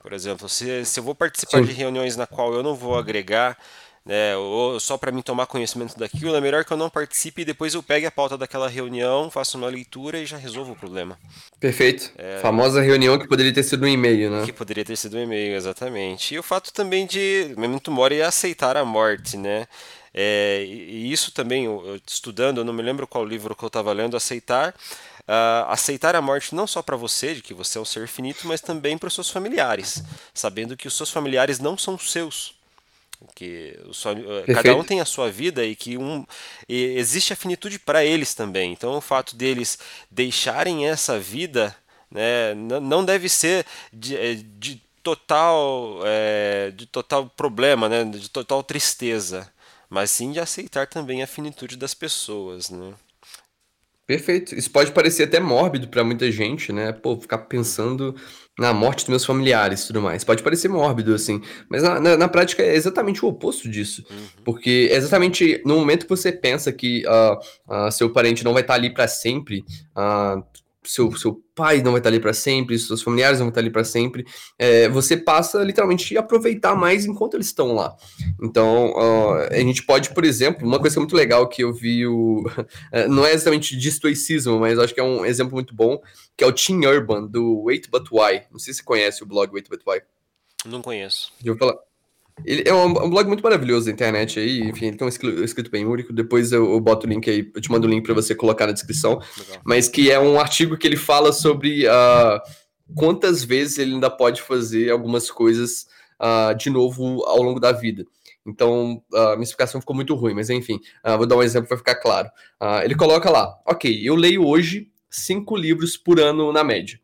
Por 0.00 0.12
exemplo, 0.12 0.48
se, 0.48 0.84
se 0.84 0.98
eu 0.98 1.04
vou 1.04 1.14
participar 1.14 1.58
Sim. 1.58 1.66
de 1.66 1.72
reuniões 1.72 2.16
na 2.16 2.26
qual 2.26 2.52
eu 2.52 2.62
não 2.62 2.74
vou 2.74 2.98
agregar 2.98 3.56
né, 4.04 4.36
ou 4.36 4.80
só 4.80 4.98
para 4.98 5.12
mim 5.12 5.22
tomar 5.22 5.46
conhecimento 5.46 5.98
daquilo, 5.98 6.34
é 6.34 6.40
melhor 6.40 6.64
que 6.64 6.72
eu 6.72 6.76
não 6.76 6.90
participe 6.90 7.42
e 7.42 7.44
depois 7.44 7.74
eu 7.74 7.82
pegue 7.82 8.04
a 8.04 8.10
pauta 8.10 8.36
daquela 8.36 8.68
reunião, 8.68 9.30
faço 9.30 9.56
uma 9.56 9.68
leitura 9.68 10.18
e 10.18 10.26
já 10.26 10.36
resolvo 10.36 10.72
o 10.72 10.76
problema. 10.76 11.18
Perfeito. 11.60 12.10
É, 12.18 12.38
Famosa 12.40 12.80
reunião 12.80 13.18
que 13.18 13.28
poderia 13.28 13.52
ter 13.52 13.62
sido 13.62 13.84
um 13.84 13.88
e-mail, 13.88 14.30
né? 14.30 14.44
Que 14.44 14.52
poderia 14.52 14.84
ter 14.84 14.96
sido 14.96 15.16
um 15.16 15.22
e-mail, 15.22 15.54
exatamente. 15.54 16.34
E 16.34 16.38
o 16.38 16.42
fato 16.42 16.72
também 16.72 17.06
de 17.06 17.54
Memento 17.56 17.90
Mori 17.90 18.20
é 18.20 18.24
aceitar 18.24 18.76
a 18.76 18.84
morte, 18.84 19.36
né? 19.36 19.66
É, 20.14 20.64
e 20.66 21.10
isso 21.10 21.32
também, 21.32 21.64
eu, 21.64 21.98
estudando, 22.06 22.58
eu 22.58 22.64
não 22.64 22.72
me 22.72 22.82
lembro 22.82 23.06
qual 23.06 23.24
livro 23.24 23.54
que 23.56 23.64
eu 23.64 23.68
estava 23.68 23.92
lendo, 23.92 24.16
aceitar 24.16 24.74
Uh, 25.22 25.70
aceitar 25.70 26.16
a 26.16 26.20
morte 26.20 26.52
não 26.52 26.66
só 26.66 26.82
para 26.82 26.96
você, 26.96 27.36
de 27.36 27.42
que 27.42 27.54
você 27.54 27.78
é 27.78 27.80
um 27.80 27.84
ser 27.84 28.08
finito, 28.08 28.40
mas 28.44 28.60
também 28.60 28.98
para 28.98 29.06
os 29.06 29.14
seus 29.14 29.30
familiares, 29.30 30.02
sabendo 30.34 30.76
que 30.76 30.88
os 30.88 30.96
seus 30.96 31.12
familiares 31.12 31.60
não 31.60 31.78
são 31.78 31.96
seus 31.96 32.56
que 33.34 33.78
eh, 34.46 34.52
cada 34.52 34.74
um 34.74 34.84
tem 34.84 35.00
a 35.00 35.04
sua 35.04 35.30
vida 35.30 35.64
e 35.64 35.74
que 35.74 35.96
um 35.96 36.24
e 36.68 36.96
existe 36.96 37.32
a 37.32 37.36
finitude 37.36 37.78
para 37.78 38.04
eles 38.04 38.34
também. 38.34 38.72
Então 38.72 38.96
o 38.96 39.00
fato 39.00 39.36
deles 39.36 39.78
deixarem 40.10 40.86
essa 40.88 41.18
vida, 41.18 41.74
né, 42.10 42.54
não 42.54 43.04
deve 43.04 43.28
ser 43.28 43.66
de, 43.92 44.16
eh, 44.16 44.34
de 44.58 44.80
total 45.02 46.00
é, 46.04 46.72
de 46.74 46.86
total 46.86 47.28
problema, 47.28 47.88
né, 47.88 48.04
de 48.04 48.28
total 48.30 48.62
tristeza, 48.62 49.50
mas 49.90 50.10
sim 50.10 50.32
de 50.32 50.40
aceitar 50.40 50.86
também 50.86 51.22
a 51.22 51.26
finitude 51.26 51.76
das 51.76 51.94
pessoas, 51.94 52.70
né. 52.70 52.94
Perfeito. 54.06 54.54
Isso 54.54 54.70
pode 54.70 54.90
parecer 54.90 55.24
até 55.24 55.38
mórbido 55.38 55.88
para 55.88 56.02
muita 56.02 56.30
gente, 56.30 56.72
né? 56.72 56.92
Pô, 56.92 57.16
ficar 57.16 57.38
pensando 57.38 58.14
na 58.58 58.72
morte 58.72 59.04
dos 59.04 59.08
meus 59.08 59.24
familiares 59.24 59.84
e 59.84 59.86
tudo 59.86 60.02
mais. 60.02 60.24
Pode 60.24 60.42
parecer 60.42 60.68
mórbido, 60.68 61.14
assim, 61.14 61.40
mas 61.68 61.82
na, 61.82 62.00
na, 62.00 62.16
na 62.16 62.28
prática 62.28 62.62
é 62.62 62.74
exatamente 62.74 63.24
o 63.24 63.28
oposto 63.28 63.68
disso. 63.68 64.04
Uhum. 64.10 64.16
Porque 64.44 64.88
é 64.90 64.96
exatamente 64.96 65.62
no 65.64 65.76
momento 65.76 66.04
que 66.04 66.10
você 66.10 66.32
pensa 66.32 66.72
que 66.72 67.04
uh, 67.06 67.86
uh, 67.86 67.92
seu 67.92 68.10
parente 68.10 68.44
não 68.44 68.52
vai 68.52 68.62
estar 68.62 68.74
ali 68.74 68.92
para 68.92 69.06
sempre, 69.06 69.64
uh, 69.96 70.42
seu, 70.84 71.14
seu 71.16 71.42
pai 71.54 71.82
não 71.82 71.92
vai 71.92 72.00
estar 72.00 72.08
ali 72.08 72.18
para 72.18 72.32
sempre, 72.32 72.78
seus 72.78 73.02
familiares 73.02 73.38
não 73.38 73.46
vão 73.46 73.50
estar 73.50 73.60
ali 73.60 73.70
para 73.70 73.84
sempre. 73.84 74.24
É, 74.58 74.88
você 74.88 75.16
passa 75.16 75.62
literalmente 75.62 76.16
a 76.16 76.20
aproveitar 76.20 76.74
mais 76.74 77.04
enquanto 77.04 77.34
eles 77.34 77.46
estão 77.46 77.74
lá. 77.74 77.96
Então, 78.42 78.92
uh, 78.92 79.48
a 79.50 79.58
gente 79.58 79.84
pode, 79.84 80.10
por 80.10 80.24
exemplo, 80.24 80.66
uma 80.66 80.80
coisa 80.80 80.98
muito 80.98 81.16
legal 81.16 81.48
que 81.48 81.62
eu 81.62 81.72
vi, 81.72 82.06
o, 82.06 82.44
é, 82.92 83.06
não 83.06 83.24
é 83.24 83.32
exatamente 83.32 83.76
de 83.76 83.88
estoicismo, 83.88 84.58
mas 84.58 84.78
acho 84.78 84.94
que 84.94 85.00
é 85.00 85.04
um 85.04 85.24
exemplo 85.24 85.54
muito 85.54 85.74
bom, 85.74 86.00
que 86.36 86.44
é 86.44 86.46
o 86.46 86.52
Tim 86.52 86.84
Urban, 86.84 87.26
do 87.26 87.62
Wait 87.64 87.88
But 87.90 88.08
Why. 88.10 88.42
Não 88.50 88.58
sei 88.58 88.72
se 88.72 88.78
você 88.78 88.84
conhece 88.84 89.22
o 89.22 89.26
blog 89.26 89.52
Wait 89.52 89.68
But 89.68 89.82
Why. 89.86 90.00
Não 90.64 90.80
conheço. 90.80 91.32
Eu 91.44 91.56
vou 91.56 91.68
falar. 91.68 91.91
Ele 92.44 92.62
é 92.66 92.74
um, 92.74 92.92
blog 92.92 93.26
muito 93.26 93.42
maravilhoso 93.42 93.86
da 93.86 93.92
internet 93.92 94.38
aí, 94.40 94.60
enfim, 94.60 94.86
ele 94.86 94.96
tem 94.96 95.06
um 95.06 95.44
escrito 95.44 95.70
bem 95.70 95.86
único. 95.86 96.12
Depois 96.12 96.50
eu, 96.50 96.72
eu, 96.72 96.80
boto 96.80 97.06
o 97.06 97.10
link 97.10 97.28
aí, 97.30 97.50
eu 97.54 97.60
te 97.60 97.70
mando 97.70 97.86
o 97.86 97.90
link 97.90 98.02
para 98.02 98.14
você 98.14 98.34
colocar 98.34 98.66
na 98.66 98.72
descrição. 98.72 99.20
Legal. 99.38 99.62
Mas 99.64 99.88
que 99.88 100.10
é 100.10 100.18
um 100.18 100.40
artigo 100.40 100.76
que 100.76 100.86
ele 100.86 100.96
fala 100.96 101.32
sobre 101.32 101.86
uh, 101.86 102.40
quantas 102.94 103.44
vezes 103.44 103.78
ele 103.78 103.94
ainda 103.94 104.10
pode 104.10 104.42
fazer 104.42 104.90
algumas 104.90 105.30
coisas 105.30 105.86
uh, 106.20 106.54
de 106.56 106.70
novo 106.70 107.24
ao 107.24 107.42
longo 107.42 107.60
da 107.60 107.70
vida. 107.70 108.04
Então, 108.44 109.00
a 109.14 109.32
minha 109.32 109.44
explicação 109.44 109.80
ficou 109.80 109.94
muito 109.94 110.14
ruim, 110.16 110.34
mas 110.34 110.50
enfim, 110.50 110.80
uh, 111.06 111.16
vou 111.16 111.26
dar 111.26 111.36
um 111.36 111.42
exemplo 111.42 111.68
para 111.68 111.76
ficar 111.76 111.94
claro. 111.96 112.28
ele 112.82 112.96
coloca 112.96 113.30
lá: 113.30 113.54
ok, 113.66 114.00
eu 114.02 114.16
leio 114.16 114.44
hoje 114.44 114.90
cinco 115.08 115.54
livros 115.54 115.96
por 115.96 116.18
ano 116.18 116.52
na 116.52 116.64
média. 116.64 116.98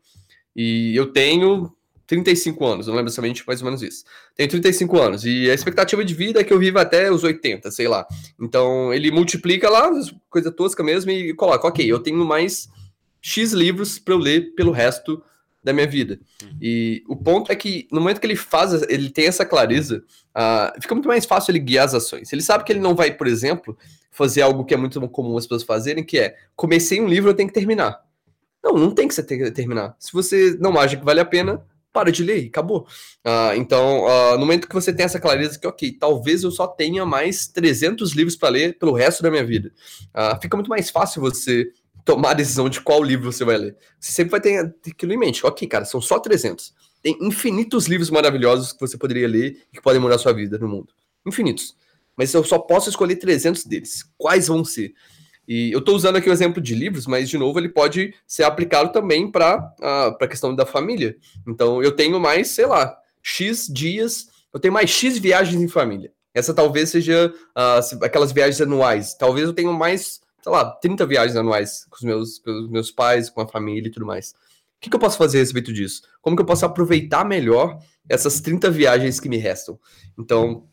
E 0.55 0.93
eu 0.95 1.13
tenho 1.13 1.71
35 2.09 2.65
anos, 2.65 2.87
não 2.87 2.95
lembro 2.95 3.11
exatamente 3.11 3.45
mais 3.45 3.61
ou 3.61 3.65
menos 3.65 3.83
isso. 3.83 4.03
Tenho 4.35 4.49
35 4.49 4.99
anos 4.99 5.25
e 5.25 5.47
a 5.49 5.53
expectativa 5.53 6.03
de 6.03 6.15
vida 6.15 6.41
é 6.41 6.43
que 6.43 6.51
eu 6.51 6.57
viva 6.57 6.81
até 6.81 7.11
os 7.11 7.23
80, 7.23 7.69
sei 7.69 7.87
lá. 7.87 8.03
Então 8.41 8.91
ele 8.91 9.11
multiplica 9.11 9.69
lá, 9.69 9.91
coisa 10.27 10.51
tosca 10.51 10.83
mesmo, 10.83 11.11
e 11.11 11.35
coloca, 11.35 11.67
ok, 11.67 11.85
eu 11.85 11.99
tenho 11.99 12.25
mais 12.25 12.67
X 13.21 13.53
livros 13.53 13.99
para 13.99 14.15
eu 14.15 14.17
ler 14.17 14.55
pelo 14.55 14.71
resto 14.71 15.21
da 15.63 15.71
minha 15.71 15.85
vida. 15.85 16.19
Uhum. 16.41 16.57
E 16.59 17.03
o 17.07 17.15
ponto 17.15 17.51
é 17.51 17.55
que 17.55 17.87
no 17.91 18.01
momento 18.01 18.19
que 18.19 18.25
ele 18.25 18.35
faz, 18.35 18.73
ele 18.89 19.11
tem 19.11 19.27
essa 19.27 19.45
clareza, 19.45 20.03
uh, 20.35 20.81
fica 20.81 20.95
muito 20.95 21.07
mais 21.07 21.25
fácil 21.25 21.51
ele 21.51 21.59
guiar 21.59 21.85
as 21.85 21.93
ações. 21.93 22.33
Ele 22.33 22.41
sabe 22.41 22.63
que 22.63 22.71
ele 22.71 22.79
não 22.79 22.95
vai, 22.95 23.11
por 23.11 23.27
exemplo, 23.27 23.77
fazer 24.09 24.41
algo 24.41 24.65
que 24.65 24.73
é 24.73 24.77
muito 24.77 24.99
comum 25.09 25.37
as 25.37 25.45
pessoas 25.45 25.61
fazerem, 25.61 26.03
que 26.03 26.17
é 26.17 26.35
comecei 26.55 26.99
um 26.99 27.07
livro, 27.07 27.29
eu 27.29 27.35
tenho 27.35 27.49
que 27.49 27.53
terminar. 27.53 28.03
Não, 28.63 28.73
não 28.73 28.89
tem 28.89 29.07
que 29.07 29.13
você 29.13 29.21
ter 29.21 29.37
que 29.37 29.51
terminar. 29.51 29.95
Se 29.99 30.11
você 30.11 30.57
não 30.59 30.75
acha 30.79 30.97
que 30.97 31.05
vale 31.05 31.19
a 31.19 31.25
pena, 31.25 31.63
para 31.99 32.11
de 32.11 32.23
ler, 32.23 32.47
acabou. 32.47 32.87
Uh, 33.25 33.55
então, 33.57 34.05
uh, 34.05 34.33
no 34.33 34.39
momento 34.39 34.67
que 34.69 34.73
você 34.73 34.93
tem 34.93 35.05
essa 35.05 35.19
clareza 35.19 35.59
que, 35.59 35.67
ok, 35.67 35.91
talvez 35.91 36.43
eu 36.43 36.51
só 36.51 36.65
tenha 36.65 37.05
mais 37.05 37.47
300 37.47 38.13
livros 38.13 38.37
para 38.37 38.49
ler 38.49 38.77
pelo 38.77 38.93
resto 38.93 39.21
da 39.21 39.29
minha 39.29 39.45
vida, 39.45 39.73
uh, 40.15 40.39
fica 40.41 40.55
muito 40.55 40.69
mais 40.69 40.89
fácil 40.89 41.21
você 41.21 41.69
tomar 42.05 42.31
a 42.31 42.35
decisão 42.35 42.69
de 42.69 42.79
qual 42.79 43.03
livro 43.03 43.29
você 43.31 43.43
vai 43.43 43.57
ler. 43.57 43.75
Você 43.99 44.13
sempre 44.13 44.31
vai 44.31 44.39
ter, 44.39 44.73
aquilo 44.87 45.11
em 45.11 45.17
mente. 45.17 45.45
Ok, 45.45 45.67
cara, 45.67 45.83
são 45.83 45.99
só 45.99 46.19
300. 46.19 46.73
Tem 47.03 47.17
infinitos 47.21 47.85
livros 47.87 48.09
maravilhosos 48.09 48.71
que 48.71 48.79
você 48.79 48.97
poderia 48.97 49.27
ler 49.27 49.61
e 49.71 49.75
que 49.75 49.81
podem 49.81 50.01
mudar 50.01 50.15
a 50.15 50.19
sua 50.19 50.33
vida 50.33 50.57
no 50.57 50.67
mundo. 50.69 50.87
Infinitos. 51.25 51.75
Mas 52.15 52.33
eu 52.33 52.43
só 52.43 52.57
posso 52.57 52.89
escolher 52.89 53.17
300 53.17 53.65
deles. 53.65 54.03
Quais 54.17 54.47
vão 54.47 54.63
ser? 54.63 54.93
E 55.49 55.71
eu 55.71 55.79
estou 55.79 55.95
usando 55.95 56.17
aqui 56.17 56.29
o 56.29 56.31
exemplo 56.31 56.61
de 56.61 56.75
livros, 56.75 57.07
mas, 57.07 57.27
de 57.27 57.35
novo, 57.35 57.57
ele 57.57 57.69
pode 57.69 58.13
ser 58.27 58.43
aplicado 58.43 58.91
também 58.91 59.31
para 59.31 59.73
a 60.21 60.27
questão 60.27 60.55
da 60.55 60.63
família. 60.63 61.17
Então, 61.47 61.81
eu 61.81 61.91
tenho 61.91 62.19
mais, 62.19 62.49
sei 62.49 62.67
lá, 62.67 62.95
X 63.23 63.65
dias, 63.67 64.27
eu 64.53 64.59
tenho 64.59 64.71
mais 64.71 64.91
X 64.91 65.17
viagens 65.17 65.59
em 65.59 65.67
família. 65.67 66.13
Essa 66.35 66.53
talvez 66.53 66.89
seja 66.89 67.33
uh, 67.57 68.05
aquelas 68.05 68.31
viagens 68.31 68.61
anuais. 68.61 69.15
Talvez 69.15 69.47
eu 69.47 69.53
tenha 69.53 69.71
mais, 69.71 70.21
sei 70.43 70.51
lá, 70.51 70.69
30 70.69 71.07
viagens 71.07 71.35
anuais 71.35 71.83
com 71.89 71.95
os 71.95 72.03
meus, 72.03 72.37
com 72.37 72.51
os 72.51 72.69
meus 72.69 72.91
pais, 72.91 73.27
com 73.31 73.41
a 73.41 73.47
família 73.47 73.87
e 73.87 73.91
tudo 73.91 74.05
mais. 74.05 74.29
O 74.29 74.81
que, 74.81 74.89
que 74.91 74.95
eu 74.95 74.99
posso 74.99 75.17
fazer 75.17 75.39
a 75.39 75.41
respeito 75.41 75.73
disso? 75.73 76.03
Como 76.21 76.35
que 76.35 76.43
eu 76.43 76.45
posso 76.45 76.63
aproveitar 76.63 77.25
melhor 77.25 77.79
essas 78.07 78.39
30 78.39 78.69
viagens 78.69 79.19
que 79.19 79.27
me 79.27 79.37
restam? 79.37 79.79
Então, 80.15 80.68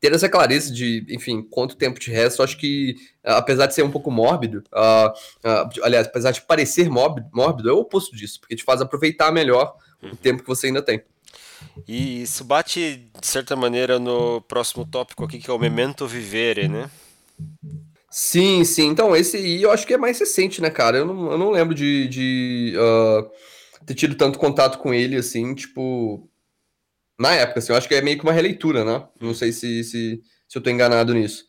ter 0.00 0.12
essa 0.12 0.28
clareza 0.28 0.72
de, 0.72 1.04
enfim, 1.10 1.42
quanto 1.42 1.76
tempo 1.76 2.00
te 2.00 2.10
resta, 2.10 2.40
eu 2.40 2.44
acho 2.44 2.56
que, 2.56 2.96
apesar 3.22 3.66
de 3.66 3.74
ser 3.74 3.82
um 3.82 3.90
pouco 3.90 4.10
mórbido, 4.10 4.64
uh, 4.72 5.10
uh, 5.10 5.84
aliás, 5.84 6.06
apesar 6.06 6.30
de 6.30 6.40
parecer 6.40 6.88
mórbido, 6.88 7.28
mórbido, 7.32 7.68
é 7.68 7.72
o 7.72 7.80
oposto 7.80 8.16
disso, 8.16 8.40
porque 8.40 8.56
te 8.56 8.64
faz 8.64 8.80
aproveitar 8.80 9.30
melhor 9.30 9.76
uhum. 10.02 10.12
o 10.12 10.16
tempo 10.16 10.42
que 10.42 10.48
você 10.48 10.68
ainda 10.68 10.80
tem. 10.80 11.02
E 11.86 12.22
isso 12.22 12.42
bate, 12.44 13.10
de 13.20 13.26
certa 13.26 13.54
maneira, 13.54 13.98
no 13.98 14.40
próximo 14.40 14.86
tópico 14.86 15.24
aqui, 15.24 15.38
que 15.38 15.50
é 15.50 15.52
o 15.52 15.58
memento 15.58 16.06
vivere, 16.06 16.66
né? 16.66 16.90
Sim, 18.10 18.64
sim. 18.64 18.88
Então, 18.88 19.14
esse 19.14 19.36
aí 19.36 19.62
eu 19.62 19.70
acho 19.70 19.86
que 19.86 19.94
é 19.94 19.98
mais 19.98 20.18
recente, 20.18 20.62
né, 20.62 20.70
cara? 20.70 20.98
Eu 20.98 21.06
não, 21.06 21.32
eu 21.32 21.38
não 21.38 21.50
lembro 21.50 21.74
de, 21.74 22.08
de 22.08 22.74
uh, 22.76 23.30
ter 23.84 23.94
tido 23.94 24.14
tanto 24.14 24.38
contato 24.38 24.78
com 24.78 24.94
ele, 24.94 25.16
assim, 25.16 25.54
tipo, 25.54 26.29
na 27.20 27.34
época, 27.34 27.58
assim, 27.58 27.70
eu 27.70 27.76
acho 27.76 27.86
que 27.86 27.94
é 27.94 28.00
meio 28.00 28.16
que 28.16 28.24
uma 28.24 28.32
releitura, 28.32 28.82
né? 28.82 29.06
Não 29.20 29.34
sei 29.34 29.52
se, 29.52 29.84
se, 29.84 30.22
se 30.48 30.58
eu 30.58 30.62
tô 30.62 30.70
enganado 30.70 31.12
nisso. 31.12 31.44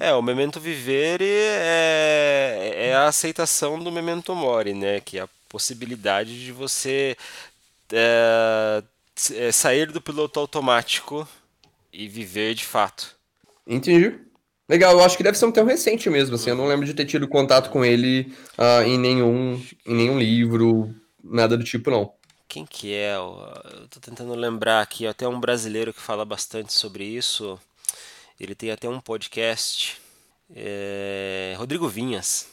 É, 0.00 0.12
o 0.12 0.20
Memento 0.20 0.58
Vivere 0.58 1.24
é, 1.24 2.88
é 2.88 2.94
a 2.94 3.06
aceitação 3.06 3.78
do 3.78 3.92
Memento 3.92 4.34
Mori, 4.34 4.74
né? 4.74 4.98
Que 4.98 5.18
é 5.18 5.22
a 5.22 5.28
possibilidade 5.48 6.44
de 6.44 6.50
você 6.50 7.16
é, 7.92 8.82
é, 9.32 9.52
sair 9.52 9.92
do 9.92 10.00
piloto 10.00 10.40
automático 10.40 11.26
e 11.92 12.08
viver 12.08 12.54
de 12.54 12.64
fato. 12.64 13.14
Entendi. 13.64 14.18
Legal, 14.68 14.92
eu 14.92 15.04
acho 15.04 15.16
que 15.16 15.22
deve 15.22 15.38
ser 15.38 15.46
um 15.46 15.52
termo 15.52 15.70
recente 15.70 16.10
mesmo, 16.10 16.34
assim, 16.34 16.50
eu 16.50 16.56
não 16.56 16.66
lembro 16.66 16.84
de 16.84 16.92
ter 16.92 17.06
tido 17.06 17.26
contato 17.26 17.70
com 17.70 17.82
ele 17.82 18.34
uh, 18.58 18.82
em, 18.82 18.98
nenhum, 18.98 19.62
em 19.86 19.94
nenhum 19.94 20.18
livro, 20.18 20.94
nada 21.24 21.56
do 21.56 21.64
tipo, 21.64 21.90
não. 21.90 22.12
Quem 22.48 22.64
que 22.64 22.94
é? 22.94 23.14
Eu 23.14 23.86
tô 23.90 24.00
tentando 24.00 24.34
lembrar 24.34 24.80
aqui, 24.80 25.06
até 25.06 25.28
um 25.28 25.38
brasileiro 25.38 25.92
que 25.92 26.00
fala 26.00 26.24
bastante 26.24 26.72
sobre 26.72 27.04
isso. 27.04 27.60
Ele 28.40 28.54
tem 28.54 28.70
até 28.70 28.88
um 28.88 29.00
podcast. 29.00 30.00
É... 30.56 31.54
Rodrigo 31.58 31.86
Vinhas. 31.86 32.48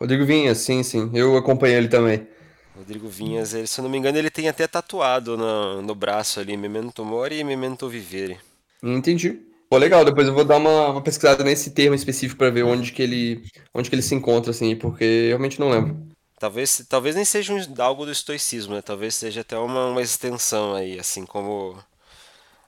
Rodrigo 0.00 0.24
Vinhas, 0.24 0.58
sim, 0.58 0.82
sim. 0.82 1.10
Eu 1.12 1.36
acompanhei 1.36 1.76
ele 1.76 1.88
também. 1.88 2.26
Rodrigo 2.74 3.08
Vinhas, 3.08 3.52
ele, 3.52 3.66
se 3.66 3.78
eu 3.78 3.82
não 3.82 3.90
me 3.90 3.98
engano, 3.98 4.16
ele 4.16 4.30
tem 4.30 4.48
até 4.48 4.66
tatuado 4.66 5.36
no, 5.36 5.82
no 5.82 5.94
braço 5.94 6.40
ali, 6.40 6.56
Memento 6.56 7.04
Mori 7.04 7.38
e 7.38 7.44
Memento 7.44 7.88
Vivere. 7.88 8.38
Entendi. 8.82 9.38
Pô, 9.68 9.76
legal, 9.78 10.04
depois 10.04 10.28
eu 10.28 10.34
vou 10.34 10.44
dar 10.44 10.56
uma, 10.56 10.90
uma 10.90 11.02
pesquisada 11.02 11.42
nesse 11.42 11.70
termo 11.70 11.94
específico 11.94 12.38
para 12.38 12.50
ver 12.50 12.62
onde 12.62 12.92
que 12.92 13.02
ele 13.02 13.44
onde 13.74 13.88
que 13.88 13.94
ele 13.94 14.02
se 14.02 14.14
encontra, 14.14 14.50
assim, 14.50 14.76
porque 14.76 15.26
realmente 15.28 15.58
não 15.58 15.70
lembro. 15.70 15.96
Talvez, 16.38 16.84
talvez 16.88 17.14
nem 17.14 17.24
seja 17.24 17.52
um, 17.54 17.82
algo 17.82 18.04
do 18.04 18.12
estoicismo, 18.12 18.74
né? 18.74 18.82
Talvez 18.82 19.14
seja 19.14 19.40
até 19.40 19.56
uma, 19.56 19.86
uma 19.88 20.02
extensão 20.02 20.74
aí, 20.74 20.98
assim 20.98 21.24
como 21.24 21.82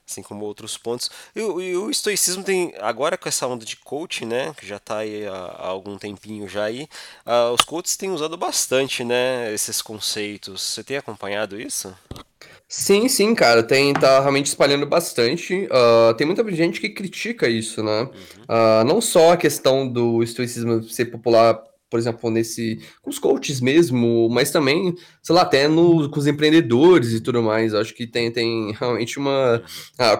assim 0.09 0.23
como 0.23 0.43
outros 0.43 0.75
pontos. 0.75 1.11
E, 1.35 1.39
e, 1.39 1.77
o 1.77 1.89
estoicismo 1.89 2.43
tem, 2.43 2.73
agora 2.79 3.15
com 3.15 3.29
essa 3.29 3.45
onda 3.45 3.63
de 3.63 3.77
coaching, 3.77 4.25
né, 4.25 4.53
que 4.57 4.65
já 4.65 4.77
está 4.77 4.97
aí 4.97 5.27
há, 5.27 5.31
há, 5.31 5.67
algum 5.67 5.97
tempinho 5.99 6.47
já 6.47 6.63
aí, 6.63 6.89
uh, 7.25 7.53
os 7.53 7.61
coaches 7.61 7.95
têm 7.95 8.09
usado 8.09 8.35
bastante, 8.35 9.03
né, 9.03 9.53
esses 9.53 9.83
conceitos. 9.83 10.61
Você 10.63 10.83
tem 10.83 10.97
acompanhado 10.97 11.61
isso? 11.61 11.95
Sim, 12.67 13.07
sim, 13.07 13.33
cara, 13.33 13.63
tem, 13.63 13.93
tá 13.93 14.19
realmente 14.19 14.47
espalhando 14.47 14.85
bastante. 14.85 15.67
Uh, 15.71 16.13
tem 16.15 16.25
muita 16.27 16.47
gente 16.51 16.79
que 16.79 16.89
critica 16.89 17.49
isso, 17.49 17.83
né? 17.83 18.01
Uhum. 18.01 18.09
Uh, 18.47 18.83
não 18.85 19.01
só 19.01 19.33
a 19.33 19.37
questão 19.37 19.87
do 19.87 20.21
estoicismo 20.21 20.83
ser 20.83 21.05
popular 21.05 21.59
por 21.89 21.99
exemplo, 21.99 22.29
nesse 22.29 22.79
com 23.01 23.09
os 23.09 23.17
coaches 23.17 23.59
mesmo, 23.59 24.29
mas 24.29 24.51
também, 24.51 24.95
sei 25.21 25.35
lá, 25.35 25.41
até 25.41 25.67
no, 25.67 26.09
com 26.09 26.19
os 26.19 26.27
empreendedores 26.27 27.13
e 27.13 27.19
tudo 27.19 27.41
mais. 27.41 27.73
Acho 27.73 27.93
que 27.93 28.05
tem, 28.05 28.31
tem 28.31 28.71
realmente 28.73 29.17
uma 29.17 29.61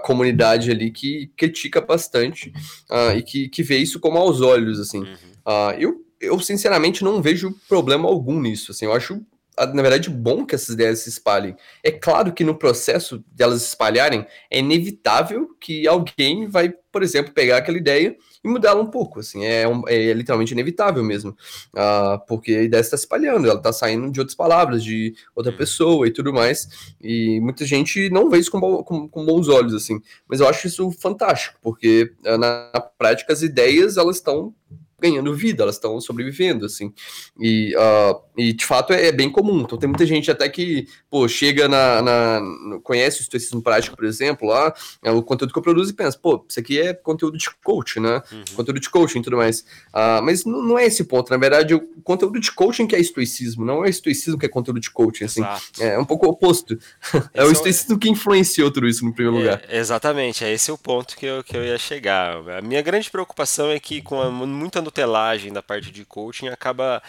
comunidade 0.03 0.71
ali 0.71 0.91
que 0.91 1.31
critica 1.37 1.79
bastante 1.79 2.51
uh, 2.89 3.15
e 3.15 3.21
que, 3.21 3.49
que 3.49 3.63
vê 3.63 3.77
isso 3.77 3.99
como 3.99 4.17
aos 4.17 4.41
olhos, 4.41 4.79
assim. 4.79 5.01
Uh, 5.01 5.71
eu, 5.77 6.05
eu, 6.19 6.39
sinceramente, 6.39 7.03
não 7.03 7.21
vejo 7.21 7.55
problema 7.67 8.07
algum 8.07 8.39
nisso, 8.39 8.71
assim. 8.71 8.85
Eu 8.85 8.93
acho 8.93 9.21
na 9.67 9.81
verdade, 9.81 10.09
bom 10.09 10.45
que 10.45 10.55
essas 10.55 10.69
ideias 10.69 10.99
se 10.99 11.09
espalhem. 11.09 11.55
É 11.83 11.91
claro 11.91 12.33
que 12.33 12.43
no 12.43 12.55
processo 12.55 13.23
delas 13.31 13.61
se 13.61 13.69
espalharem, 13.69 14.25
é 14.49 14.59
inevitável 14.59 15.55
que 15.59 15.87
alguém 15.87 16.47
vai, 16.47 16.73
por 16.91 17.03
exemplo, 17.03 17.33
pegar 17.33 17.57
aquela 17.57 17.77
ideia 17.77 18.15
e 18.43 18.47
mudá-la 18.47 18.81
um 18.81 18.89
pouco, 18.89 19.19
assim, 19.19 19.43
é, 19.43 19.63
é, 19.87 20.13
literalmente 20.13 20.53
inevitável 20.53 21.03
mesmo, 21.03 21.31
uh, 21.75 22.25
porque 22.27 22.53
a 22.53 22.63
ideia 22.63 22.81
está 22.81 22.95
se 22.95 23.03
espalhando, 23.03 23.47
ela 23.49 23.57
está 23.57 23.73
saindo 23.73 24.09
de 24.11 24.19
outras 24.19 24.35
palavras, 24.35 24.83
de 24.83 25.13
outra 25.35 25.51
pessoa 25.51 26.07
e 26.07 26.11
tudo 26.11 26.33
mais, 26.33 26.93
e 27.01 27.39
muita 27.41 27.65
gente 27.65 28.09
não 28.09 28.29
vê 28.29 28.37
isso 28.37 28.51
com, 28.51 28.83
com, 28.83 29.09
com 29.09 29.25
bons 29.25 29.49
olhos, 29.49 29.73
assim, 29.73 29.99
mas 30.27 30.39
eu 30.39 30.47
acho 30.47 30.67
isso 30.67 30.89
fantástico, 30.91 31.59
porque 31.61 32.13
uh, 32.25 32.37
na 32.37 32.71
prática 32.97 33.33
as 33.33 33.41
ideias, 33.41 33.97
elas 33.97 34.17
estão 34.17 34.53
ganhando 34.99 35.33
vida, 35.33 35.63
elas 35.63 35.75
estão 35.75 35.99
sobrevivendo, 36.01 36.65
assim. 36.65 36.93
E, 37.39 37.75
uh, 37.75 38.21
e 38.37 38.53
de 38.53 38.65
fato 38.65 38.93
é, 38.93 39.07
é, 39.07 39.11
bem 39.11 39.29
comum. 39.29 39.61
Então 39.61 39.77
tem 39.77 39.87
muita 39.87 40.05
gente 40.05 40.29
até 40.31 40.47
que, 40.49 40.87
pô, 41.09 41.27
chega 41.27 41.67
na. 41.67 42.01
na 42.01 42.41
conhece 42.83 43.19
o 43.19 43.23
estoicismo 43.23 43.61
prático, 43.61 43.95
por 43.95 44.05
exemplo, 44.05 44.47
lá, 44.47 44.73
é 45.03 45.11
o 45.11 45.21
conteúdo 45.21 45.51
que 45.51 45.59
eu 45.59 45.63
produzo 45.63 45.91
e 45.91 45.93
pensa, 45.93 46.17
pô, 46.17 46.45
isso 46.47 46.59
aqui 46.59 46.79
é 46.79 46.93
conteúdo 46.93 47.37
de 47.37 47.49
coach, 47.63 47.99
né? 47.99 48.21
Uhum. 48.31 48.43
Conteúdo 48.55 48.79
de 48.79 48.89
coaching 48.89 49.19
e 49.19 49.21
tudo 49.21 49.37
mais. 49.37 49.61
Uh, 49.93 50.21
mas 50.23 50.45
não, 50.45 50.61
não, 50.63 50.79
é 50.79 50.85
esse 50.85 51.03
ponto. 51.03 51.29
Na 51.29 51.37
verdade, 51.37 51.73
o 51.73 51.81
conteúdo 52.03 52.39
de 52.39 52.51
coaching 52.51 52.87
que 52.87 52.95
é 52.95 52.99
estoicismo, 52.99 53.65
não 53.65 53.85
é 53.85 53.89
estoicismo 53.89 54.39
que 54.39 54.45
é 54.45 54.49
conteúdo 54.49 54.79
de 54.79 54.89
coaching, 54.89 55.25
assim. 55.25 55.41
Exato. 55.41 55.83
É 55.83 55.97
um 55.97 56.05
pouco 56.05 56.25
o 56.25 56.29
oposto. 56.29 56.77
é 57.33 57.43
o 57.43 57.49
é 57.49 57.51
estoicismo 57.51 57.95
é... 57.95 57.99
que 57.99 58.09
influenciou 58.09 58.71
tudo 58.71 58.87
isso 58.87 59.05
no 59.05 59.13
primeiro 59.13 59.37
é, 59.37 59.39
lugar. 59.41 59.63
Exatamente, 59.69 60.43
é 60.43 60.51
esse 60.51 60.71
o 60.71 60.77
ponto 60.77 61.15
que 61.15 61.25
eu, 61.25 61.43
que 61.43 61.55
eu 61.55 61.63
ia 61.63 61.77
chegar. 61.77 62.37
A 62.49 62.61
minha 62.61 62.81
grande 62.81 63.09
preocupação 63.09 63.69
é 63.69 63.79
que 63.79 64.01
com 64.01 64.21
a, 64.21 64.29
muita 64.29 64.81
nutelagem 64.89 65.53
da 65.53 65.61
parte 65.61 65.91
de 65.91 66.03
coaching 66.03 66.47
acaba 66.47 67.01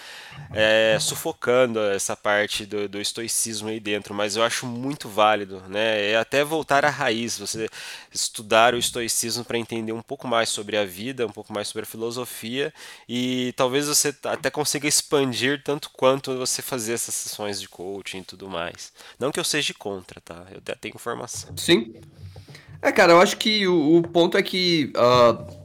é, 0.53 0.99
sufocando 1.01 1.81
essa 1.81 2.14
parte 2.14 2.66
do, 2.66 2.89
do, 2.89 3.01
estoicismo 3.01 3.68
aí 3.68 3.81
dentro, 3.81 4.14
mas 4.14 4.37
eu 4.37 4.43
acho 4.43 4.66
muito 4.66 5.09
válido, 5.09 5.62
né? 5.68 6.11
É 6.11 6.16
até 6.16 6.45
voltar 6.45 6.85
à 6.85 6.91
raiz, 6.91 7.39
você 7.39 7.68
estudar 8.12 8.74
o 8.74 8.78
estoicismo 8.78 9.45
para 9.45 9.59
entender 9.59 9.93
um 9.93 10.03
pouco 10.03 10.28
mais 10.28 10.51
sobre 10.51 10.76
a 10.76 10.85
vida, 10.85 11.26
um 11.26 11.33
pouco 11.33 11.53
mais 11.53 11.68
sobre 11.68 11.83
a 11.83 11.87
filosofia 11.87 12.72
e 13.09 13.53
talvez 13.57 13.89
você 13.89 14.14
até 14.24 14.51
consiga 14.51 14.87
expandir 14.87 15.62
tanto 15.64 15.91
quanto 15.91 16.37
você 16.37 16.61
fazer 16.61 16.93
essas 16.93 17.14
sessões 17.14 17.61
de 17.61 17.68
coaching 17.68 18.18
e 18.18 18.24
tudo 18.24 18.49
mais. 18.49 18.93
Não 19.18 19.33
que 19.33 19.41
eu 19.41 19.45
seja 19.45 19.72
contra, 19.72 20.20
tá? 20.20 20.47
Eu 20.51 20.59
até 20.59 20.74
tenho 20.74 20.95
informação. 20.95 21.57
Sim. 21.57 21.95
É, 22.83 22.91
cara, 22.91 23.12
eu 23.12 23.20
acho 23.20 23.37
que 23.37 23.66
o, 23.66 23.99
o 23.99 24.03
ponto 24.03 24.39
é 24.39 24.43
que 24.43 24.93
uh, 24.97 25.59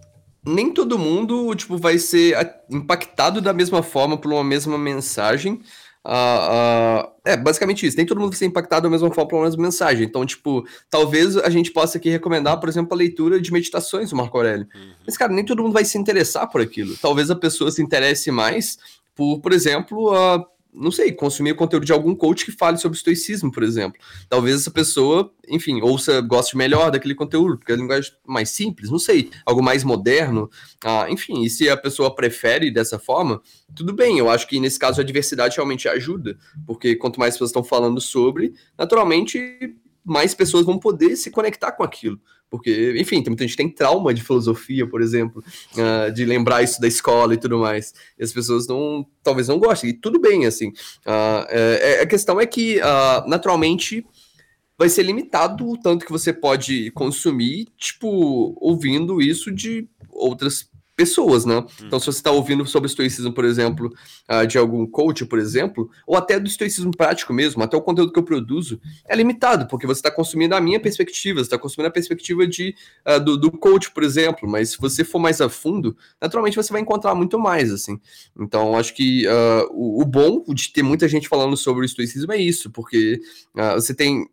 nem 0.46 0.72
todo 0.72 1.00
mundo, 1.00 1.54
tipo, 1.56 1.78
vai 1.78 1.98
ser 1.98 2.36
impactado 2.70 3.42
da 3.42 3.54
mesma 3.54 3.82
forma 3.82 4.18
por 4.18 4.32
uma 4.32 4.44
mesma 4.44 4.78
mensagem. 4.78 5.62
Uh, 6.06 7.04
uh, 7.04 7.12
é, 7.26 7.36
basicamente 7.36 7.86
isso. 7.86 7.98
Nem 7.98 8.06
todo 8.06 8.20
mundo 8.20 8.30
vai 8.30 8.38
ser 8.38 8.46
impactado 8.46 8.84
da 8.84 8.90
mesma 8.90 9.12
forma 9.12 9.28
por 9.28 9.38
uma 9.38 9.46
mesma 9.46 9.64
mensagem. 9.64 10.06
Então, 10.06 10.24
tipo, 10.26 10.64
talvez 10.90 11.36
a 11.36 11.50
gente 11.50 11.72
possa 11.72 11.98
aqui 11.98 12.10
recomendar, 12.10 12.60
por 12.60 12.70
exemplo, 12.70 12.94
a 12.94 12.98
leitura 12.98 13.42
de 13.42 13.52
meditações 13.52 14.12
do 14.12 14.16
Marco 14.16 14.38
Aurélio. 14.38 14.68
Uhum. 14.76 14.92
Mas, 15.06 15.18
cara, 15.18 15.34
nem 15.34 15.44
todo 15.44 15.64
mundo 15.64 15.74
vai 15.74 15.84
se 15.84 15.98
interessar 15.98 16.48
por 16.50 16.62
aquilo. 16.62 16.96
Talvez 16.98 17.32
a 17.32 17.36
pessoa 17.36 17.72
se 17.72 17.82
interesse 17.82 18.30
mais 18.30 18.78
por, 19.16 19.40
por 19.40 19.54
exemplo, 19.54 20.14
uh, 20.14 20.46
não 20.76 20.92
sei, 20.92 21.12
consumir 21.12 21.52
o 21.52 21.56
conteúdo 21.56 21.86
de 21.86 21.94
algum 21.94 22.14
coach 22.14 22.46
que 22.46 22.52
fale 22.52 22.78
sobre 22.78 22.98
estoicismo, 22.98 23.52
por 23.52 23.64
exemplo. 23.64 24.00
Talvez 24.30 24.58
essa 24.62 24.72
pessoa, 24.72 25.32
enfim, 25.48 25.82
ouça, 25.82 26.22
goste 26.22 26.58
melhor 26.58 26.92
daquele 26.92 27.16
conteúdo, 27.16 27.58
porque 27.58 27.72
é 27.72 27.76
linguagem 27.76 28.12
mais 28.28 28.50
simples, 28.50 28.90
não 28.90 29.00
sei, 29.00 29.30
algo 29.46 29.64
mais 29.64 29.84
moderno. 29.84 30.50
Ah, 30.84 31.08
enfim, 31.10 31.44
e 31.44 31.50
se 31.50 31.70
a 31.70 31.78
pessoa 31.78 32.14
prefere 32.14 32.70
dessa 32.70 33.00
forma, 33.00 33.42
tudo 33.74 33.94
bem. 33.94 34.20
Eu 34.20 34.30
acho 34.30 34.48
que 34.48 34.60
nesse 34.60 34.78
caso 34.78 35.00
a 35.00 35.04
diversidade 35.04 35.56
realmente 35.56 35.88
ajuda, 35.88 36.38
porque 36.66 36.96
quanto 36.96 37.20
mais 37.20 37.36
pessoas 37.36 37.50
estão 37.50 37.64
falando 37.64 38.02
sobre, 38.02 38.54
naturalmente 38.78 39.76
mais 40.06 40.36
pessoas 40.36 40.66
vão 40.66 40.78
poder 40.78 41.16
se 41.16 41.32
conectar 41.32 41.72
com 41.72 41.84
aquilo. 41.84 42.20
Porque, 42.50 42.96
enfim, 42.98 43.22
tem 43.22 43.32
muita 43.32 43.44
gente 43.44 43.52
que 43.52 43.64
tem 43.64 43.70
trauma 43.70 44.14
de 44.14 44.24
filosofia, 44.24 44.88
por 44.88 45.02
exemplo, 45.02 45.44
uh, 45.74 46.12
de 46.14 46.24
lembrar 46.24 46.62
isso 46.62 46.80
da 46.80 46.88
escola 46.88 47.34
e 47.34 47.38
tudo 47.38 47.58
mais. 47.58 47.94
E 48.18 48.24
as 48.24 48.32
pessoas 48.32 48.68
não, 48.68 49.06
talvez 49.24 49.48
não 49.48 49.58
gostem. 49.58 49.90
E 49.90 49.94
tudo 49.94 50.22
bem, 50.22 50.46
assim. 50.46 50.70
Uh, 50.70 51.46
é, 51.50 52.02
a 52.02 52.06
questão 52.06 52.40
é 52.40 52.46
que, 52.46 52.78
uh, 52.80 53.28
naturalmente, 53.28 54.06
vai 54.78 54.90
ser 54.90 55.04
limitado 55.04 55.68
o 55.68 55.78
tanto 55.78 56.06
que 56.06 56.12
você 56.12 56.32
pode 56.32 56.92
consumir, 56.92 57.68
tipo, 57.78 58.56
ouvindo 58.62 59.22
isso 59.22 59.52
de 59.52 59.88
outras 60.10 60.70
pessoas, 60.96 61.46
né? 61.46 61.64
Então, 61.84 62.00
se 62.00 62.06
você 62.06 62.20
está 62.20 62.32
ouvindo 62.32 62.66
sobre 62.66 62.88
estoicismo, 62.88 63.34
por 63.34 63.44
exemplo, 63.44 63.94
uh, 64.32 64.48
de 64.48 64.58
algum 64.58 64.86
coach, 64.88 65.26
por 65.26 65.38
exemplo, 65.38 65.90
ou 66.08 66.16
até 66.16 66.40
do 66.40 66.48
estoicismo 66.48 66.92
prático 66.96 67.34
mesmo, 67.34 67.62
até 67.62 67.76
o 67.76 67.82
conteúdo 67.82 68.14
que 68.14 68.20
eu 68.20 68.24
produzo, 68.24 68.80
é 69.06 69.16
limitado, 69.16 69.68
porque 69.68 69.86
você 69.86 70.00
está 70.00 70.10
consumindo 70.10 70.56
a 70.56 70.62
minha 70.62 70.80
perspectiva, 70.80 71.40
você 71.40 71.48
está 71.48 71.58
consumindo 71.58 71.90
a 71.90 71.92
perspectiva 71.92 72.48
de, 72.48 72.74
uh, 73.06 73.20
do, 73.20 73.38
do, 73.38 73.52
coach, 73.52 73.92
por 73.92 74.04
exemplo, 74.04 74.48
mas 74.48 74.72
se 74.72 74.78
você 74.80 75.04
for 75.04 75.20
mais 75.20 75.42
a 75.42 75.50
fundo, 75.50 75.98
naturalmente 76.22 76.56
você 76.56 76.72
vai 76.72 76.82
encontrar 76.82 77.14
muito 77.14 77.38
mais, 77.38 77.72
assim. 77.74 78.00
Então, 78.40 78.78
acho 78.78 78.94
que 78.94 79.28
uh, 79.28 79.68
o, 79.72 80.02
o, 80.02 80.06
bom 80.06 80.44
de 80.48 80.72
ter 80.72 80.82
muita 80.82 81.08
gente 81.10 81.28
falando 81.28 81.58
sobre 81.58 81.84
o 81.84 81.86
estoicismo 81.86 82.32
é 82.32 82.38
isso, 82.38 82.72
porque 82.72 83.20
você 83.74 83.94
tem 83.94 84.28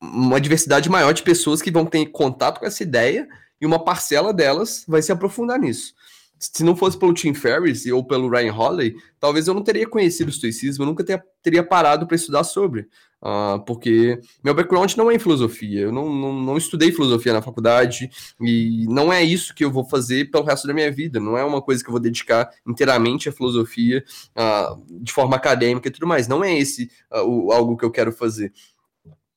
uma 0.00 0.40
diversidade 0.40 0.88
maior 0.88 1.12
de 1.12 1.22
pessoas 1.22 1.60
que 1.60 1.70
vão 1.70 1.84
ter 1.84 2.06
contato 2.06 2.60
com 2.60 2.66
essa 2.66 2.82
ideia 2.82 3.28
e 3.60 3.66
uma 3.66 3.82
parcela 3.82 4.32
delas 4.32 4.84
vai 4.86 5.02
se 5.02 5.12
aprofundar 5.12 5.58
nisso 5.58 5.94
se 6.38 6.62
não 6.62 6.76
fosse 6.76 6.98
pelo 6.98 7.14
Tim 7.14 7.34
Ferriss 7.34 7.86
ou 7.86 8.04
pelo 8.04 8.28
Ryan 8.28 8.52
Holiday, 8.52 8.94
talvez 9.18 9.48
eu 9.48 9.54
não 9.54 9.62
teria 9.62 9.88
conhecido 9.88 10.28
o 10.28 10.30
estoicismo, 10.30 10.82
eu 10.82 10.86
nunca 10.86 11.04
ter, 11.04 11.22
teria 11.42 11.62
parado 11.62 12.06
para 12.06 12.16
estudar 12.16 12.44
sobre. 12.44 12.88
Uh, 13.22 13.58
porque 13.64 14.20
meu 14.44 14.54
background 14.54 14.94
não 14.94 15.10
é 15.10 15.14
em 15.14 15.18
filosofia, 15.18 15.80
eu 15.80 15.92
não, 15.92 16.12
não, 16.12 16.32
não, 16.34 16.56
estudei 16.56 16.92
filosofia 16.92 17.32
na 17.32 17.40
faculdade 17.40 18.10
e 18.38 18.86
não 18.88 19.10
é 19.10 19.22
isso 19.22 19.54
que 19.54 19.64
eu 19.64 19.70
vou 19.70 19.84
fazer 19.84 20.30
pelo 20.30 20.44
resto 20.44 20.68
da 20.68 20.74
minha 20.74 20.92
vida, 20.92 21.18
não 21.18 21.36
é 21.36 21.42
uma 21.42 21.62
coisa 21.62 21.82
que 21.82 21.88
eu 21.88 21.92
vou 21.92 22.00
dedicar 22.00 22.50
inteiramente 22.66 23.28
à 23.28 23.32
filosofia 23.32 24.04
uh, 24.36 25.02
de 25.02 25.10
forma 25.12 25.34
acadêmica 25.34 25.88
e 25.88 25.90
tudo 25.90 26.06
mais, 26.06 26.28
não 26.28 26.44
é 26.44 26.56
esse 26.56 26.90
uh, 27.10 27.22
o, 27.22 27.50
algo 27.52 27.76
que 27.76 27.84
eu 27.84 27.90
quero 27.90 28.12
fazer. 28.12 28.52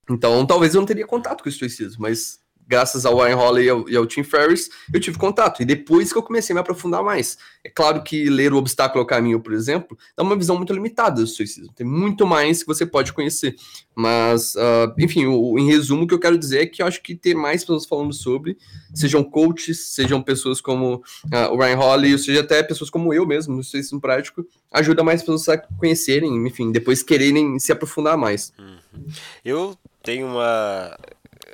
Então, 0.09 0.45
talvez 0.45 0.75
eu 0.75 0.81
não 0.81 0.87
teria 0.87 1.07
contato 1.07 1.41
com 1.41 1.49
o 1.49 1.51
estoicismo, 1.51 2.01
mas 2.01 2.39
graças 2.69 3.03
ao 3.03 3.17
Ryan 3.17 3.35
Holiday 3.35 3.65
e 3.65 3.69
ao, 3.69 3.89
e 3.89 3.95
ao, 3.95 4.05
Tim 4.05 4.21
Ferriss, 4.21 4.69
eu 4.93 4.99
tive 4.99 5.17
contato. 5.17 5.63
E 5.63 5.65
depois 5.65 6.13
que 6.13 6.19
eu 6.19 6.21
comecei 6.21 6.53
a 6.53 6.55
me 6.55 6.61
aprofundar 6.61 7.03
mais. 7.03 7.35
É 7.63 7.69
claro 7.69 8.03
que 8.03 8.29
ler 8.29 8.53
O 8.53 8.57
Obstáculo 8.57 9.01
ao 9.01 9.07
Caminho, 9.07 9.39
por 9.39 9.53
exemplo, 9.53 9.97
dá 10.15 10.21
uma 10.21 10.35
visão 10.35 10.55
muito 10.55 10.71
limitada 10.71 11.19
do 11.19 11.27
suicídio. 11.27 11.71
Tem 11.75 11.85
muito 11.85 12.27
mais 12.27 12.61
que 12.61 12.67
você 12.67 12.85
pode 12.85 13.11
conhecer. 13.11 13.55
Mas, 13.95 14.53
uh, 14.55 14.93
enfim, 14.99 15.25
o, 15.25 15.57
em 15.57 15.65
resumo, 15.65 16.03
o 16.03 16.07
que 16.07 16.13
eu 16.13 16.19
quero 16.19 16.37
dizer 16.37 16.61
é 16.61 16.65
que 16.67 16.83
eu 16.83 16.85
acho 16.85 17.01
que 17.01 17.15
ter 17.15 17.33
mais 17.33 17.61
pessoas 17.61 17.87
falando 17.87 18.13
sobre, 18.13 18.55
sejam 18.93 19.23
coaches, 19.23 19.93
sejam 19.95 20.21
pessoas 20.21 20.61
como 20.61 20.95
uh, 20.95 21.51
o 21.51 21.57
Ryan 21.57 21.79
Holiday, 21.79 22.13
ou 22.13 22.19
seja, 22.19 22.41
até 22.41 22.61
pessoas 22.61 22.91
como 22.91 23.11
eu 23.11 23.25
mesmo, 23.25 23.55
no 23.55 23.63
suicídio 23.63 23.99
prático, 23.99 24.45
ajuda 24.71 25.03
mais 25.03 25.21
pessoas 25.21 25.49
a 25.49 25.57
conhecerem, 25.57 26.47
enfim, 26.47 26.71
depois 26.71 27.01
quererem 27.01 27.57
se 27.57 27.71
aprofundar 27.71 28.15
mais. 28.15 28.53
Uhum. 28.59 29.05
Eu 29.43 29.75
tenho 30.03 30.27
uma 30.27 30.95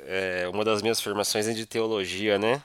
é, 0.06 0.48
uma 0.48 0.64
das 0.64 0.82
minhas 0.82 1.00
formações 1.00 1.48
é 1.48 1.52
de 1.52 1.66
teologia, 1.66 2.38
né? 2.38 2.62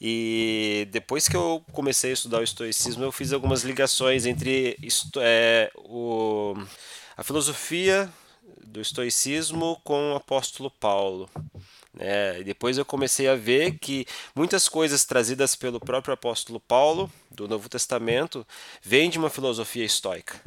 E 0.00 0.88
depois 0.90 1.28
que 1.28 1.36
eu 1.36 1.64
comecei 1.72 2.10
a 2.10 2.14
estudar 2.14 2.40
o 2.40 2.44
estoicismo, 2.44 3.04
eu 3.04 3.12
fiz 3.12 3.32
algumas 3.32 3.62
ligações 3.62 4.26
entre 4.26 4.76
é, 5.18 5.70
o, 5.76 6.54
a 7.16 7.22
filosofia 7.22 8.10
do 8.66 8.80
estoicismo 8.80 9.80
com 9.84 10.12
o 10.12 10.16
apóstolo 10.16 10.70
Paulo. 10.70 11.30
É, 11.96 12.38
e 12.40 12.44
depois 12.44 12.76
eu 12.76 12.84
comecei 12.84 13.28
a 13.28 13.36
ver 13.36 13.78
que 13.78 14.04
muitas 14.34 14.68
coisas 14.68 15.04
trazidas 15.04 15.54
pelo 15.54 15.78
próprio 15.78 16.12
apóstolo 16.12 16.58
Paulo, 16.58 17.10
do 17.30 17.46
Novo 17.46 17.68
Testamento, 17.68 18.44
vêm 18.82 19.08
de 19.08 19.16
uma 19.16 19.30
filosofia 19.30 19.84
estoica 19.84 20.40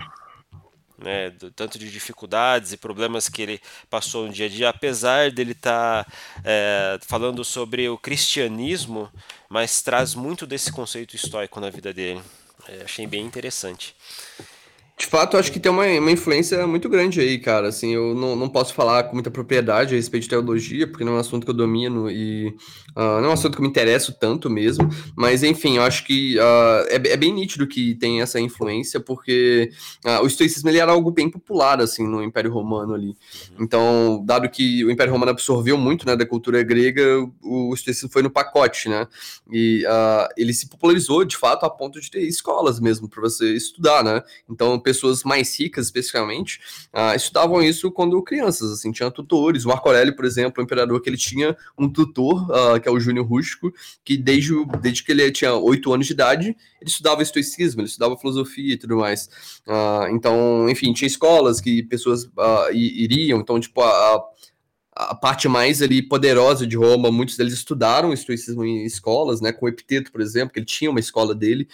né, 0.97 1.29
do 1.29 1.51
tanto 1.51 1.77
de 1.77 1.91
dificuldades 1.91 2.73
e 2.73 2.77
problemas 2.77 3.29
que 3.29 3.41
ele 3.41 3.61
passou 3.89 4.25
no 4.25 4.33
dia 4.33 4.47
a 4.47 4.49
dia, 4.49 4.69
apesar 4.69 5.31
dele 5.31 5.51
estar 5.51 6.03
tá, 6.05 6.11
é, 6.43 6.99
falando 7.01 7.43
sobre 7.45 7.87
o 7.87 7.97
cristianismo, 7.97 9.11
mas 9.49 9.81
traz 9.81 10.15
muito 10.15 10.47
desse 10.47 10.71
conceito 10.71 11.15
estoico 11.15 11.59
na 11.59 11.69
vida 11.69 11.93
dele. 11.93 12.21
É, 12.67 12.83
achei 12.83 13.05
bem 13.05 13.25
interessante. 13.25 13.95
De 14.97 15.05
fato, 15.05 15.37
acho 15.37 15.51
que 15.51 15.59
tem 15.59 15.71
uma, 15.71 15.85
uma 15.85 16.11
influência 16.11 16.65
muito 16.65 16.89
grande 16.89 17.21
aí, 17.21 17.37
cara. 17.37 17.67
Assim, 17.67 17.93
eu 17.93 18.15
não, 18.15 18.35
não 18.35 18.49
posso 18.49 18.73
falar 18.73 19.03
com 19.03 19.13
muita 19.13 19.29
propriedade 19.29 19.93
a 19.93 19.95
respeito 19.95 20.23
de 20.23 20.29
teologia, 20.29 20.87
porque 20.87 21.03
não 21.03 21.13
é 21.13 21.15
um 21.17 21.19
assunto 21.19 21.45
que 21.45 21.51
eu 21.51 21.55
domino 21.55 22.09
e 22.09 22.47
uh, 22.95 23.21
não 23.21 23.25
é 23.25 23.27
um 23.29 23.33
assunto 23.33 23.57
que 23.57 23.61
me 23.61 23.67
interessa 23.67 24.11
tanto 24.11 24.49
mesmo. 24.49 24.89
Mas, 25.15 25.43
enfim, 25.43 25.77
eu 25.77 25.83
acho 25.83 26.03
que 26.03 26.39
uh, 26.39 26.87
é, 26.89 26.95
é, 26.95 27.15
bem 27.15 27.31
nítido 27.31 27.67
que 27.67 27.93
tem 27.93 28.23
essa 28.23 28.39
influência, 28.39 28.99
porque 28.99 29.69
uh, 30.03 30.23
o 30.23 30.25
estoicismo 30.25 30.67
ele 30.67 30.79
era 30.79 30.91
algo 30.91 31.11
bem 31.11 31.29
popular, 31.29 31.79
assim, 31.79 32.07
no 32.07 32.23
Império 32.23 32.51
Romano 32.51 32.95
ali. 32.95 33.15
Então, 33.59 34.23
dado 34.25 34.49
que 34.49 34.83
o 34.83 34.89
Império 34.89 35.13
Romano 35.13 35.29
absorveu 35.29 35.77
muito 35.77 36.07
né, 36.07 36.15
da 36.15 36.25
cultura 36.25 36.63
grega, 36.63 37.19
o, 37.43 37.69
o 37.69 37.73
estoicismo 37.75 38.09
foi 38.09 38.23
no 38.23 38.31
pacote, 38.31 38.89
né? 38.89 39.07
E 39.51 39.83
ele 40.35 40.53
se 40.53 40.67
popularizou, 40.67 41.23
de 41.23 41.37
fato, 41.37 41.67
a 41.67 41.69
ponto 41.69 42.01
de 42.01 42.09
ter 42.09 42.21
escolas 42.21 42.79
mesmo 42.79 43.07
para 43.07 43.21
você 43.21 43.53
estudar, 43.53 44.03
né? 44.03 44.23
Então, 44.49 44.86
pessoas 44.87 45.25
mais 45.25 45.59
ricas, 45.59 45.87
especificamente, 45.87 46.61
uh, 46.93 47.13
estudavam 47.13 47.61
isso 47.61 47.91
quando 47.91 48.23
crianças, 48.23 48.71
assim, 48.71 48.89
tinha 48.89 49.11
tutores. 49.11 49.65
O 49.65 49.67
Marco 49.67 49.89
Aurélio, 49.89 50.15
por 50.15 50.23
exemplo, 50.23 50.61
o 50.61 50.63
imperador, 50.63 51.01
que 51.01 51.09
ele 51.09 51.17
tinha 51.17 51.57
um 51.77 51.89
tutor, 51.89 52.49
uh, 52.49 52.79
que 52.79 52.87
é 52.87 52.91
o 52.91 52.97
Júnior 52.97 53.27
Rústico, 53.27 53.73
que 54.05 54.15
desde, 54.15 54.53
desde 54.81 55.03
que 55.03 55.11
ele 55.11 55.29
tinha 55.29 55.53
oito 55.55 55.93
anos 55.93 56.07
de 56.07 56.13
idade, 56.13 56.55
ele 56.79 56.89
estudava 56.89 57.21
estoicismo, 57.21 57.81
ele 57.81 57.89
estudava 57.89 58.15
filosofia 58.15 58.75
e 58.75 58.77
tudo 58.77 58.95
mais. 58.95 59.29
Uh, 59.67 60.07
então, 60.11 60.69
enfim, 60.69 60.93
tinha 60.93 61.07
escolas 61.07 61.59
que 61.59 61.83
pessoas 61.83 62.29
iriam, 62.71 63.41
então, 63.41 63.59
tipo, 63.59 63.81
a, 63.81 63.89
a 63.89 64.23
parte 65.21 65.47
mais 65.47 65.81
ali 65.81 66.01
poderosa 66.01 66.65
de 66.65 66.75
Roma, 66.75 67.11
muitos 67.11 67.37
deles 67.37 67.53
estudaram 67.53 68.11
estoicismo 68.11 68.65
em 68.65 68.85
escolas, 68.85 69.41
né, 69.41 69.51
com 69.51 69.67
Epiteto, 69.67 70.11
por 70.11 70.21
exemplo, 70.21 70.53
que 70.53 70.59
ele 70.59 70.65
tinha 70.65 70.89
uma 70.89 70.99
escola 70.99 71.35
dele. 71.35 71.67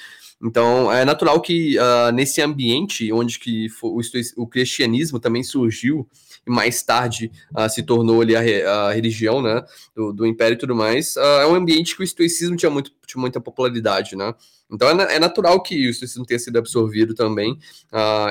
Então, 0.43 0.91
é 0.91 1.05
natural 1.05 1.39
que 1.39 1.77
uh, 1.79 2.11
nesse 2.11 2.41
ambiente 2.41 3.11
onde 3.13 3.39
que 3.39 3.67
o, 3.81 4.01
o, 4.35 4.47
cristianismo 4.47 5.17
também 5.17 5.41
surgiu 5.41 6.05
e 6.45 6.51
mais 6.51 6.83
tarde 6.83 7.31
uh, 7.57 7.69
se 7.69 7.81
tornou 7.81 8.21
ali 8.21 8.35
a, 8.35 8.41
a 8.41 8.91
religião, 8.91 9.41
né, 9.41 9.63
do, 9.95 10.11
do, 10.11 10.25
Império 10.25 10.55
e 10.55 10.57
tudo 10.57 10.75
mais, 10.75 11.15
uh, 11.15 11.41
é 11.41 11.47
um 11.47 11.55
ambiente 11.55 11.95
que 11.95 12.01
o 12.01 12.03
estoicismo 12.03 12.57
tinha, 12.57 12.69
muito, 12.69 12.91
tinha 13.07 13.21
muita 13.21 13.39
popularidade, 13.39 14.17
né. 14.17 14.33
Então, 14.69 14.89
é, 14.89 15.15
é, 15.15 15.19
natural 15.19 15.63
que 15.63 15.87
o 15.87 15.91
estoicismo 15.91 16.25
tenha 16.25 16.39
sido 16.39 16.57
absorvido 16.57 17.13
também 17.13 17.57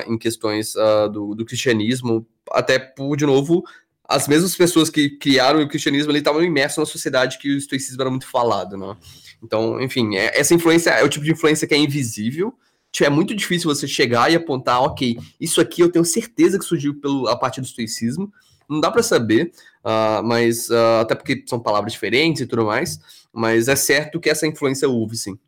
em 0.09 0.18
questões 0.18 0.74
do, 1.12 1.36
do 1.36 1.45
cristianismo, 1.45 2.26
até 2.51 2.80
por, 2.80 3.16
de 3.16 3.24
novo, 3.24 3.62
as 4.09 4.29
mesmas 4.29 4.55
pessoas 4.57 4.91
que 4.91 5.11
criaram 5.11 5.63
o 5.63 5.69
cristianismo 5.69 6.11
ali 6.11 6.19
estavam 6.19 6.43
imersas 6.43 6.79
na 6.79 6.87
sociedade 6.87 7.39
que 7.39 7.55
o 7.55 7.59
estoicismo 7.59 8.01
era 8.01 8.11
muito 8.11 8.27
falado, 8.27 8.77
né? 8.77 8.97
Então, 9.43 9.81
enfim, 9.81 10.17
é, 10.17 10.39
essa 10.39 10.55
influência 10.55 10.91
é 10.91 11.03
o 11.03 11.09
tipo 11.09 11.25
de 11.25 11.33
influência 11.33 11.67
que 11.67 11.75
é 11.75 11.79
invisível. 11.79 12.55
Tipo, 12.91 13.07
é 13.07 13.11
muito 13.11 13.35
difícil 13.35 13.75
você 13.75 13.89
chegar 13.89 14.31
e 14.31 14.37
apontar, 14.37 14.83
ok, 14.83 15.19
isso 15.41 15.61
aqui 15.61 15.81
eu 15.81 15.91
tenho 15.91 16.05
certeza 16.05 16.59
que 16.59 16.65
surgiu 16.65 17.01
pelo, 17.01 17.27
a 17.29 17.37
partir 17.37 17.61
do 17.61 17.67
estoicismo. 17.67 18.33
Não 18.69 18.81
dá 18.81 18.91
para 18.91 19.03
saber, 19.03 19.53
uh, 19.85 20.23
mas 20.23 20.69
uh, 20.69 21.01
até 21.01 21.15
porque 21.15 21.43
são 21.47 21.59
palavras 21.59 21.93
diferentes 21.93 22.43
e 22.43 22.47
tudo 22.47 22.67
mais. 22.67 23.01
Mas 23.33 23.67
é 23.69 23.77
certo 23.77 24.21
que 24.21 24.29
essa 24.29 24.47
influência 24.47 24.89
houve, 24.89 25.17
sim. 25.17 25.39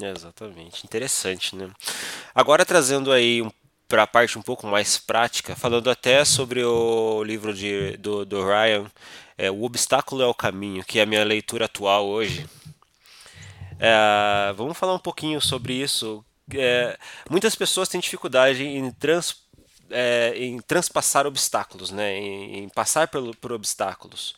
É, 0.00 0.10
exatamente, 0.10 0.84
interessante, 0.84 1.54
né? 1.54 1.70
Agora 2.34 2.64
trazendo 2.66 3.12
aí 3.12 3.42
um 3.42 3.50
para 3.88 4.02
a 4.02 4.06
parte 4.06 4.38
um 4.38 4.42
pouco 4.42 4.66
mais 4.66 4.98
prática, 4.98 5.54
falando 5.54 5.88
até 5.90 6.24
sobre 6.24 6.64
o 6.64 7.22
livro 7.22 7.54
de, 7.54 7.96
do, 7.98 8.24
do 8.24 8.44
Ryan, 8.44 8.90
é, 9.38 9.50
O 9.50 9.62
Obstáculo 9.64 10.22
é 10.22 10.26
o 10.26 10.34
Caminho, 10.34 10.84
que 10.84 10.98
é 10.98 11.02
a 11.02 11.06
minha 11.06 11.24
leitura 11.24 11.66
atual 11.66 12.06
hoje. 12.06 12.48
É, 13.78 14.52
vamos 14.56 14.76
falar 14.76 14.94
um 14.94 14.98
pouquinho 14.98 15.40
sobre 15.40 15.74
isso. 15.74 16.24
É, 16.54 16.98
muitas 17.30 17.54
pessoas 17.54 17.88
têm 17.88 18.00
dificuldade 18.00 18.64
em, 18.64 18.90
trans, 18.92 19.36
é, 19.90 20.32
em 20.36 20.58
transpassar 20.60 21.26
obstáculos, 21.26 21.90
né? 21.90 22.16
em, 22.16 22.64
em 22.64 22.68
passar 22.68 23.08
por, 23.08 23.36
por 23.36 23.52
obstáculos. 23.52 24.34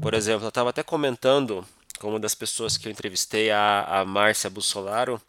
Por 0.00 0.14
exemplo, 0.14 0.44
eu 0.44 0.50
estava 0.50 0.70
até 0.70 0.82
comentando 0.82 1.66
com 1.98 2.08
uma 2.10 2.20
das 2.20 2.34
pessoas 2.34 2.78
que 2.78 2.88
eu 2.88 2.92
entrevistei, 2.92 3.50
a, 3.50 4.00
a 4.00 4.04
Márcia 4.04 4.48
Bussolaro, 4.48 5.20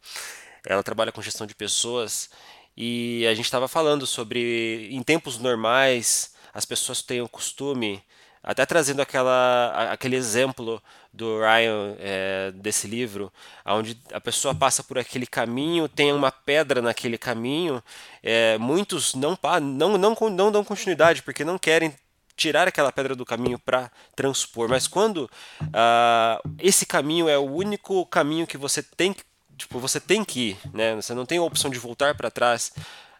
ela 0.65 0.83
trabalha 0.83 1.11
com 1.11 1.21
gestão 1.21 1.45
de 1.45 1.55
pessoas 1.55 2.29
e 2.75 3.25
a 3.27 3.33
gente 3.33 3.45
estava 3.45 3.67
falando 3.67 4.05
sobre 4.05 4.89
em 4.91 5.01
tempos 5.03 5.37
normais 5.37 6.33
as 6.53 6.65
pessoas 6.65 7.01
têm 7.01 7.21
o 7.21 7.29
costume, 7.29 8.03
até 8.43 8.65
trazendo 8.65 9.01
aquela, 9.01 9.91
aquele 9.91 10.15
exemplo 10.15 10.81
do 11.13 11.39
Ryan 11.39 11.95
é, 11.99 12.51
desse 12.55 12.87
livro, 12.87 13.31
onde 13.65 13.97
a 14.11 14.19
pessoa 14.19 14.55
passa 14.55 14.83
por 14.83 14.97
aquele 14.97 15.27
caminho, 15.27 15.87
tem 15.87 16.11
uma 16.11 16.31
pedra 16.31 16.81
naquele 16.81 17.17
caminho, 17.17 17.83
é, 18.23 18.57
muitos 18.57 19.13
não, 19.13 19.37
não, 19.61 19.97
não, 19.97 20.15
não 20.29 20.51
dão 20.51 20.63
continuidade 20.63 21.21
porque 21.21 21.45
não 21.45 21.57
querem 21.57 21.93
tirar 22.35 22.67
aquela 22.67 22.91
pedra 22.91 23.15
do 23.15 23.25
caminho 23.25 23.59
para 23.59 23.91
transpor. 24.15 24.67
Mas 24.67 24.87
quando 24.87 25.29
uh, 25.61 26.49
esse 26.57 26.85
caminho 26.87 27.29
é 27.29 27.37
o 27.37 27.43
único 27.43 28.03
caminho 28.07 28.47
que 28.47 28.57
você 28.57 28.81
tem 28.81 29.13
que 29.13 29.23
tipo, 29.61 29.79
você 29.79 29.99
tem 29.99 30.23
que 30.23 30.51
ir, 30.51 30.57
né? 30.73 30.95
Você 30.95 31.13
não 31.13 31.25
tem 31.25 31.37
a 31.37 31.43
opção 31.43 31.69
de 31.69 31.79
voltar 31.79 32.15
para 32.15 32.29
trás. 32.29 32.71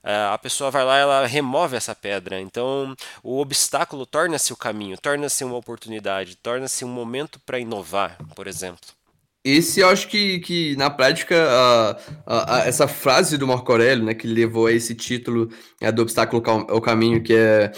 É, 0.03 0.15
a 0.33 0.37
pessoa 0.37 0.71
vai 0.71 0.83
lá 0.83 0.97
ela 0.97 1.25
remove 1.27 1.75
essa 1.75 1.95
pedra. 1.95 2.39
Então, 2.41 2.95
o 3.23 3.39
obstáculo 3.39 4.05
torna-se 4.05 4.51
o 4.51 4.57
caminho, 4.57 4.97
torna-se 4.97 5.43
uma 5.43 5.57
oportunidade, 5.57 6.35
torna-se 6.35 6.83
um 6.83 6.89
momento 6.89 7.39
para 7.39 7.59
inovar, 7.59 8.17
por 8.35 8.47
exemplo. 8.47 9.01
Esse 9.43 9.79
eu 9.79 9.89
acho 9.89 10.07
que, 10.07 10.39
que 10.39 10.75
na 10.75 10.87
prática, 10.87 11.35
a, 11.35 11.97
a, 12.27 12.57
a, 12.57 12.67
essa 12.67 12.87
frase 12.87 13.39
do 13.39 13.47
Marco 13.47 13.71
Aurélio, 13.71 14.05
né, 14.05 14.13
que 14.13 14.27
levou 14.27 14.67
a 14.67 14.71
esse 14.71 14.93
título 14.93 15.49
é, 15.79 15.91
do 15.91 16.03
obstáculo 16.03 16.43
ao 16.45 16.79
caminho, 16.79 17.23
que 17.23 17.33
é 17.33 17.71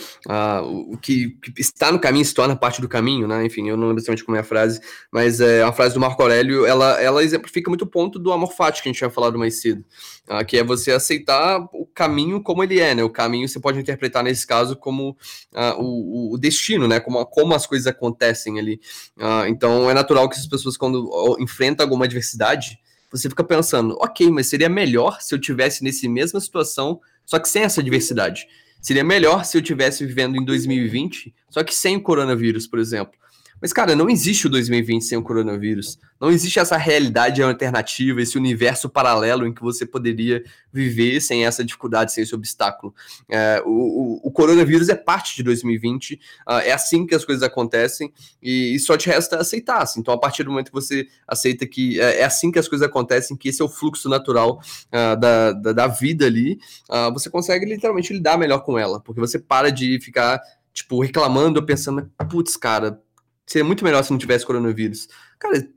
o 0.61 0.97
que, 0.97 1.29
que, 1.41 1.61
está 1.61 1.89
no 1.89 1.99
caminho 1.99 2.25
se 2.25 2.33
torna 2.33 2.53
parte 2.53 2.81
do 2.81 2.89
caminho, 2.89 3.29
né? 3.29 3.45
Enfim, 3.45 3.69
eu 3.69 3.77
não 3.77 3.87
lembro 3.87 4.01
exatamente 4.01 4.25
como 4.25 4.35
é 4.35 4.41
a 4.41 4.43
frase, 4.43 4.81
mas 5.09 5.39
é 5.39 5.63
a 5.63 5.71
frase 5.71 5.93
do 5.93 6.01
Marco 6.01 6.21
Aurélio, 6.21 6.65
ela, 6.65 7.01
ela 7.01 7.23
exemplifica 7.23 7.71
muito 7.71 7.83
o 7.83 7.87
ponto 7.87 8.19
do 8.19 8.33
amor 8.33 8.51
fático 8.51 8.83
que 8.83 8.89
a 8.89 8.91
gente 8.91 8.97
tinha 8.97 9.09
falado 9.09 9.39
mais 9.39 9.61
cedo, 9.61 9.85
uh, 10.29 10.45
que 10.45 10.57
é 10.57 10.63
você 10.65 10.91
aceitar 10.91 11.61
o 11.71 11.85
caminho 11.85 12.41
como 12.41 12.61
ele 12.61 12.81
é, 12.81 12.93
né? 12.93 13.03
O 13.05 13.09
caminho 13.09 13.47
você 13.47 13.59
pode 13.59 13.79
interpretar 13.79 14.21
nesse 14.21 14.45
caso 14.45 14.75
como 14.75 15.11
uh, 15.11 15.79
o, 15.81 16.33
o, 16.33 16.37
destino, 16.37 16.89
né? 16.89 16.99
Como, 16.99 17.25
como 17.25 17.55
as 17.55 17.65
coisas 17.65 17.87
acontecem 17.87 18.59
ali. 18.59 18.81
Uh, 19.17 19.47
então 19.47 19.89
é 19.89 19.93
natural 19.93 20.27
que 20.27 20.35
as 20.35 20.45
pessoas, 20.45 20.75
quando 20.75 21.09
enfrentam 21.53 21.85
alguma 21.85 22.05
adversidade, 22.05 22.79
você 23.11 23.29
fica 23.29 23.43
pensando, 23.43 23.95
ok, 23.99 24.29
mas 24.31 24.47
seria 24.47 24.67
melhor 24.67 25.21
se 25.21 25.35
eu 25.35 25.39
tivesse 25.39 25.83
nesse 25.83 26.07
mesma 26.09 26.39
situação 26.39 26.99
só 27.25 27.39
que 27.39 27.47
sem 27.47 27.63
essa 27.63 27.81
diversidade. 27.81 28.47
Seria 28.81 29.03
melhor 29.03 29.45
se 29.45 29.57
eu 29.57 29.61
tivesse 29.61 30.05
vivendo 30.05 30.35
em 30.35 30.43
2020, 30.43 31.33
só 31.49 31.63
que 31.63 31.73
sem 31.73 31.95
o 31.95 32.01
coronavírus, 32.01 32.67
por 32.67 32.79
exemplo. 32.79 33.17
Mas, 33.63 33.71
cara, 33.71 33.95
não 33.95 34.09
existe 34.09 34.45
o 34.45 34.49
2020 34.49 35.05
sem 35.05 35.17
o 35.17 35.23
coronavírus. 35.23 35.97
Não 36.19 36.29
existe 36.29 36.59
essa 36.59 36.75
realidade 36.75 37.41
alternativa, 37.41 38.21
esse 38.21 38.37
universo 38.37 38.89
paralelo 38.89 39.47
em 39.47 39.53
que 39.53 39.61
você 39.61 39.85
poderia 39.85 40.43
viver 40.69 41.21
sem 41.21 41.45
essa 41.45 41.63
dificuldade, 41.63 42.11
sem 42.11 42.25
esse 42.25 42.35
obstáculo. 42.35 42.93
É, 43.29 43.63
o, 43.65 43.69
o, 43.69 44.27
o, 44.27 44.31
coronavírus 44.31 44.89
é 44.89 44.95
parte 44.95 45.37
de 45.37 45.43
2020, 45.43 46.15
uh, 46.15 46.19
ah, 46.45 46.61
é 46.61 46.73
assim 46.73 47.07
que 47.07 47.15
as 47.15 47.23
coisas 47.23 47.41
acontecem 47.41 48.11
e, 48.41 48.75
e, 48.75 48.79
só 48.79 48.97
te 48.97 49.07
resta 49.07 49.37
aceitar. 49.37 49.81
Assim. 49.81 50.01
Então, 50.01 50.13
a 50.13 50.19
partir 50.19 50.43
do 50.43 50.49
momento 50.49 50.65
que 50.65 50.73
você 50.73 51.07
aceita 51.25 51.65
que 51.65 52.01
é, 52.01 52.19
é 52.19 52.25
assim 52.25 52.51
que 52.51 52.59
as 52.59 52.67
coisas 52.67 52.85
acontecem, 52.85 53.37
que 53.37 53.47
esse 53.47 53.61
é 53.61 53.65
o 53.65 53.69
fluxo 53.69 54.09
natural 54.09 54.59
uh, 54.87 55.17
da, 55.17 55.53
da, 55.53 55.71
da, 55.71 55.87
vida 55.87 56.25
ali, 56.25 56.59
uh, 56.89 57.13
você 57.13 57.29
consegue 57.29 57.65
literalmente 57.65 58.11
lidar 58.11 58.37
melhor 58.37 58.59
com 58.59 58.77
ela, 58.77 58.99
porque 58.99 59.21
você 59.21 59.39
para 59.39 59.71
de 59.71 60.01
ficar 60.01 60.41
tipo, 60.73 61.01
reclamando, 61.01 61.63
pensando, 61.63 62.11
putz, 62.29 62.57
cara, 62.57 62.99
Seria 63.45 63.65
muito 63.65 63.83
melhor 63.83 64.03
se 64.03 64.11
não 64.11 64.17
tivesse 64.17 64.45
coronavírus. 64.45 65.07
Cara, 65.37 65.67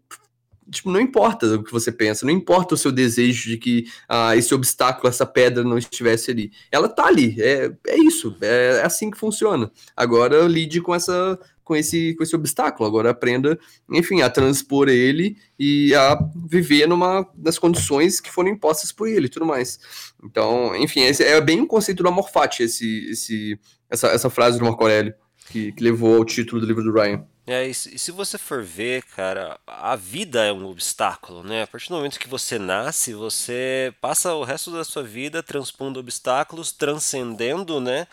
tipo, 0.71 0.91
não 0.91 1.01
importa 1.01 1.47
o 1.55 1.63
que 1.63 1.73
você 1.73 1.93
pensa, 1.93 2.27
não 2.27 2.33
importa 2.33 2.75
o 2.75 2.79
seu 2.79 2.93
desejo 2.93 3.51
de 3.51 3.59
que 3.59 3.87
ah, 4.09 4.37
esse 4.37 4.55
obstáculo, 4.55 5.09
essa 5.09 5.27
pedra 5.27 5.63
não 5.65 5.79
estivesse 5.79 6.31
ali. 6.31 6.53
Ela 6.71 6.89
tá 6.89 7.07
ali, 7.07 7.37
é, 7.41 7.73
é 7.87 7.99
isso, 7.99 8.37
é, 8.41 8.79
é 8.79 8.85
assim 8.85 9.11
que 9.11 9.19
funciona. 9.19 9.71
Agora 9.97 10.43
lide 10.43 10.81
com 10.81 10.95
essa 10.95 11.39
com 11.67 11.75
esse, 11.75 12.15
com 12.15 12.23
esse 12.23 12.37
obstáculo, 12.37 12.89
agora 12.89 13.11
aprenda, 13.11 13.59
enfim, 13.91 14.23
a 14.23 14.31
transpor 14.31 14.89
ele 14.89 15.37
e 15.59 15.93
a 15.97 16.17
viver 16.49 16.87
numa 16.87 17.29
das 17.35 17.59
condições 17.59 18.21
que 18.21 18.31
foram 18.31 18.51
impostas 18.51 18.93
por 18.93 19.09
ele 19.09 19.27
e 19.27 19.29
tudo 19.29 19.45
mais. 19.45 19.81
Então, 20.23 20.77
enfim, 20.77 21.01
esse 21.01 21.25
é 21.25 21.41
bem 21.41 21.61
o 21.61 21.67
conceito 21.67 22.05
do 22.05 22.09
amor 22.09 22.31
fati, 22.31 22.63
esse, 22.63 23.11
esse, 23.11 23.59
essa, 23.91 24.07
essa 24.07 24.31
frase 24.31 24.61
do 24.61 24.65
Marco 24.65 24.81
Aurélio, 24.81 25.13
que, 25.51 25.73
que 25.73 25.83
levou 25.83 26.15
ao 26.15 26.25
título 26.25 26.61
do 26.61 26.69
livro 26.69 26.85
do 26.85 26.93
Ryan. 26.93 27.27
É, 27.47 27.65
e 27.65 27.73
se 27.75 28.11
você 28.11 28.37
for 28.37 28.65
ver, 28.65 29.05
cara, 29.05 29.57
a 29.67 29.95
vida 29.95 30.45
é 30.45 30.53
um 30.53 30.67
obstáculo, 30.67 31.45
né? 31.45 31.63
A 31.63 31.67
partir 31.67 31.89
do 31.89 31.95
momento 31.95 32.19
que 32.19 32.29
você 32.29 32.59
nasce, 32.59 33.15
você 33.15 33.95
passa 34.01 34.35
o 34.35 34.43
resto 34.43 34.73
da 34.73 34.83
sua 34.83 35.05
vida 35.05 35.45
transpondo 35.45 36.01
obstáculos, 36.01 36.73
transcendendo, 36.73 37.81
né? 37.81 38.09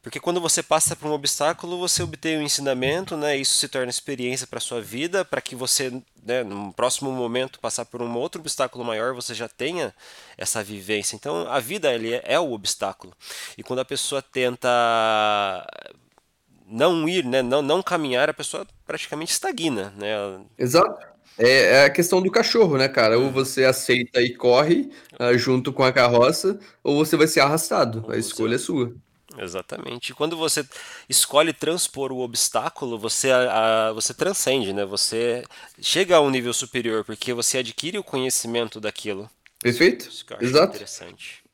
Porque 0.00 0.20
quando 0.20 0.40
você 0.40 0.62
passa 0.62 0.94
por 0.94 1.10
um 1.10 1.12
obstáculo, 1.12 1.76
você 1.78 2.04
obtém 2.04 2.38
um 2.38 2.42
ensinamento, 2.42 3.16
né? 3.16 3.36
Isso 3.36 3.56
se 3.58 3.68
torna 3.68 3.90
experiência 3.90 4.46
para 4.46 4.60
sua 4.60 4.80
vida, 4.80 5.24
para 5.24 5.40
que 5.40 5.56
você, 5.56 5.90
né, 6.22 6.44
no 6.44 6.72
próximo 6.72 7.10
momento, 7.10 7.58
passar 7.58 7.84
por 7.84 8.00
um 8.00 8.16
outro 8.16 8.40
obstáculo 8.40 8.84
maior, 8.84 9.12
você 9.12 9.34
já 9.34 9.48
tenha 9.48 9.92
essa 10.36 10.62
vivência. 10.62 11.16
Então, 11.16 11.48
a 11.50 11.58
vida 11.58 11.92
ele 11.92 12.14
é, 12.14 12.22
é 12.24 12.38
o 12.38 12.52
obstáculo. 12.52 13.12
E 13.56 13.62
quando 13.64 13.80
a 13.80 13.84
pessoa 13.84 14.22
tenta 14.22 14.68
não 16.68 17.08
ir, 17.08 17.24
né, 17.24 17.42
não, 17.42 17.62
não 17.62 17.82
caminhar, 17.82 18.28
a 18.28 18.34
pessoa 18.34 18.66
praticamente 18.86 19.32
estagna, 19.32 19.92
né? 19.96 20.40
Exato. 20.58 21.06
É, 21.38 21.82
é 21.82 21.84
a 21.84 21.90
questão 21.90 22.20
do 22.20 22.30
cachorro, 22.30 22.76
né, 22.76 22.88
cara? 22.88 23.16
Ou 23.16 23.26
uhum. 23.26 23.32
você 23.32 23.64
aceita 23.64 24.20
e 24.20 24.34
corre 24.34 24.90
uh, 25.20 25.38
junto 25.38 25.72
com 25.72 25.84
a 25.84 25.92
carroça, 25.92 26.58
ou 26.82 26.96
você 26.96 27.16
vai 27.16 27.28
ser 27.28 27.40
arrastado. 27.40 28.04
Ou 28.06 28.12
a 28.12 28.18
escolha 28.18 28.56
é 28.56 28.58
sua. 28.58 28.92
Exatamente. 29.38 30.10
E 30.10 30.14
quando 30.14 30.36
você 30.36 30.66
escolhe 31.08 31.52
transpor 31.52 32.10
o 32.10 32.20
obstáculo, 32.20 32.98
você, 32.98 33.30
a, 33.30 33.92
você 33.92 34.12
transcende, 34.12 34.72
né? 34.72 34.84
Você 34.84 35.44
chega 35.80 36.16
a 36.16 36.20
um 36.20 36.30
nível 36.30 36.52
superior, 36.52 37.04
porque 37.04 37.32
você 37.32 37.58
adquire 37.58 37.98
o 37.98 38.04
conhecimento 38.04 38.80
daquilo. 38.80 39.30
Perfeito. 39.62 40.08
Exato. 40.40 40.74
Interessante. 40.74 41.44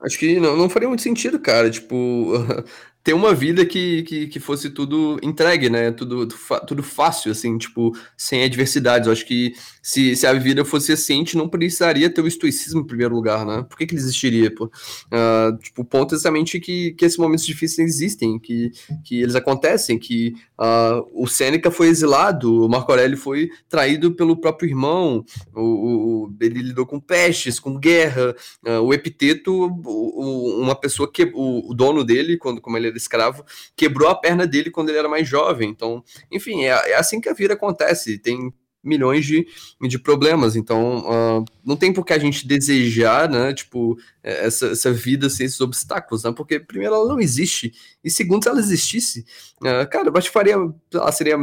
Acho 0.00 0.18
que 0.18 0.38
não, 0.38 0.56
não 0.56 0.68
faria 0.68 0.88
muito 0.88 1.02
sentido, 1.02 1.40
cara. 1.40 1.70
Tipo, 1.70 2.34
ter 3.04 3.12
uma 3.12 3.34
vida 3.34 3.66
que, 3.66 4.02
que, 4.04 4.26
que, 4.28 4.40
fosse 4.40 4.70
tudo 4.70 5.18
entregue, 5.22 5.68
né? 5.68 5.92
Tudo, 5.92 6.26
tudo 6.66 6.82
fácil, 6.82 7.30
assim, 7.30 7.58
tipo, 7.58 7.94
sem 8.16 8.42
adversidades. 8.42 9.06
Eu 9.06 9.12
acho 9.12 9.26
que 9.26 9.54
se, 9.82 10.16
se 10.16 10.26
a 10.26 10.32
vida 10.32 10.64
fosse 10.64 10.90
assim, 10.90 11.16
a 11.16 11.18
gente 11.18 11.36
não 11.36 11.46
precisaria 11.46 12.08
ter 12.08 12.22
o 12.22 12.26
estoicismo 12.26 12.80
em 12.80 12.86
primeiro 12.86 13.14
lugar, 13.14 13.44
né? 13.44 13.62
Por 13.68 13.76
que, 13.76 13.86
que 13.86 13.94
ele 13.94 14.00
existiria, 14.00 14.50
pô? 14.52 14.64
Uh, 14.64 15.58
tipo, 15.58 15.82
o 15.82 15.84
ponto 15.84 16.14
é 16.14 16.16
exatamente 16.16 16.58
que, 16.58 16.92
que 16.92 17.04
esses 17.04 17.18
momentos 17.18 17.44
difíceis 17.44 17.90
existem, 17.90 18.38
que, 18.38 18.72
que 19.04 19.20
eles 19.20 19.34
acontecem, 19.34 19.98
que 19.98 20.34
uh, 20.58 21.06
o 21.12 21.26
Sêneca 21.26 21.70
foi 21.70 21.88
exilado, 21.88 22.64
o 22.64 22.68
Marco 22.70 22.90
Aurélio 22.90 23.18
foi 23.18 23.50
traído 23.68 24.12
pelo 24.14 24.34
próprio 24.34 24.70
irmão, 24.70 25.22
o, 25.54 25.60
o 25.60 26.34
ele 26.40 26.62
lidou 26.62 26.86
com 26.86 26.98
pestes, 26.98 27.60
com 27.60 27.78
guerra, 27.78 28.34
uh, 28.66 28.80
o 28.80 28.94
Epiteto, 28.94 29.52
o, 29.84 30.62
uma 30.62 30.74
pessoa 30.74 31.10
que 31.12 31.30
o, 31.34 31.70
o 31.70 31.74
dono 31.74 32.02
dele, 32.02 32.38
quando 32.38 32.62
como 32.62 32.78
ele 32.78 32.93
era 32.94 32.98
escravo, 32.98 33.44
quebrou 33.76 34.08
a 34.08 34.14
perna 34.14 34.46
dele 34.46 34.70
quando 34.70 34.88
ele 34.88 34.98
era 34.98 35.08
mais 35.08 35.28
jovem. 35.28 35.68
Então, 35.68 36.02
enfim, 36.30 36.64
é, 36.64 36.90
é 36.90 36.94
assim 36.96 37.20
que 37.20 37.28
a 37.28 37.34
vida 37.34 37.54
acontece. 37.54 38.18
Tem 38.18 38.52
milhões 38.84 39.24
de, 39.24 39.48
de 39.80 39.98
problemas. 39.98 40.54
Então, 40.54 40.98
uh, 40.98 41.44
não 41.64 41.76
tem 41.76 41.92
por 41.92 42.04
que 42.04 42.12
a 42.12 42.18
gente 42.18 42.46
desejar, 42.46 43.28
né, 43.28 43.54
tipo, 43.54 43.98
é, 44.22 44.46
essa, 44.46 44.66
essa 44.66 44.92
vida 44.92 45.30
sem 45.30 45.46
esses 45.46 45.60
obstáculos, 45.60 46.22
né? 46.22 46.32
Porque, 46.36 46.60
primeiro, 46.60 46.94
ela 46.94 47.08
não 47.08 47.18
existe. 47.18 47.72
E, 48.04 48.10
segundo, 48.10 48.42
se 48.42 48.48
ela 48.48 48.60
existisse, 48.60 49.24
uh, 49.62 49.88
cara, 49.90 50.08
eu 50.08 50.16
acho 50.16 50.28
que 50.28 50.34
faria, 50.34 50.56
ela 50.92 51.12
seria, 51.12 51.36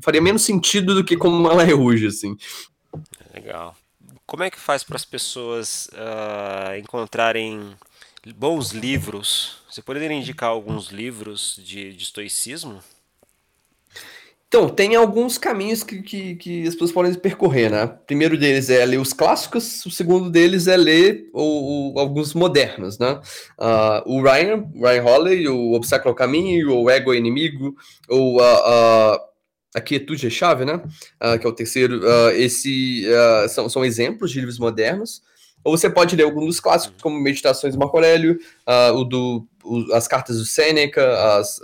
faria 0.00 0.22
menos 0.22 0.42
sentido 0.42 0.94
do 0.94 1.04
que 1.04 1.16
como 1.16 1.50
ela 1.50 1.64
é 1.64 1.74
hoje, 1.74 2.06
assim. 2.06 2.36
Legal. 3.34 3.76
Como 4.24 4.44
é 4.44 4.50
que 4.50 4.60
faz 4.60 4.84
para 4.84 4.96
as 4.96 5.04
pessoas 5.04 5.90
uh, 5.92 6.78
encontrarem 6.78 7.74
bons 8.36 8.70
livros? 8.70 9.59
Você 9.70 9.82
poderia 9.82 10.12
indicar 10.12 10.50
alguns 10.50 10.88
livros 10.88 11.60
de, 11.62 11.92
de 11.92 12.02
estoicismo? 12.02 12.80
Então, 14.48 14.68
tem 14.68 14.96
alguns 14.96 15.38
caminhos 15.38 15.84
que, 15.84 16.02
que, 16.02 16.34
que, 16.34 16.62
as 16.66 16.74
pessoas 16.74 16.90
podem 16.90 17.14
percorrer, 17.14 17.70
né? 17.70 17.84
O 17.84 17.88
primeiro 18.04 18.36
deles 18.36 18.68
é 18.68 18.84
ler 18.84 18.98
os 18.98 19.12
clássicos, 19.12 19.86
o 19.86 19.90
segundo 19.92 20.28
deles 20.28 20.66
é 20.66 20.76
ler 20.76 21.30
o, 21.32 21.94
o, 21.94 22.00
alguns 22.00 22.34
modernos, 22.34 22.98
né? 22.98 23.20
Uh, 23.56 24.12
o 24.12 24.20
Ryan, 24.20 24.68
Ryan 24.74 25.02
Holley, 25.04 25.46
o 25.46 25.72
Obstáculo 25.74 26.10
ao 26.10 26.16
Caminho, 26.16 26.74
o 26.74 26.90
Ego 26.90 27.14
é 27.14 27.16
Inimigo, 27.16 27.76
ou 28.08 28.40
uh, 28.40 28.42
uh, 28.42 29.20
a 29.72 29.80
Quietude 29.80 30.26
é 30.26 30.30
Chave, 30.30 30.64
né? 30.64 30.82
Uh, 31.22 31.38
que 31.38 31.46
é 31.46 31.48
o 31.48 31.54
terceiro. 31.54 32.00
Esse 32.32 33.04
são, 33.50 33.68
são 33.68 33.84
exemplos 33.84 34.32
de 34.32 34.40
livros 34.40 34.58
modernos. 34.58 35.22
Ou 35.62 35.76
você 35.76 35.90
pode 35.90 36.16
ler 36.16 36.24
algum 36.24 36.46
dos 36.46 36.60
clássicos, 36.60 37.00
como 37.02 37.20
Meditações 37.20 37.74
do 37.74 37.78
Marco 37.78 37.96
Aurélio, 37.96 38.38
o 38.94 39.04
do, 39.04 39.46
o, 39.62 39.92
as 39.92 40.08
cartas 40.08 40.38
do 40.38 40.44
Sêneca, 40.44 41.36
as, 41.36 41.60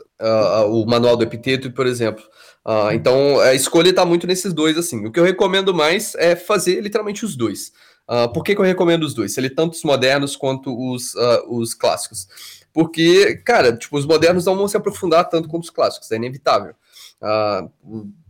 o 0.68 0.84
Manual 0.84 1.16
do 1.16 1.24
Epiteto, 1.24 1.70
por 1.72 1.86
exemplo. 1.86 2.22
Uh, 2.66 2.90
então, 2.92 3.38
a 3.38 3.54
escolha 3.54 3.90
está 3.90 4.04
muito 4.04 4.26
nesses 4.26 4.52
dois, 4.52 4.76
assim. 4.76 5.06
O 5.06 5.12
que 5.12 5.20
eu 5.20 5.24
recomendo 5.24 5.72
mais 5.72 6.16
é 6.16 6.34
fazer 6.34 6.80
literalmente 6.80 7.24
os 7.24 7.36
dois. 7.36 7.72
Uh, 8.08 8.32
por 8.32 8.42
que, 8.42 8.56
que, 8.56 8.60
eu 8.60 8.64
recomendo 8.64 9.04
os 9.04 9.14
dois? 9.14 9.38
Ele 9.38 9.48
tanto 9.48 9.74
os 9.74 9.84
modernos 9.84 10.34
quanto 10.34 10.76
os, 10.76 11.14
uh, 11.14 11.46
os 11.48 11.74
clássicos. 11.74 12.26
Porque, 12.72 13.36
cara, 13.44 13.76
tipo, 13.76 13.96
os 13.96 14.04
modernos 14.04 14.44
não 14.46 14.56
vão 14.56 14.66
se 14.66 14.76
aprofundar 14.76 15.28
tanto 15.28 15.48
quanto 15.48 15.62
os 15.62 15.70
clássicos, 15.70 16.10
é 16.10 16.16
inevitável. 16.16 16.74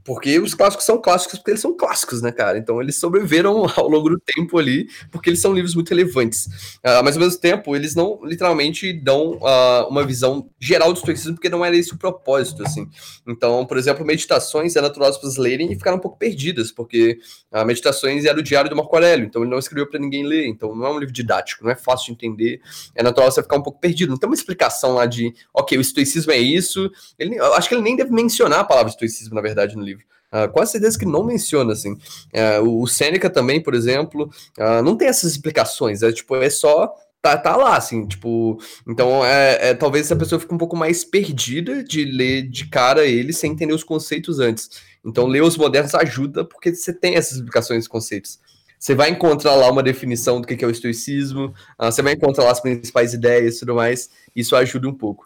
Porque 0.07 0.39
os 0.39 0.55
clássicos 0.55 0.87
são 0.87 0.99
clássicos 0.99 1.39
porque 1.39 1.51
eles 1.51 1.61
são 1.61 1.77
clássicos, 1.77 2.23
né, 2.23 2.31
cara? 2.31 2.57
Então 2.57 2.81
eles 2.81 2.97
sobreviveram 2.97 3.67
ao 3.77 3.89
longo 3.89 4.09
do 4.09 4.21
tempo 4.21 4.57
ali, 4.57 4.89
porque 5.11 5.29
eles 5.29 5.41
são 5.41 5.53
livros 5.53 5.75
muito 5.75 5.89
relevantes. 5.89 6.47
Uh, 6.77 7.03
mas 7.05 7.17
ao 7.17 7.23
mesmo 7.23 7.41
tempo, 7.41 7.75
eles 7.75 7.95
não 7.95 8.21
literalmente 8.23 8.93
dão 8.93 9.33
uh, 9.33 9.89
uma 9.91 10.05
visão 10.05 10.49
geral 10.61 10.93
do 10.93 10.99
estoicismo, 10.99 11.35
porque 11.35 11.49
não 11.49 11.65
era 11.65 11.77
esse 11.77 11.93
o 11.93 11.99
propósito, 11.99 12.63
assim. 12.63 12.89
Então, 13.27 13.67
por 13.67 13.77
exemplo, 13.77 14.07
meditações 14.07 14.77
é 14.77 14.81
natural 14.81 15.09
as 15.09 15.17
pessoas 15.17 15.37
lerem 15.37 15.73
e 15.73 15.75
ficaram 15.75 15.97
um 15.97 16.01
pouco 16.01 16.17
perdidas, 16.17 16.71
porque 16.71 17.19
uh, 17.53 17.65
meditações 17.65 18.25
era 18.25 18.39
o 18.39 18.43
diário 18.43 18.71
do 18.71 18.77
Marco 18.77 18.95
Aurélio, 18.95 19.27
então 19.27 19.43
ele 19.43 19.51
não 19.51 19.59
escreveu 19.59 19.89
para 19.89 19.99
ninguém 19.99 20.25
ler, 20.25 20.47
então 20.47 20.75
não 20.75 20.87
é 20.87 20.91
um 20.91 20.99
livro 20.99 21.13
didático, 21.13 21.65
não 21.65 21.71
é 21.71 21.77
fácil 21.77 22.07
de 22.07 22.13
entender, 22.13 22.61
é 22.95 23.03
natural 23.03 23.31
você 23.31 23.43
ficar 23.43 23.57
um 23.57 23.63
pouco 23.63 23.81
perdido. 23.81 24.11
Não 24.11 24.17
tem 24.17 24.29
uma 24.29 24.37
explicação 24.37 24.95
lá 24.95 25.07
de, 25.07 25.35
ok, 25.53 25.77
o 25.77 25.81
estoicismo 25.81 26.31
é 26.31 26.39
isso. 26.39 26.91
Ele, 27.19 27.39
acho 27.39 27.69
que 27.69 27.75
ele 27.75 27.83
nem 27.83 27.97
deve 27.97 28.13
mencionar 28.13 28.61
a 28.61 28.65
palavra 28.65 28.91
estoicismo, 28.91 29.35
na 29.35 29.41
verdade, 29.41 29.77
no 29.77 29.83
livro. 29.83 29.96
Uh, 30.33 30.51
quase 30.53 30.73
certeza 30.73 30.99
que 30.99 31.07
não 31.07 31.25
menciona, 31.25 31.73
assim. 31.73 31.93
Uh, 31.93 32.83
o 32.83 32.87
Sêneca 32.87 33.31
também, 33.31 33.63
por 33.63 33.75
exemplo, 33.75 34.31
uh, 34.59 34.83
não 34.83 34.97
tem 34.97 35.09
essas 35.09 35.31
explicações, 35.33 36.03
é 36.03 36.13
tipo, 36.13 36.35
é 36.37 36.51
só 36.51 36.93
tá, 37.23 37.37
tá 37.37 37.57
lá, 37.57 37.77
assim, 37.77 38.07
tipo, 38.07 38.59
então 38.87 39.25
é, 39.25 39.71
é, 39.71 39.75
talvez 39.75 40.07
essa 40.07 40.15
pessoa 40.15 40.39
fique 40.39 40.55
um 40.55 40.59
pouco 40.59 40.77
mais 40.77 41.05
perdida 41.05 41.83
de 41.83 42.05
ler 42.05 42.43
de 42.49 42.69
cara 42.69 43.05
ele 43.05 43.33
sem 43.33 43.53
entender 43.53 43.75
os 43.75 43.83
conceitos 43.83 44.39
antes. 44.39 44.71
Então, 45.05 45.27
ler 45.27 45.43
os 45.43 45.57
modernos 45.57 45.95
ajuda 45.95 46.45
porque 46.45 46.75
você 46.75 46.93
tem 46.93 47.17
essas 47.17 47.39
explicações 47.39 47.87
e 47.87 47.89
conceitos. 47.89 48.39
Você 48.79 48.95
vai 48.95 49.11
encontrar 49.11 49.55
lá 49.55 49.71
uma 49.71 49.83
definição 49.83 50.41
do 50.41 50.47
que 50.47 50.65
é 50.65 50.69
o 50.69 50.71
estoicismo, 50.71 51.55
você 51.79 52.03
vai 52.03 52.13
encontrar 52.13 52.45
lá 52.45 52.53
as 52.53 52.61
principais 52.61 53.15
ideias 53.15 53.57
e 53.57 53.61
tudo 53.61 53.75
mais, 53.75 54.11
isso 54.35 54.55
ajuda 54.55 54.89
um 54.89 54.95
pouco. 54.95 55.25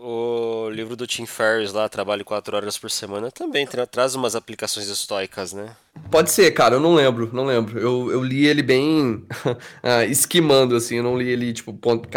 O 0.00 0.70
livro 0.70 0.94
do 0.94 1.08
Tim 1.08 1.26
Ferriss 1.26 1.72
lá, 1.72 1.88
Trabalho 1.88 2.24
4 2.24 2.56
horas 2.56 2.78
por 2.78 2.88
semana, 2.88 3.32
também 3.32 3.66
tra 3.66 3.84
traz 3.84 4.14
umas 4.14 4.36
aplicações 4.36 4.88
estoicas, 4.88 5.52
né? 5.52 5.76
Pode 6.10 6.30
ser, 6.30 6.50
cara, 6.52 6.76
eu 6.76 6.80
não 6.80 6.94
lembro, 6.94 7.30
não 7.32 7.44
lembro. 7.44 7.78
Eu, 7.78 8.10
eu 8.10 8.24
li 8.24 8.46
ele 8.46 8.62
bem 8.62 9.26
uh, 9.44 10.04
esquimando, 10.08 10.74
assim, 10.74 10.96
eu 10.96 11.02
não 11.02 11.18
li 11.18 11.28
ele, 11.28 11.52
tipo, 11.52 11.72
ponto, 11.74 12.08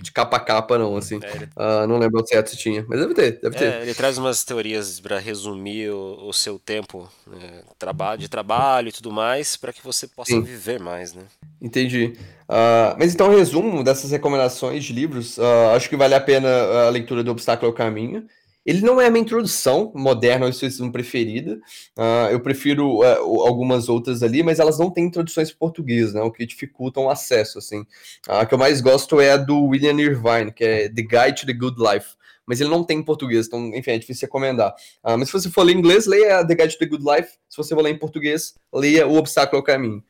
de 0.00 0.12
capa 0.12 0.36
a 0.36 0.40
capa, 0.40 0.78
não, 0.78 0.96
assim. 0.96 1.20
É, 1.22 1.36
ele... 1.36 1.44
uh, 1.56 1.86
não 1.86 1.98
lembro 1.98 2.26
certo 2.26 2.50
se 2.50 2.56
tinha, 2.56 2.84
mas 2.88 3.00
deve 3.00 3.14
ter, 3.14 3.40
deve 3.40 3.56
é, 3.56 3.58
ter. 3.58 3.82
Ele 3.82 3.94
traz 3.94 4.18
umas 4.18 4.44
teorias 4.44 4.98
para 5.00 5.18
resumir 5.18 5.90
o, 5.90 6.28
o, 6.28 6.32
seu 6.32 6.58
tempo 6.58 7.08
né, 7.26 7.62
de 8.18 8.28
trabalho 8.28 8.88
e 8.88 8.92
tudo 8.92 9.12
mais, 9.12 9.56
para 9.56 9.72
que 9.72 9.82
você 9.84 10.06
possa 10.06 10.32
Sim. 10.32 10.42
viver 10.42 10.80
mais, 10.80 11.14
né? 11.14 11.24
Entendi. 11.60 12.14
Uh, 12.48 12.96
mas 12.98 13.14
então, 13.14 13.34
resumo 13.34 13.84
dessas 13.84 14.10
recomendações 14.10 14.84
de 14.84 14.92
livros, 14.92 15.38
acho 15.74 15.88
que 15.88 15.96
vale 15.96 16.14
a 16.14 16.20
pena 16.20 16.48
a 16.86 16.90
leitura 16.90 17.22
do 17.22 17.30
Obstáculo 17.30 17.70
ao 17.70 17.74
Caminho. 17.74 18.26
Ele 18.64 18.80
não 18.80 19.00
é 19.00 19.06
a 19.06 19.10
minha 19.10 19.22
introdução 19.22 19.92
moderna 19.94 20.46
ao 20.46 20.50
estoicismo 20.50 20.90
preferida. 20.90 21.60
Uh, 21.96 22.30
eu 22.30 22.40
prefiro 22.40 23.00
uh, 23.00 23.46
algumas 23.46 23.88
outras 23.88 24.22
ali, 24.22 24.42
mas 24.42 24.58
elas 24.58 24.78
não 24.78 24.90
têm 24.90 25.04
introduções 25.04 25.50
em 25.50 25.54
português, 25.54 26.14
né? 26.14 26.22
O 26.22 26.30
que 26.30 26.46
dificulta 26.46 27.00
o 27.00 27.10
acesso, 27.10 27.58
assim. 27.58 27.84
A 28.26 28.46
que 28.46 28.54
eu 28.54 28.58
mais 28.58 28.80
gosto 28.80 29.20
é 29.20 29.32
a 29.32 29.36
do 29.36 29.64
William 29.64 30.00
Irvine, 30.00 30.52
que 30.52 30.64
é 30.64 30.88
The 30.88 31.02
Guide 31.02 31.40
to 31.40 31.46
the 31.46 31.52
Good 31.52 31.76
Life. 31.78 32.14
Mas 32.46 32.60
ele 32.60 32.70
não 32.70 32.84
tem 32.84 32.98
em 32.98 33.02
português, 33.02 33.46
então, 33.46 33.74
enfim, 33.74 33.92
é 33.92 33.98
difícil 33.98 34.26
recomendar. 34.26 34.74
Uh, 35.02 35.16
mas 35.18 35.28
se 35.28 35.32
você 35.32 35.50
for 35.50 35.62
ler 35.62 35.74
em 35.74 35.78
inglês, 35.78 36.06
leia 36.06 36.46
The 36.46 36.54
Guide 36.54 36.72
to 36.74 36.78
the 36.78 36.86
Good 36.86 37.04
Life. 37.04 37.32
Se 37.48 37.56
você 37.56 37.74
for 37.74 37.82
ler 37.82 37.90
em 37.90 37.98
português, 37.98 38.54
leia 38.72 39.06
O 39.06 39.16
Obstáculo 39.16 39.58
ao 39.58 39.64
Caminho. 39.64 40.02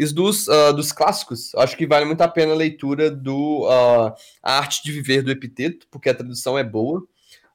Os 0.00 0.12
dos, 0.12 0.46
uh, 0.46 0.72
dos 0.74 0.92
clássicos, 0.92 1.52
acho 1.56 1.76
que 1.76 1.86
vale 1.86 2.04
muito 2.04 2.20
a 2.20 2.28
pena 2.28 2.52
a 2.52 2.56
leitura 2.56 3.10
do 3.10 3.64
uh, 3.66 4.14
A 4.42 4.58
Arte 4.58 4.82
de 4.84 4.92
Viver 4.92 5.22
do 5.22 5.30
Epiteto, 5.30 5.88
porque 5.90 6.08
a 6.08 6.14
tradução 6.14 6.56
é 6.56 6.62
boa. 6.62 7.02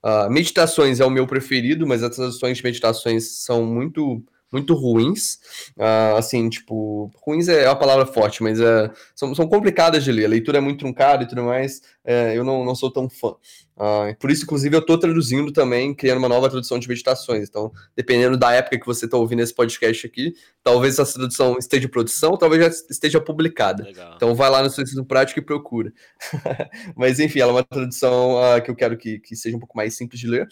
Uh, 0.04 0.30
meditações 0.30 1.00
é 1.00 1.06
o 1.06 1.10
meu 1.10 1.26
preferido, 1.26 1.88
mas 1.88 2.04
as 2.04 2.16
traduções 2.16 2.58
de 2.58 2.64
meditações 2.64 3.30
são 3.44 3.66
muito 3.66 4.22
muito 4.54 4.76
ruins. 4.76 5.40
Uh, 5.76 6.16
assim, 6.16 6.48
tipo, 6.50 7.12
ruins 7.26 7.48
é 7.48 7.68
a 7.68 7.76
palavra 7.76 8.06
forte, 8.06 8.44
mas 8.44 8.60
uh, 8.60 8.90
são, 9.16 9.34
são 9.34 9.48
complicadas 9.48 10.04
de 10.04 10.12
ler. 10.12 10.26
A 10.26 10.30
leitura 10.30 10.60
é 10.60 10.62
muito 10.62 10.80
truncada 10.80 11.24
e 11.24 11.28
tudo 11.28 11.44
mais. 11.44 11.80
Uh, 12.06 12.32
eu 12.34 12.44
não, 12.44 12.64
não 12.64 12.76
sou 12.76 12.92
tão 12.92 13.10
fã. 13.10 13.36
Uh, 13.76 14.16
por 14.20 14.30
isso, 14.30 14.44
inclusive, 14.44 14.76
eu 14.76 14.82
estou 14.82 14.98
traduzindo 14.98 15.52
também, 15.52 15.96
criando 15.96 16.20
uma 16.20 16.30
nova 16.30 16.50
tradução 16.50 16.78
de 16.78 16.88
meditações. 16.88 17.50
Então, 17.50 17.72
dependendo 17.96 18.38
da 18.38 18.52
época 18.54 18.80
que 18.80 18.86
você 18.86 19.06
está 19.06 19.18
ouvindo 19.18 19.42
esse 19.42 19.54
podcast 19.54 20.06
aqui, 20.06 20.34
talvez 20.64 21.00
essa 21.00 21.14
tradução 21.16 21.58
esteja 21.58 21.88
em 21.88 21.90
produção, 21.90 22.38
talvez 22.38 22.64
já 22.64 22.70
esteja 22.90 23.20
publicada. 23.20 23.84
Legal. 23.84 24.14
Então, 24.16 24.36
vai 24.36 24.50
lá 24.50 24.62
no 24.62 24.70
seu 24.70 24.84
ensino 24.84 25.04
prático 25.04 25.40
e 25.40 25.44
procura. 25.44 25.92
mas, 26.96 27.20
enfim, 27.20 27.40
ela 27.40 27.52
é 27.52 27.56
uma 27.56 27.64
tradução 27.64 28.38
que 28.64 28.70
eu 28.70 28.76
quero 28.76 28.96
que, 28.96 29.20
que 29.20 29.36
seja 29.36 29.58
um 29.58 29.60
pouco 29.60 29.76
mais 29.76 29.96
simples 29.96 30.20
de 30.20 30.28
ler. 30.28 30.48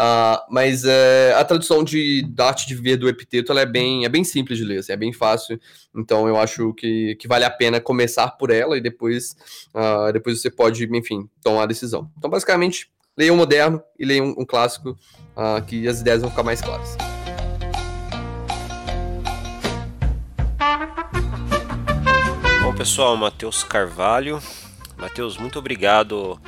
Uh, 0.00 0.40
mas 0.48 0.82
uh, 0.84 1.36
a 1.36 1.44
tradução 1.44 1.84
de, 1.84 2.22
da 2.32 2.46
arte 2.46 2.66
de 2.66 2.74
viver 2.74 2.96
do 2.96 3.06
epiteto 3.06 3.52
ela 3.52 3.60
é, 3.60 3.66
bem, 3.66 4.06
é 4.06 4.08
bem 4.08 4.24
simples 4.24 4.56
de 4.56 4.64
ler, 4.64 4.78
assim, 4.78 4.92
é 4.92 4.96
bem 4.96 5.12
fácil. 5.12 5.60
Então 5.94 6.26
eu 6.26 6.38
acho 6.38 6.72
que, 6.72 7.16
que 7.16 7.28
vale 7.28 7.44
a 7.44 7.50
pena 7.50 7.82
começar 7.82 8.30
por 8.30 8.50
ela 8.50 8.78
e 8.78 8.80
depois, 8.80 9.36
uh, 9.74 10.10
depois 10.10 10.40
você 10.40 10.50
pode, 10.50 10.88
enfim, 10.96 11.28
tomar 11.42 11.64
a 11.64 11.66
decisão. 11.66 12.10
Então, 12.16 12.30
basicamente, 12.30 12.90
leia 13.14 13.30
um 13.30 13.36
moderno 13.36 13.82
e 13.98 14.06
leia 14.06 14.22
um, 14.22 14.34
um 14.38 14.46
clássico, 14.46 14.96
ah, 15.36 15.60
que 15.60 15.86
as 15.86 16.00
ideias 16.00 16.22
vão 16.22 16.30
ficar 16.30 16.44
mais 16.44 16.62
claras. 16.62 16.96
Bom, 22.62 22.74
pessoal, 22.74 23.18
Matheus 23.18 23.62
Carvalho. 23.64 24.40
Matheus, 24.96 25.36
muito 25.36 25.58
obrigado 25.58 26.40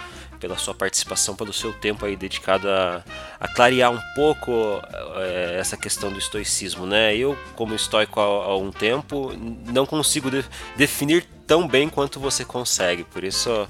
pela 0.42 0.58
sua 0.58 0.74
participação, 0.74 1.36
pelo 1.36 1.52
seu 1.52 1.72
tempo 1.72 2.04
aí 2.04 2.16
dedicado 2.16 2.68
a, 2.68 3.04
a 3.38 3.46
clarear 3.46 3.92
um 3.92 4.00
pouco 4.16 4.82
é, 5.14 5.56
essa 5.56 5.76
questão 5.76 6.12
do 6.12 6.18
estoicismo, 6.18 6.84
né? 6.84 7.16
Eu, 7.16 7.38
como 7.54 7.76
estoico 7.76 8.18
há, 8.18 8.24
há 8.24 8.56
um 8.56 8.72
tempo, 8.72 9.32
não 9.72 9.86
consigo 9.86 10.28
de, 10.32 10.44
definir 10.76 11.24
tão 11.46 11.68
bem 11.68 11.88
quanto 11.88 12.18
você 12.18 12.44
consegue, 12.44 13.04
por 13.04 13.22
isso 13.22 13.68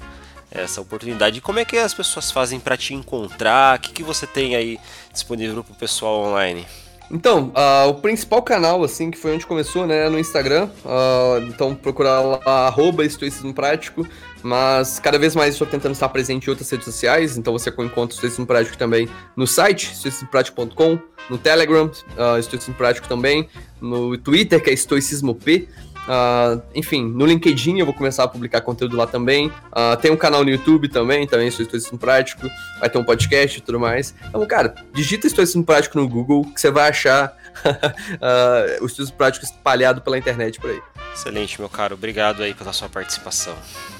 essa 0.51 0.81
oportunidade. 0.81 1.39
E 1.39 1.41
como 1.43 1.59
é 1.59 1.65
que 1.65 1.77
as 1.77 1.93
pessoas 1.93 2.31
fazem 2.31 2.59
para 2.59 2.75
te 2.75 2.95
encontrar? 2.95 3.79
O 3.79 3.83
que, 3.83 3.93
que 3.93 4.03
você 4.03 4.27
tem 4.27 4.57
aí 4.57 4.81
disponível 5.13 5.63
para 5.63 5.73
o 5.73 5.77
pessoal 5.77 6.23
online? 6.23 6.67
Então, 7.11 7.53
uh, 7.55 7.89
o 7.89 7.95
principal 7.95 8.43
canal, 8.43 8.83
assim, 8.83 9.11
que 9.11 9.19
foi 9.19 9.35
onde 9.35 9.47
começou, 9.47 9.87
né, 9.87 10.09
no 10.09 10.19
Instagram. 10.19 10.69
Uh, 10.85 11.47
então, 11.49 11.75
procurar 11.75 12.21
lá, 12.21 12.41
arroba 12.67 13.05
estoicismo 13.05 13.53
prático. 13.53 14.07
Mas 14.43 14.99
cada 14.99 15.19
vez 15.19 15.37
mais 15.37 15.55
estou 15.55 15.67
tentando 15.67 15.93
estar 15.93 16.09
presente 16.09 16.47
em 16.47 16.51
outras 16.51 16.69
redes 16.69 16.85
sociais. 16.85 17.37
Então, 17.37 17.53
você 17.53 17.71
encontra 17.71 18.03
o 18.03 18.09
Estoicismo 18.09 18.47
Prático 18.47 18.77
também 18.77 19.09
no 19.37 19.47
site, 19.47 19.93
estoicismoprático.com, 19.93 20.99
no 21.31 21.39
Telegram, 21.39 21.87
uh, 21.87 22.39
Estoicismo 22.39 22.75
Prático 22.75 23.07
também, 23.07 23.49
no 23.81 24.19
Twitter, 24.19 24.61
que 24.61 24.71
é 24.71 24.73
Estoicismo 24.73 25.35
P. 25.35 25.69
Uh, 26.03 26.61
enfim, 26.75 27.05
no 27.05 27.25
LinkedIn 27.25 27.79
eu 27.79 27.87
vou 27.87 27.95
começar 27.95 28.25
a 28.25 28.29
publicar 28.29 28.61
conteúdo 28.61 28.97
lá 28.97 29.07
também. 29.07 29.49
Uh, 29.49 29.97
tem 30.01 30.11
um 30.11 30.17
canal 30.17 30.43
no 30.45 30.51
YouTube 30.51 30.89
também, 30.89 31.27
também 31.27 31.51
sou 31.51 31.63
Estoicismo 31.63 31.99
Prático. 31.99 32.49
Vai 32.81 32.91
ter 32.91 32.99
um 32.99 33.05
podcast 33.05 33.59
e 33.59 33.61
tudo 33.61 33.79
mais. 33.79 34.15
Então, 34.29 34.45
cara, 34.47 34.75
digita 34.93 35.27
Estoicismo 35.27 35.65
Prático 35.65 35.99
no 35.99 36.09
Google 36.09 36.45
que 36.45 36.61
você 36.61 36.71
vai 36.71 36.89
achar 36.89 37.37
uh, 37.65 38.83
o 38.83 38.87
Estoicismo 38.87 39.17
Prático 39.17 39.45
espalhado 39.45 40.01
pela 40.01 40.19
internet 40.19 40.61
por 40.61 40.71
aí. 40.71 40.81
Excelente, 41.15 41.61
meu 41.61 41.69
caro. 41.69 41.95
Obrigado 41.95 42.43
aí 42.43 42.55
pela 42.55 42.73
sua 42.73 42.89
participação. 42.89 43.55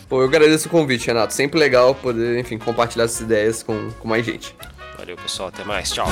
Pô, 0.09 0.21
eu 0.21 0.27
agradeço 0.27 0.69
o 0.69 0.71
convite, 0.71 1.07
Renato. 1.07 1.33
Sempre 1.33 1.59
legal 1.59 1.95
poder, 1.95 2.39
enfim, 2.39 2.59
compartilhar 2.59 3.05
essas 3.05 3.21
ideias 3.21 3.63
com, 3.63 3.91
com 3.99 4.09
mais 4.09 4.25
gente. 4.25 4.55
Valeu, 4.99 5.17
pessoal. 5.17 5.49
Até 5.49 5.65
mais. 5.65 5.91
Tchau. 5.91 6.07